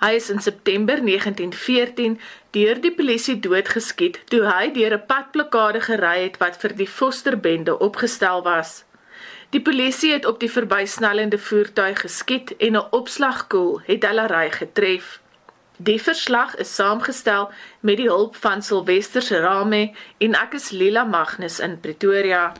Hy 0.00 0.14
is 0.16 0.30
in 0.30 0.40
September 0.40 1.02
1914 1.02 2.20
deur 2.50 2.80
die 2.80 2.94
polisie 2.94 3.40
doodgeskiet 3.40 4.22
toe 4.24 4.40
hy 4.48 4.70
deur 4.72 4.94
'n 4.94 5.06
padblokkade 5.06 5.80
gery 5.80 6.22
het 6.22 6.38
wat 6.38 6.56
vir 6.56 6.76
die 6.76 6.88
Fosterbende 6.88 7.78
opgestel 7.78 8.42
was. 8.42 8.84
Die 9.50 9.62
polisie 9.62 10.12
het 10.12 10.24
op 10.24 10.40
die 10.40 10.50
verbysnellende 10.50 11.38
voertuig 11.38 12.00
geskiet 12.00 12.56
en 12.56 12.76
'n 12.76 12.86
opslagkoel 12.90 13.80
het 13.84 14.00
Dalaray 14.00 14.50
getref. 14.50 15.19
Die 15.82 16.02
verslag 16.02 16.56
is 16.60 16.74
saamgestel 16.74 17.46
met 17.80 17.96
die 17.96 18.08
hulp 18.08 18.34
van 18.36 18.60
Silwester 18.62 19.22
Serame 19.24 19.94
en 20.20 20.34
ek 20.36 20.58
is 20.58 20.66
Lila 20.76 21.06
Magnus 21.08 21.56
in 21.64 21.78
Pretoria. 21.80 22.50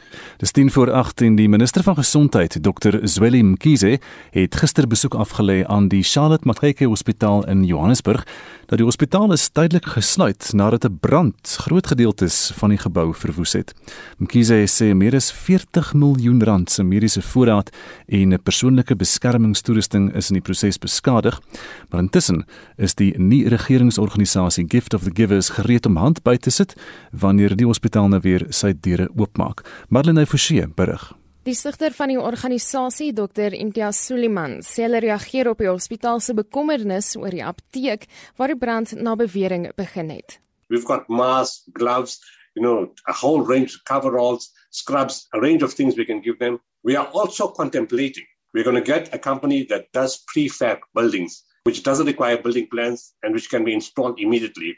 Dis 0.41 0.55
10 0.57 0.71
voor 0.73 0.89
8 0.97 1.21
en 1.27 1.37
die 1.37 1.49
minister 1.53 1.85
van 1.85 1.99
gesondheid, 1.99 2.57
Dr. 2.65 2.97
Zweli 3.05 3.43
Mkhize, 3.45 3.99
het 4.33 4.57
gister 4.57 4.89
besoek 4.89 5.19
afgelê 5.21 5.59
aan 5.69 5.91
die 5.93 6.01
Charlotte 6.03 6.49
Matrike 6.49 6.89
Hospitaal 6.89 7.45
in 7.45 7.67
Johannesburg. 7.69 8.25
Dat 8.71 8.79
die 8.79 8.87
hospitaal 8.87 9.33
is 9.35 9.49
tydelik 9.51 9.89
gesluit 9.97 10.53
nadat 10.55 10.85
'n 10.87 10.99
brand 11.01 11.57
groot 11.59 11.87
gedeeltes 11.87 12.53
van 12.55 12.69
die 12.69 12.79
gebou 12.79 13.15
verwoes 13.15 13.53
het. 13.53 13.75
Mkhize 14.19 14.67
sê 14.67 14.95
meer 14.95 15.15
as 15.15 15.33
40 15.33 15.95
miljoen 15.95 16.43
rand 16.43 16.71
se 16.71 16.83
mediese 16.83 17.23
voorraad 17.23 17.71
en 18.07 18.33
'n 18.33 18.43
persoonlike 18.43 18.97
beskermingstoerusting 18.97 20.15
is 20.15 20.31
in 20.31 20.35
die 20.35 20.43
proses 20.43 20.79
beskadig, 20.79 21.41
maar 21.89 22.01
intussen 22.01 22.47
is 22.77 22.95
die 22.95 23.19
nie-regeringsorganisasie 23.19 24.65
Gift 24.69 24.95
of 24.95 25.03
the 25.03 25.11
Givers 25.15 25.49
gereed 25.49 25.87
om 25.87 25.97
hand 25.97 26.23
by 26.23 26.37
te 26.37 26.51
sit 26.51 26.75
wanneer 27.11 27.57
die 27.57 27.67
hospitaal 27.67 28.09
nou 28.09 28.21
weer 28.21 28.47
sy 28.51 28.75
deure 28.81 29.09
oopmaak. 29.17 29.65
Marlene 29.89 30.27
Forsie 30.27 30.69
berig. 30.69 31.20
Die 31.41 31.55
stigter 31.57 31.95
van 31.97 32.11
die 32.13 32.19
organisasie, 32.21 33.15
Dr. 33.17 33.55
Imtiaz 33.57 33.97
Suliman, 34.05 34.59
sê 34.61 34.83
hulle 34.85 34.99
reageer 35.01 35.49
op 35.49 35.63
die 35.65 35.71
hospitaal 35.71 36.21
se 36.21 36.35
bekommernis 36.37 37.15
oor 37.17 37.33
die 37.33 37.41
apteek 37.41 38.05
waar 38.37 38.53
die 38.53 38.59
brand 38.61 38.93
na 39.01 39.15
bewering 39.17 39.65
begin 39.79 40.13
het. 40.13 40.37
We've 40.69 40.85
got 40.85 41.09
masks, 41.09 41.65
gloves, 41.79 42.19
you 42.53 42.61
know, 42.61 42.93
a 43.09 43.17
whole 43.17 43.41
range 43.41 43.73
of 43.73 43.87
coveralls, 43.89 44.51
scrubs, 44.69 45.23
a 45.33 45.41
range 45.41 45.65
of 45.65 45.73
things 45.73 45.97
we 45.97 46.05
can 46.05 46.21
give 46.21 46.37
them. 46.45 46.61
We 46.85 46.95
are 46.95 47.09
also 47.15 47.49
contemplating. 47.49 48.29
We're 48.53 48.69
going 48.69 48.77
to 48.77 48.93
get 48.93 49.15
a 49.15 49.19
company 49.19 49.65
that 49.71 49.89
does 49.95 50.21
prefab 50.29 50.85
buildings, 50.95 51.43
which 51.65 51.83
doesn't 51.83 52.07
require 52.07 52.37
building 52.37 52.69
plans 52.71 53.15
and 53.23 53.33
which 53.33 53.49
can 53.49 53.65
be 53.65 53.73
installed 53.73 54.21
immediately. 54.21 54.77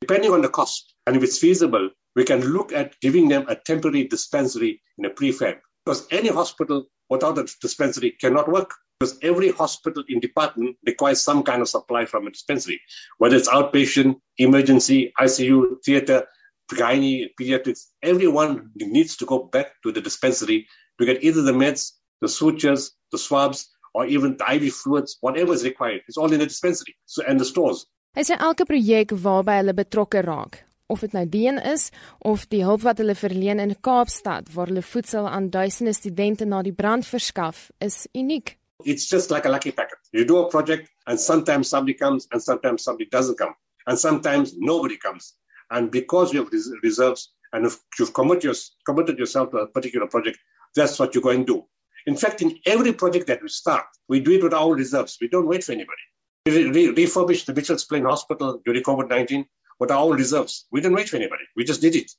Depending 0.00 0.32
on 0.32 0.40
the 0.40 0.48
cost, 0.48 0.94
and 1.06 1.16
if 1.16 1.22
it's 1.22 1.38
feasible, 1.38 1.90
we 2.16 2.24
can 2.24 2.40
look 2.40 2.72
at 2.72 2.98
giving 3.02 3.28
them 3.28 3.44
a 3.46 3.56
temporary 3.56 4.08
dispensary 4.08 4.80
in 4.96 5.04
a 5.04 5.10
prefab 5.10 5.58
because 5.88 6.06
any 6.10 6.28
hospital 6.28 6.84
without 7.08 7.38
a 7.38 7.48
dispensary 7.62 8.10
cannot 8.20 8.46
work. 8.52 8.74
Because 9.00 9.18
every 9.22 9.50
hospital 9.50 10.04
in 10.06 10.20
department 10.20 10.76
requires 10.84 11.22
some 11.22 11.42
kind 11.42 11.62
of 11.62 11.68
supply 11.68 12.04
from 12.04 12.26
a 12.26 12.30
dispensary. 12.30 12.78
Whether 13.16 13.36
it's 13.36 13.48
outpatient 13.48 14.16
emergency 14.36 15.14
icu 15.18 15.76
theater 15.86 16.26
gynae 16.74 17.28
pediatrics 17.40 17.84
everyone 18.02 18.70
needs 18.76 19.16
to 19.16 19.24
go 19.24 19.38
back 19.44 19.68
to 19.82 19.90
the 19.90 20.02
dispensary 20.02 20.66
to 21.00 21.06
get 21.06 21.24
either 21.24 21.40
the 21.40 21.52
meds 21.52 21.92
the 22.20 22.28
sutures 22.28 22.90
the 23.12 23.16
swabs 23.16 23.70
or 23.94 24.04
even 24.04 24.36
the 24.36 24.52
iv 24.56 24.70
fluids 24.74 25.16
whatever 25.22 25.54
is 25.54 25.64
required. 25.64 26.02
It's 26.06 26.18
all 26.18 26.30
in 26.30 26.40
the 26.40 26.50
dispensary. 26.54 26.94
So 27.06 27.24
and 27.26 27.40
the 27.40 27.46
stores. 27.46 27.86
Hy 28.14 28.28
sê 28.28 28.36
elke 28.50 28.68
projek 28.68 29.16
waarby 29.24 29.62
hulle 29.62 29.78
betrokke 29.80 30.26
raak 30.32 30.64
of 30.88 31.00
dit 31.04 31.12
nou 31.16 31.24
dien 31.28 31.60
is 31.62 31.88
of 32.18 32.46
die 32.52 32.62
hulp 32.64 32.82
wat 32.86 33.00
hulle 33.02 33.16
verleen 33.18 33.60
in 33.62 33.74
Kaapstad 33.84 34.52
waar 34.54 34.70
hulle 34.72 34.82
voedsel 34.82 35.28
aan 35.28 35.50
duisende 35.52 35.92
studente 35.92 36.48
na 36.48 36.62
die 36.62 36.72
brand 36.72 37.06
verskaf 37.06 37.68
is 37.84 38.06
uniek. 38.12 38.56
It's 38.84 39.08
just 39.08 39.30
like 39.30 39.46
a 39.46 39.50
lucky 39.50 39.72
packet. 39.72 39.98
You 40.12 40.24
do 40.24 40.38
a 40.38 40.48
project 40.48 40.88
and 41.06 41.20
sometimes 41.20 41.68
somebody 41.68 41.94
comes 41.94 42.26
and 42.30 42.42
sometimes 42.42 42.82
somebody 42.82 43.08
doesn't 43.10 43.38
come 43.38 43.54
and 43.86 43.98
sometimes 43.98 44.54
nobody 44.56 44.96
comes. 44.96 45.34
And 45.70 45.90
because 45.90 46.32
you 46.32 46.44
have 46.44 46.52
reserves 46.82 47.32
and 47.52 47.66
if 47.66 47.78
you've 47.98 48.14
committed, 48.14 48.44
your, 48.44 48.54
committed 48.86 49.18
yourself 49.18 49.50
to 49.50 49.58
a 49.58 49.66
particular 49.66 50.06
project, 50.06 50.38
that's 50.74 50.98
what 50.98 51.14
you're 51.14 51.22
going 51.22 51.44
to 51.46 51.52
do. 51.54 51.64
In 52.06 52.16
fact, 52.16 52.40
in 52.40 52.58
every 52.64 52.92
project 52.92 53.26
that 53.26 53.42
we 53.42 53.48
start, 53.48 53.84
we 54.08 54.20
do 54.20 54.32
it 54.32 54.42
with 54.42 54.54
our 54.54 54.72
reserves. 54.74 55.18
We 55.20 55.28
don't 55.28 55.46
wait 55.46 55.64
for 55.64 55.72
anybody. 55.72 56.00
We 56.46 56.70
re- 56.70 56.90
refurbished 56.90 57.46
the 57.46 57.54
Mitchell's 57.54 57.84
Plain 57.84 58.04
Hospital 58.04 58.62
during 58.64 58.82
COVID-19 58.82 59.46
with 59.78 59.90
our 59.90 59.98
own 59.98 60.16
reserves. 60.16 60.66
We 60.70 60.80
didn't 60.80 60.96
wait 60.96 61.08
for 61.08 61.16
anybody. 61.16 61.44
We 61.56 61.64
just 61.64 61.80
did 61.80 61.96
it. 61.96 62.10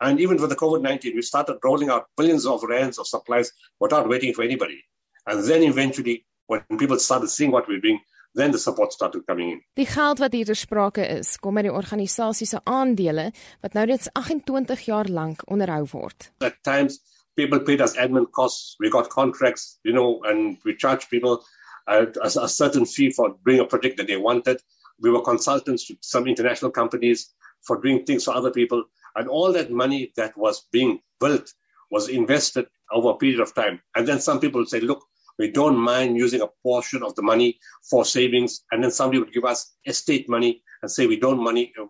And 0.00 0.20
even 0.20 0.40
with 0.40 0.50
the 0.50 0.56
COVID 0.56 0.82
19, 0.82 1.14
we 1.14 1.22
started 1.22 1.58
rolling 1.62 1.90
out 1.90 2.06
billions 2.16 2.46
of 2.46 2.62
rands 2.62 2.98
of 2.98 3.06
supplies 3.06 3.52
without 3.78 4.08
waiting 4.08 4.34
for 4.34 4.42
anybody. 4.42 4.84
And 5.26 5.44
then 5.44 5.62
eventually, 5.62 6.24
when 6.46 6.62
people 6.78 6.98
started 6.98 7.28
seeing 7.28 7.52
what 7.52 7.68
we're 7.68 7.80
doing, 7.80 8.00
then 8.34 8.50
the 8.50 8.58
support 8.58 8.92
started 8.92 9.26
coming 9.26 9.50
in. 9.50 9.60
Die 9.74 9.86
geld 9.86 10.18
wat 10.18 10.32
hier 10.32 10.44
ter 10.44 10.56
sprake 10.56 11.04
is, 11.18 11.36
kom 11.36 11.56
uit 11.56 11.68
die 11.68 11.74
organisasie 11.74 12.46
se 12.48 12.60
aandele 12.64 13.30
wat 13.60 13.76
nou 13.76 13.86
reeds 13.86 14.08
28 14.18 14.86
jaar 14.88 15.08
lank 15.08 15.44
onderhou 15.52 15.84
word. 15.92 16.30
At 16.40 16.58
times 16.64 17.00
people 17.36 17.60
paid 17.60 17.80
us 17.80 17.96
admin 17.96 18.30
costs, 18.30 18.74
we 18.80 18.90
got 18.90 19.10
contracts, 19.12 19.78
you 19.84 19.92
know, 19.92 20.20
and 20.24 20.58
we 20.64 20.74
charged 20.74 21.10
people 21.10 21.44
a, 21.86 22.06
a, 22.22 22.30
a 22.44 22.48
certain 22.48 22.86
fee 22.86 23.10
for 23.12 23.36
doing 23.44 23.60
a 23.60 23.66
project 23.66 23.98
that 23.98 24.06
they 24.06 24.16
wanted. 24.16 24.62
We 25.00 25.10
were 25.10 25.22
consultants 25.22 25.86
to 25.86 25.96
some 26.00 26.26
international 26.26 26.70
companies 26.70 27.34
for 27.62 27.80
doing 27.80 28.04
things 28.04 28.24
for 28.24 28.34
other 28.34 28.50
people. 28.50 28.84
And 29.16 29.28
all 29.28 29.52
that 29.52 29.70
money 29.70 30.12
that 30.16 30.36
was 30.36 30.66
being 30.72 31.00
built 31.20 31.52
was 31.90 32.08
invested 32.08 32.66
over 32.90 33.10
a 33.10 33.16
period 33.16 33.40
of 33.40 33.54
time. 33.54 33.80
And 33.94 34.06
then 34.06 34.20
some 34.20 34.40
people 34.40 34.60
would 34.60 34.68
say, 34.68 34.80
look, 34.80 35.04
we 35.38 35.50
don't 35.50 35.78
mind 35.78 36.16
using 36.16 36.40
a 36.40 36.48
portion 36.62 37.02
of 37.02 37.14
the 37.14 37.22
money 37.22 37.58
for 37.88 38.04
savings. 38.04 38.64
And 38.70 38.82
then 38.82 38.90
somebody 38.90 39.18
would 39.18 39.32
give 39.32 39.44
us 39.44 39.74
estate 39.86 40.28
money 40.28 40.62
and 40.82 40.90
say, 40.90 41.06
we 41.06 41.18
don't 41.18 41.42
money 41.42 41.72
uh, 41.80 41.84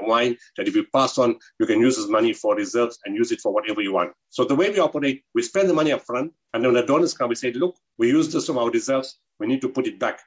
wine 0.00 0.36
that 0.56 0.68
if 0.68 0.74
you 0.74 0.84
pass 0.92 1.18
on, 1.18 1.38
you 1.60 1.66
can 1.66 1.80
use 1.80 1.96
this 1.96 2.08
money 2.08 2.32
for 2.32 2.56
reserves 2.56 2.98
and 3.04 3.16
use 3.16 3.30
it 3.30 3.40
for 3.40 3.52
whatever 3.52 3.80
you 3.80 3.92
want. 3.92 4.12
So 4.30 4.44
the 4.44 4.54
way 4.54 4.70
we 4.70 4.78
operate, 4.78 5.22
we 5.34 5.42
spend 5.42 5.68
the 5.68 5.74
money 5.74 5.92
up 5.92 6.04
front. 6.04 6.32
And 6.52 6.64
then 6.64 6.72
when 6.72 6.80
the 6.80 6.86
donors 6.86 7.14
come, 7.14 7.28
we 7.28 7.34
say, 7.34 7.52
look, 7.52 7.76
we 7.98 8.08
use 8.08 8.32
this 8.32 8.46
from 8.46 8.58
our 8.58 8.70
reserves. 8.70 9.18
We 9.38 9.46
need 9.46 9.60
to 9.62 9.68
put 9.68 9.86
it 9.86 9.98
back. 9.98 10.20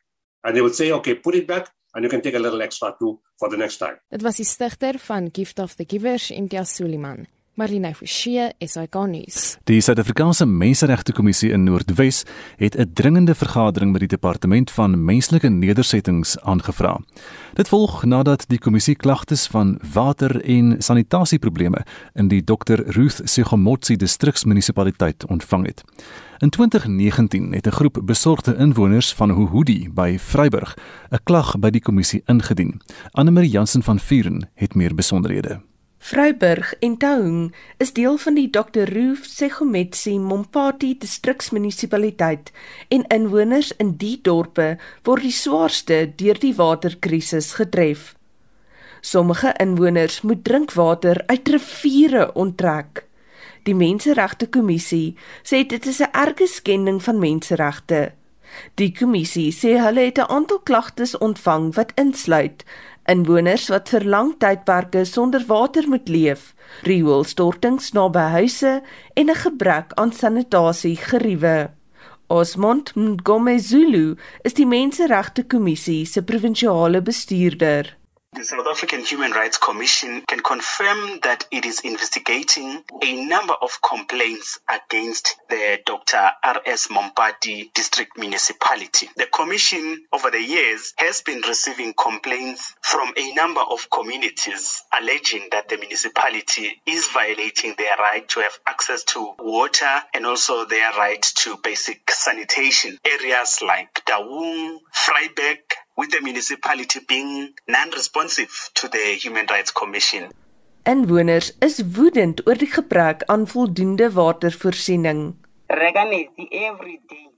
And 0.44 0.56
they 0.56 0.62
would 0.62 0.76
say, 0.76 0.92
okay, 0.92 1.16
put 1.16 1.36
it 1.36 1.48
back. 1.48 1.70
And 1.94 2.04
you 2.04 2.10
can 2.10 2.22
take 2.22 2.36
a 2.36 2.40
little 2.40 2.62
extra 2.62 2.96
too 3.00 3.20
for 3.40 3.50
the 3.50 3.58
next 3.58 3.78
time. 3.78 4.00
Dit 4.10 4.22
was 4.22 4.38
die 4.38 4.46
stigter 4.46 5.00
van 5.00 5.30
Gift 5.32 5.60
of 5.60 5.76
the 5.76 5.86
Givers, 5.88 6.32
Imtiaz 6.32 6.76
Suliman. 6.76 7.28
Marlene 7.62 7.94
Forsie, 7.94 8.48
SAK 8.58 8.96
nuus. 9.06 9.58
Die 9.70 9.78
Suid-Afrikaanse 9.86 10.48
Menseregte 10.50 11.14
Kommissie 11.14 11.52
in 11.54 11.68
Noordwes 11.68 12.24
het 12.58 12.76
'n 12.76 12.90
dringende 12.94 13.36
vergadering 13.36 13.92
met 13.92 14.00
die 14.00 14.08
Departement 14.08 14.72
van 14.72 15.06
Menslike 15.06 15.50
Nedersettings 15.50 16.40
aangevra. 16.40 17.00
Dit 17.54 17.68
volg 17.68 18.04
nadat 18.04 18.46
die 18.48 18.58
kommissie 18.58 18.96
klagtes 18.96 19.48
van 19.48 19.80
water- 19.94 20.42
en 20.44 20.76
sanitasieprobleme 20.82 21.86
in 22.14 22.28
die 22.28 22.44
Dr 22.44 22.82
Ruth 22.86 23.22
Segomotsi 23.24 23.96
distriksmunisipaliteit 23.96 25.26
ontvang 25.26 25.66
het. 25.66 25.84
In 26.38 26.50
2019 26.50 27.54
het 27.54 27.68
'n 27.68 27.72
groep 27.72 28.02
besorgde 28.04 28.56
inwoners 28.56 29.14
van 29.14 29.30
Huhudi 29.30 29.90
by 29.94 30.18
Vryburg 30.20 30.78
'n 31.12 31.20
klag 31.24 31.60
by 31.60 31.70
die 31.70 31.82
kommissie 31.82 32.22
ingedien. 32.26 32.82
Annelie 33.12 33.50
Jansen 33.50 33.84
van 33.84 34.00
Vuren 34.00 34.50
het 34.56 34.76
meer 34.76 34.96
besonderhede. 34.96 35.62
Vryburg 36.02 36.74
en 36.80 36.98
Taung 36.98 37.54
is 37.78 37.94
deel 37.94 38.16
van 38.18 38.34
die 38.34 38.50
Dr. 38.50 38.90
Roof 38.90 39.20
Segometsi 39.30 40.16
Mompati 40.18 40.96
distriksmunisipaliteit 40.98 42.50
en 42.90 43.06
inwoners 43.14 43.70
in 43.78 43.92
die 44.02 44.16
dorpe 44.26 44.80
word 45.06 45.22
die 45.28 45.36
swaarste 45.36 46.00
deur 46.18 46.42
die 46.42 46.56
waterkrisis 46.58 47.52
getref. 47.60 48.16
Sommige 49.06 49.54
inwoners 49.62 50.24
moet 50.26 50.42
drinkwater 50.44 51.22
uit 51.30 51.54
riviere 51.54 52.32
onttrek. 52.34 53.06
Die 53.70 53.78
Menseregte 53.78 54.50
Kommissie 54.50 55.14
sê 55.46 55.62
dit 55.62 55.86
is 55.86 56.02
'n 56.02 56.10
erge 56.18 56.48
skending 56.48 56.98
van 57.04 57.20
menseregte. 57.20 58.02
Die 58.80 58.92
kommissie 58.92 59.52
sê 59.56 59.78
hulle 59.80 60.04
het 60.08 60.18
'n 60.20 60.32
aantal 60.38 60.60
klagtes 60.70 61.18
ontvang 61.18 61.76
wat 61.76 61.94
insluit 61.96 62.66
inwoners 63.10 63.70
wat 63.70 63.90
vir 63.90 64.06
lang 64.06 64.34
tydperke 64.38 65.06
sonder 65.06 65.44
water 65.48 65.88
moet 65.88 66.10
leef, 66.10 66.54
rioolstortings 66.84 67.92
naby 67.94 68.26
huise 68.38 68.82
en 69.14 69.30
'n 69.30 69.42
gebrek 69.44 69.94
aan 69.96 70.12
sanitasie 70.12 70.96
geriewe. 70.96 71.72
Osmond 72.28 72.94
Ngomezulu 72.96 74.16
is 74.44 74.54
die 74.54 74.66
Menseregte 74.66 75.44
Kommissie 75.44 76.06
se 76.06 76.24
provinsiale 76.24 77.02
bestuurder. 77.02 78.01
The 78.34 78.46
South 78.46 78.66
African 78.66 79.04
Human 79.04 79.32
Rights 79.32 79.58
Commission 79.58 80.22
can 80.22 80.40
confirm 80.40 81.20
that 81.24 81.46
it 81.52 81.66
is 81.66 81.82
investigating 81.82 82.82
a 83.04 83.26
number 83.26 83.54
of 83.62 83.82
complaints 83.82 84.58
against 84.70 85.36
the 85.50 85.80
Dr. 85.86 86.32
R.S. 86.42 86.88
Mompati 86.88 87.74
District 87.74 88.18
Municipality. 88.18 89.10
The 89.18 89.26
Commission, 89.26 90.06
over 90.14 90.32
the 90.32 90.42
years, 90.42 90.94
has 90.96 91.22
been 91.22 91.42
receiving 91.46 91.94
complaints 91.94 92.74
from 92.82 93.12
a 93.18 93.34
number 93.34 93.60
of 93.62 93.90
communities 93.90 94.82
alleging 94.98 95.50
that 95.52 95.68
the 95.68 95.78
municipality 95.78 96.82
is 96.86 97.08
violating 97.08 97.76
their 97.78 97.98
right 97.98 98.26
to 98.30 98.40
have 98.40 98.58
access 98.66 99.04
to 99.04 99.34
water 99.40 100.02
and 100.14 100.26
also 100.26 100.64
their 100.64 100.94
right 100.94 101.22
to 101.22 101.58
basic 101.62 102.10
sanitation. 102.10 102.98
Areas 103.06 103.62
like 103.62 104.06
Daung, 104.06 104.78
Freiberg, 104.96 105.60
with 105.98 106.12
the 106.12 106.22
municipality 106.22 107.00
being 107.08 107.54
non-responsive 107.68 108.70
to 108.74 108.88
the 108.88 109.18
Human 109.24 109.46
Rights 109.48 109.72
Commission. 109.72 110.32
Inwoners 110.86 111.52
is 111.60 111.84
woedend 111.96 112.42
oor 112.48 112.58
die 112.58 112.72
gebrek 112.74 113.24
aan 113.30 113.48
voldoende 113.48 114.12
watervoorsiening. 114.14 115.36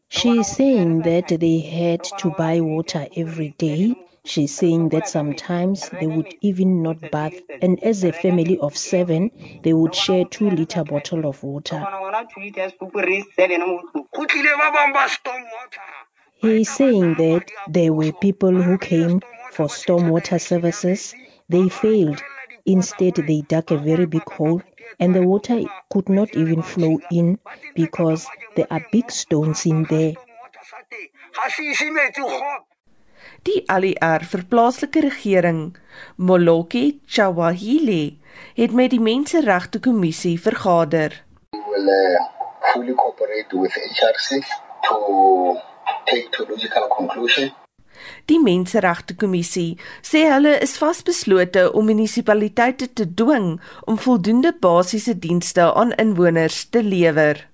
She 0.07 0.29
is 0.39 0.47
saying 0.55 1.01
that 1.01 1.27
they 1.27 1.59
had 1.59 2.03
to 2.21 2.29
buy 2.37 2.61
water 2.61 3.07
every 3.17 3.53
day. 3.57 3.95
She's 4.25 4.55
saying 4.55 4.89
that 4.89 5.09
sometimes 5.09 5.89
they 5.89 6.07
would 6.07 6.35
even 6.39 6.81
not 6.81 7.11
bath, 7.11 7.33
and 7.61 7.83
as 7.83 8.05
a 8.05 8.13
family 8.13 8.57
of 8.57 8.77
seven, 8.77 9.31
they 9.63 9.73
would 9.73 9.93
share 9.93 10.23
two 10.23 10.49
liter 10.49 10.83
bottle 10.85 11.25
of 11.25 11.43
water. 11.43 11.85
He 16.43 16.61
is 16.61 16.69
saying 16.69 17.13
that 17.15 17.45
there 17.69 17.93
were 17.93 18.11
people 18.11 18.51
who 18.51 18.77
came 18.77 19.21
for 19.51 19.67
stormwater 19.67 20.41
services. 20.41 21.15
They 21.47 21.69
failed. 21.69 22.21
Instead, 22.65 23.15
they 23.15 23.41
dug 23.47 23.71
a 23.71 23.77
very 23.77 24.05
big 24.05 24.27
hole 24.29 24.61
and 24.99 25.15
the 25.15 25.21
water 25.21 25.61
could 25.89 26.09
not 26.09 26.35
even 26.35 26.61
flow 26.61 26.99
in 27.11 27.39
because 27.75 28.27
there 28.57 28.67
are 28.69 28.85
big 28.91 29.09
stones 29.09 29.65
in 29.65 29.85
there. 29.85 30.15
Die 33.43 33.63
ALR 33.75 34.23
vir 34.31 34.43
plaaslike 34.51 35.01
regering, 35.07 35.75
Moloki 36.17 36.99
Chawahile, 37.07 38.17
het 38.59 38.71
met 38.71 38.91
die 38.91 38.99
Menseregte 38.99 39.79
Kommissie 39.79 40.39
vergader. 40.39 41.23
We 41.53 41.59
will 41.59 41.87
uh, 41.87 42.19
fully 42.73 42.93
cooperate 42.93 43.51
with 43.53 43.71
HRC 43.71 44.43
to 44.89 45.72
take 46.05 46.29
to 46.31 46.45
logical 46.49 46.87
conclusion. 46.97 47.51
Die 48.25 48.39
Menseregte 48.39 49.15
Kommissie 49.15 49.77
sê 50.01 50.25
hulle 50.31 50.57
is 50.65 50.75
vasbeslote 50.81 51.69
om 51.77 51.87
munisipaliteite 51.87 52.89
te 52.97 53.07
dwing 53.07 53.57
om 53.87 53.99
voldoende 53.99 54.53
basiese 54.65 55.15
dienste 55.25 55.69
aan 55.73 55.93
inwoners 56.01 56.65
te 56.69 56.83
lewer. 56.83 57.45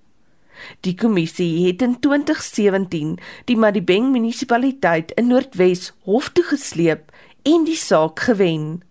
Die 0.85 0.95
kommissie 0.95 1.67
het 1.67 1.81
in 1.85 1.95
2017 2.03 3.15
die 3.47 3.57
Madibeng 3.57 4.11
munisipaliteit 4.11 5.13
in 5.19 5.31
Noordwes 5.31 5.93
hof 6.07 6.29
toe 6.35 6.43
gesleep 6.51 7.11
en 7.47 7.65
die 7.67 7.79
saak 7.79 8.19
gewen. 8.27 8.81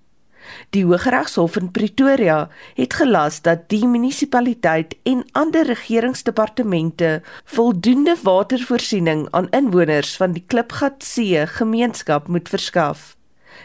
Die 0.70 0.84
Hooggeregshof 0.84 1.56
in 1.56 1.70
Pretoria 1.70 2.48
het 2.74 2.94
gelas 2.94 3.42
dat 3.42 3.68
die 3.72 3.86
munisipaliteit 3.86 4.96
en 5.02 5.24
ander 5.32 5.66
regeringsdepartemente 5.66 7.22
voldoende 7.44 8.16
watervoorsiening 8.22 9.28
aan 9.30 9.50
inwoners 9.50 10.16
van 10.16 10.32
die 10.32 10.44
Klipgat 10.46 11.04
See 11.04 11.46
gemeenskap 11.46 12.28
moet 12.28 12.48
verskaf. 12.48 13.16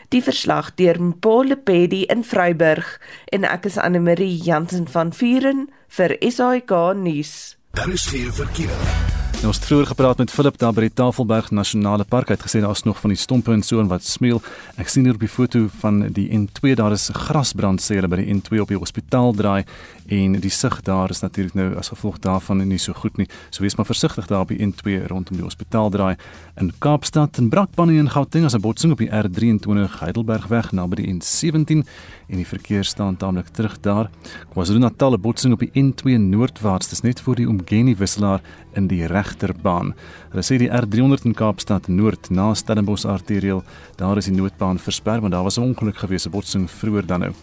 Die 0.09 0.23
verslag 0.23 0.73
deur 0.75 1.01
Mpole 1.01 1.57
Pedi 1.57 2.03
in 2.03 2.23
Vryburg 2.23 2.99
en 3.33 3.47
ek 3.49 3.65
is 3.71 3.77
Anne 3.77 4.01
Marie 4.03 4.37
Jansen 4.37 4.87
van 4.87 5.13
Vuren 5.13 5.67
vir 5.97 6.17
SAK 6.19 6.77
nuus. 6.97 7.57
Daar 7.73 7.89
is 7.89 8.05
geen 8.05 8.33
verkeer. 8.33 9.12
Nou 9.43 9.51
ons 9.51 9.59
het 9.59 9.67
vroeër 9.67 9.89
gepraat 9.89 10.17
met 10.21 10.31
Philip 10.31 10.55
daar 10.55 10.71
by 10.71 10.85
die 10.85 10.93
Tafelberg 10.95 11.49
Nasionale 11.51 12.05
Park. 12.07 12.29
Hy 12.31 12.37
het 12.37 12.45
gesê 12.45 12.61
daar's 12.63 12.85
nog 12.87 13.01
van 13.01 13.11
die 13.11 13.19
stompe 13.19 13.51
en 13.51 13.59
so 13.59 13.81
en 13.81 13.89
wat 13.91 14.05
smeel. 14.07 14.39
Ek 14.79 14.87
sien 14.87 15.03
hier 15.03 15.17
op 15.17 15.25
die 15.25 15.27
foto 15.27 15.65
van 15.81 15.97
die 16.15 16.29
N2 16.31 16.77
daar 16.79 16.95
is 16.95 17.09
grasbrand 17.11 17.83
sê 17.83 17.97
hulle 17.97 18.07
by 18.07 18.21
die 18.21 18.37
N2 18.37 18.61
op 18.63 18.71
die 18.71 18.79
hospitaal 18.79 19.35
draai 19.35 19.65
en 20.07 20.39
die 20.39 20.49
sig 20.49 20.81
daar 20.81 21.09
is 21.09 21.21
natuurlik 21.21 21.53
nou 21.53 21.75
as 21.75 21.89
gevolg 21.93 22.19
daarvan 22.19 22.67
nie 22.67 22.77
so 22.77 22.93
goed 22.93 23.17
nie. 23.17 23.27
So 23.49 23.63
wees 23.63 23.75
maar 23.75 23.85
versigtig 23.85 24.27
daar 24.27 24.45
die 24.45 24.59
N2 24.59 25.07
rondom 25.07 25.37
die 25.37 25.45
hospitaal 25.45 25.89
draai 25.89 26.15
in 26.59 26.71
Kaapstad 26.79 27.37
en 27.37 27.49
Brakpan 27.49 27.89
in 27.89 28.09
Gauteng 28.09 28.45
as 28.45 28.53
'n 28.55 28.61
botsing 28.61 28.91
op 28.91 28.97
die 28.97 29.09
R23 29.09 29.99
Heidelbergweg 29.99 30.71
naby 30.71 30.95
die 30.95 31.13
N17 31.13 31.85
en 32.27 32.37
die 32.37 32.47
verkeer 32.47 32.83
staan 32.83 33.17
taamlik 33.17 33.47
terug 33.47 33.79
daar. 33.79 34.09
KwaZulu-Natal 34.53 35.13
'n 35.13 35.21
botsing 35.21 35.53
op 35.53 35.59
die 35.59 35.71
N2 35.73 36.17
noordwaarts, 36.17 36.89
dis 36.89 37.01
net 37.01 37.21
voor 37.21 37.35
die 37.35 37.45
Umgeni 37.45 37.95
wisselaar 37.95 38.41
in 38.73 38.87
die 38.87 39.05
regterbaan. 39.05 39.93
Hulle 40.29 40.43
sê 40.43 40.57
die 40.57 40.69
R300 40.69 41.25
in 41.25 41.33
Kaapstad 41.33 41.87
Noord 41.87 42.29
na 42.29 42.53
Stellenbosch 42.53 43.05
arterieel, 43.05 43.63
daar 43.95 44.17
is 44.17 44.25
die 44.25 44.35
noodbaan 44.35 44.79
versper 44.79 45.21
want 45.21 45.33
daar 45.33 45.43
was 45.43 45.57
'n 45.57 45.61
ongeluk 45.61 45.97
gewees, 45.97 46.25
'n 46.25 46.31
botsing 46.31 46.69
vroeër 46.69 47.05
dan 47.05 47.19
nou. 47.19 47.33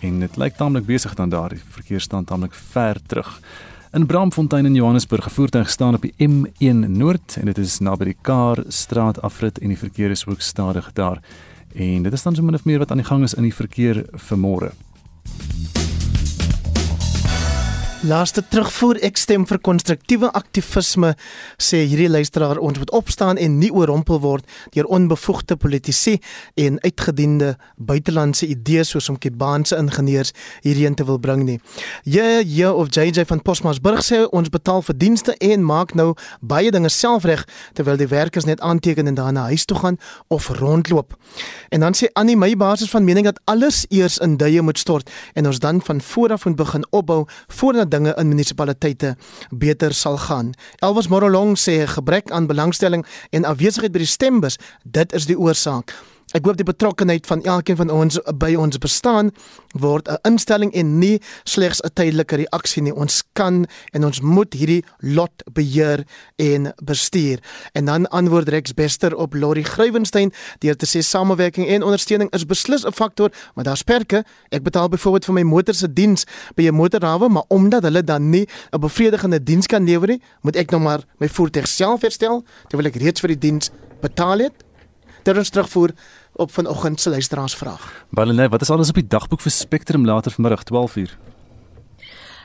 En 0.00 0.20
dit 0.20 0.36
lyk 0.36 0.56
taamlik 0.56 0.86
besig 0.86 1.14
dan 1.14 1.28
daar, 1.28 1.52
die 1.52 1.60
verkeer 1.60 2.00
staan 2.00 2.24
taamlik 2.24 2.54
ver 2.54 2.96
terug. 3.06 3.40
In 3.92 4.06
Bramfontein 4.06 4.66
in 4.66 4.74
Johannesburg 4.74 5.24
gevoertuig 5.24 5.70
staan 5.70 5.94
op 5.94 6.02
die 6.02 6.14
M1 6.28 6.86
Noord 6.88 7.36
en 7.40 7.50
dit 7.50 7.58
is 7.58 7.78
naby 7.78 8.04
die 8.04 8.16
Kaar 8.22 8.62
straat 8.68 9.20
afrit 9.22 9.58
en 9.58 9.68
die 9.68 9.78
verkeer 9.78 10.10
is 10.10 10.26
ook 10.26 10.40
stadig 10.40 10.92
daar. 10.92 11.20
En 11.74 12.02
dit 12.02 12.12
is 12.12 12.22
dan 12.22 12.34
so 12.34 12.42
min 12.42 12.54
of 12.54 12.64
meer 12.64 12.78
wat 12.78 12.90
aan 12.90 13.02
die 13.02 13.06
gang 13.06 13.22
is 13.22 13.34
in 13.34 13.42
die 13.42 13.54
verkeer 13.54 14.04
vir 14.14 14.38
môre. 14.38 14.72
Laaste 18.00 18.40
terugvoer 18.48 18.96
ek 19.04 19.18
stem 19.20 19.42
vir 19.44 19.58
konstruktiewe 19.60 20.30
aktivisme 20.32 21.10
sê 21.60 21.82
hierdie 21.84 22.08
luisteraar 22.08 22.56
ons 22.56 22.78
moet 22.80 22.92
opstaan 22.96 23.36
en 23.36 23.58
nie 23.60 23.68
oorrompel 23.76 24.22
word 24.22 24.46
deur 24.72 24.86
onbevoegde 24.88 25.58
politici 25.60 26.14
en 26.56 26.78
uitgediende 26.80 27.50
buitelandse 27.76 28.48
idees 28.48 28.94
soos 28.94 29.10
om 29.12 29.18
Kubaanse 29.20 29.76
ingenieurs 29.76 30.32
hierheen 30.64 30.96
te 30.96 31.04
wil 31.04 31.20
bring 31.20 31.42
nie. 31.44 31.58
Ja 32.08 32.40
ja 32.40 32.70
of 32.72 32.88
JJ 32.88 33.26
van 33.28 33.42
Posmasburg 33.44 34.00
sê 34.06 34.22
ons 34.32 34.48
betaal 34.48 34.80
vir 34.88 34.96
dienste 34.96 35.36
en 35.36 35.68
maak 35.68 35.92
nou 35.92 36.14
baie 36.40 36.72
dinge 36.72 36.88
self 36.88 37.28
reg 37.28 37.44
terwyl 37.76 38.00
die 38.00 38.08
werkers 38.08 38.48
net 38.48 38.64
aanteken 38.64 39.12
en 39.12 39.20
dan 39.20 39.36
na 39.36 39.50
huis 39.52 39.68
toe 39.68 39.76
gaan 39.76 40.00
of 40.32 40.48
rondloop. 40.62 41.18
En 41.68 41.84
dan 41.84 41.92
sê 41.92 42.08
Annie 42.16 42.38
my 42.40 42.54
basis 42.56 42.88
van 42.96 43.04
mening 43.04 43.28
dat 43.28 43.44
alles 43.44 43.84
eers 43.92 44.16
in 44.24 44.40
duie 44.40 44.64
moet 44.64 44.80
stort 44.80 45.12
en 45.36 45.52
ons 45.52 45.60
dan 45.60 45.84
van 45.84 46.00
voor 46.00 46.32
af 46.32 46.48
moet 46.48 46.56
begin 46.64 46.88
opbou 46.96 47.26
voordat 47.46 47.89
dinge 47.90 48.14
in 48.18 48.30
munisipaliteite 48.30 49.16
beter 49.50 49.94
sal 49.94 50.18
gaan. 50.18 50.54
Elwes 50.80 51.10
Morolong 51.10 51.56
sê 51.58 51.82
gebrek 51.90 52.30
aan 52.30 52.46
belangstelling 52.50 53.04
en 53.30 53.44
afwesigheid 53.44 53.92
by 53.92 54.04
die 54.04 54.10
stembus, 54.10 54.58
dit 54.84 55.12
is 55.12 55.28
die 55.28 55.38
oorsaak. 55.38 55.94
Ek 56.30 56.44
hoop 56.46 56.60
die 56.60 56.64
betrokkeheid 56.66 57.26
van 57.26 57.40
elkeen 57.42 57.74
van 57.74 57.90
ons 57.90 58.14
by 58.38 58.52
ons 58.54 58.78
bestaan 58.78 59.32
word 59.74 60.06
'n 60.08 60.18
instelling 60.30 60.70
en 60.72 60.98
nie 60.98 61.18
slegs 61.44 61.82
'n 61.82 61.90
tydelike 61.94 62.36
reaksie 62.36 62.82
nie. 62.82 62.94
Ons 62.94 63.24
kan 63.32 63.66
en 63.92 64.04
ons 64.04 64.20
moet 64.20 64.52
hierdie 64.54 64.84
lot 65.00 65.42
beheer 65.52 66.04
en 66.36 66.72
bestuur. 66.84 67.38
En 67.72 67.84
dan 67.84 68.08
antwoord 68.08 68.48
Rex 68.48 68.74
Bester 68.74 69.16
op 69.16 69.34
Lori 69.34 69.64
Grywenstein 69.64 70.32
deur 70.58 70.76
te 70.76 70.86
sê 70.86 71.02
samewerking 71.02 71.66
en 71.66 71.82
ondersteuning 71.82 72.30
is 72.30 72.46
beslis 72.46 72.86
'n 72.86 72.92
faktor, 72.92 73.30
maar 73.54 73.64
daar's 73.64 73.82
perke. 73.82 74.24
Ek 74.50 74.62
betaal 74.62 74.88
byvoorbeeld 74.88 75.24
vir 75.24 75.34
my 75.34 75.42
motor 75.42 75.74
se 75.74 75.92
diens 75.92 76.24
by 76.54 76.62
'n 76.62 76.74
motorhawe, 76.74 77.28
maar 77.28 77.44
omdat 77.48 77.82
hulle 77.82 78.04
dan 78.04 78.30
nie 78.30 78.46
'n 78.70 78.80
bevredigende 78.80 79.42
diens 79.42 79.66
kan 79.66 79.84
lewer 79.84 80.08
nie, 80.08 80.22
moet 80.42 80.56
ek 80.56 80.70
nou 80.70 80.80
maar 80.80 81.04
my 81.18 81.28
voertuig 81.28 81.66
self 81.66 82.02
herstel 82.02 82.44
terwyl 82.68 82.86
ek 82.86 82.96
reeds 82.96 83.20
vir 83.20 83.28
die 83.28 83.38
diens 83.38 83.70
betaal 84.00 84.38
het. 84.38 84.52
Dit 85.22 85.36
is 85.36 85.50
terugvoer 85.50 85.92
op 86.40 86.52
vanoggend 86.52 87.00
se 87.00 87.10
luisteraarsvraag. 87.10 88.04
Baie 88.10 88.48
wat 88.48 88.60
is 88.60 88.70
alles 88.70 88.88
op 88.88 88.94
die 88.94 89.06
dagboek 89.06 89.40
vir 89.44 89.52
Spectrum 89.52 90.04
later 90.04 90.32
vanmiddag 90.32 90.64
12:00? 90.72 91.18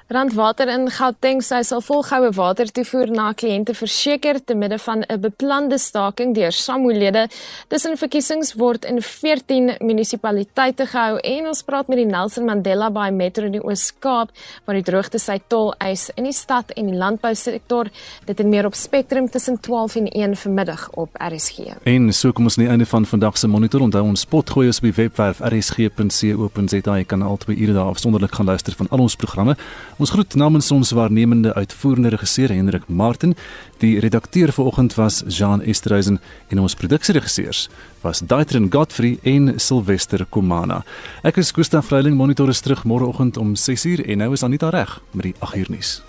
Randwater 0.08 0.68
in 0.70 0.86
Gauteng 0.94 1.40
sê 1.42 1.64
sal 1.66 1.82
volgehoue 1.82 2.30
water 2.38 2.70
toevoer 2.70 3.10
na 3.10 3.32
kliënte 3.34 3.74
verseker 3.74 4.38
te 4.38 4.54
midde 4.54 4.78
van 4.78 5.02
'n 5.02 5.20
beplande 5.20 5.80
staking 5.80 6.36
deur 6.36 6.52
SAMU-lede. 6.52 7.28
Tussen 7.70 7.98
verkiesings 7.98 8.54
word 8.54 8.86
in 8.86 9.02
14 9.02 9.78
munisipaliteite 9.82 10.86
gehou 10.86 11.18
en 11.18 11.48
ons 11.48 11.64
praat 11.64 11.88
met 11.88 11.98
die 11.98 12.06
Nelson 12.06 12.46
Mandela 12.46 12.92
Bay 12.92 13.12
Metro 13.12 13.46
in 13.46 13.52
die 13.52 13.64
Oos-Kaap 13.66 14.30
waar 14.66 14.76
die 14.76 14.84
droogte 14.84 15.18
sy 15.18 15.40
tol 15.48 15.74
eis 15.80 16.12
in 16.16 16.24
die 16.24 16.34
stad 16.34 16.70
en 16.78 16.86
die 16.86 16.98
landbousektor. 16.98 17.90
Dit 18.26 18.40
en 18.40 18.50
meer 18.50 18.66
op 18.66 18.76
Spectrum 18.76 19.28
tussen 19.30 19.60
12 19.60 19.96
en 19.96 20.08
1 20.08 20.36
vanmiddag 20.36 20.90
op 20.94 21.10
RSG. 21.18 21.82
En 21.84 22.14
so 22.14 22.32
kom 22.32 22.44
ons 22.44 22.58
aan 22.58 22.64
die 22.66 22.72
einde 22.72 22.86
van 22.86 23.06
vandag 23.06 23.38
se 23.38 23.48
monitor. 23.48 23.82
Onthou 23.82 24.04
ons 24.04 24.20
spot 24.22 24.50
gooi 24.50 24.68
ons 24.68 24.78
op 24.78 24.84
die 24.84 24.94
webwerf 24.94 25.40
rsg.co.za. 25.40 26.96
Jy 26.96 27.06
kan 27.06 27.22
altyd 27.22 27.58
ure 27.58 27.74
daar 27.74 27.90
afsonderlik 27.90 28.36
gaan 28.36 28.46
luister 28.46 28.74
van 28.74 28.88
al 28.90 29.00
ons 29.00 29.16
programme 29.16 29.56
Ons 29.96 30.12
groet 30.12 30.34
namens 30.36 30.72
ons 30.76 30.90
waarnemende 30.92 31.54
uitvoerende 31.54 32.10
regisseur 32.12 32.52
Hendrik 32.52 32.88
Martin. 32.88 33.36
Die 33.80 34.00
redakteur 34.00 34.52
vanoggend 34.52 34.96
was 35.00 35.24
Jean 35.28 35.62
Esterhuizen 35.64 36.20
en 36.48 36.60
ons 36.60 36.76
produksieregisseurs 36.76 37.70
was 38.04 38.20
Daitrin 38.20 38.68
Godfrey 38.72 39.18
en 39.24 39.54
Sylvester 39.60 40.26
Komana. 40.30 40.84
Ek 41.24 41.40
is 41.40 41.52
van 41.52 41.84
Vreiling 41.84 42.18
monitor 42.18 42.50
is 42.50 42.60
terug 42.60 42.84
môreoggend 42.84 43.38
om 43.38 43.56
6uur 43.56 44.04
en 44.04 44.18
nou 44.18 44.34
is 44.34 44.44
Anita 44.44 44.70
reg 44.70 45.00
met 45.12 45.32
die 45.32 45.36
8uur 45.40 45.70
nuus. 45.72 46.02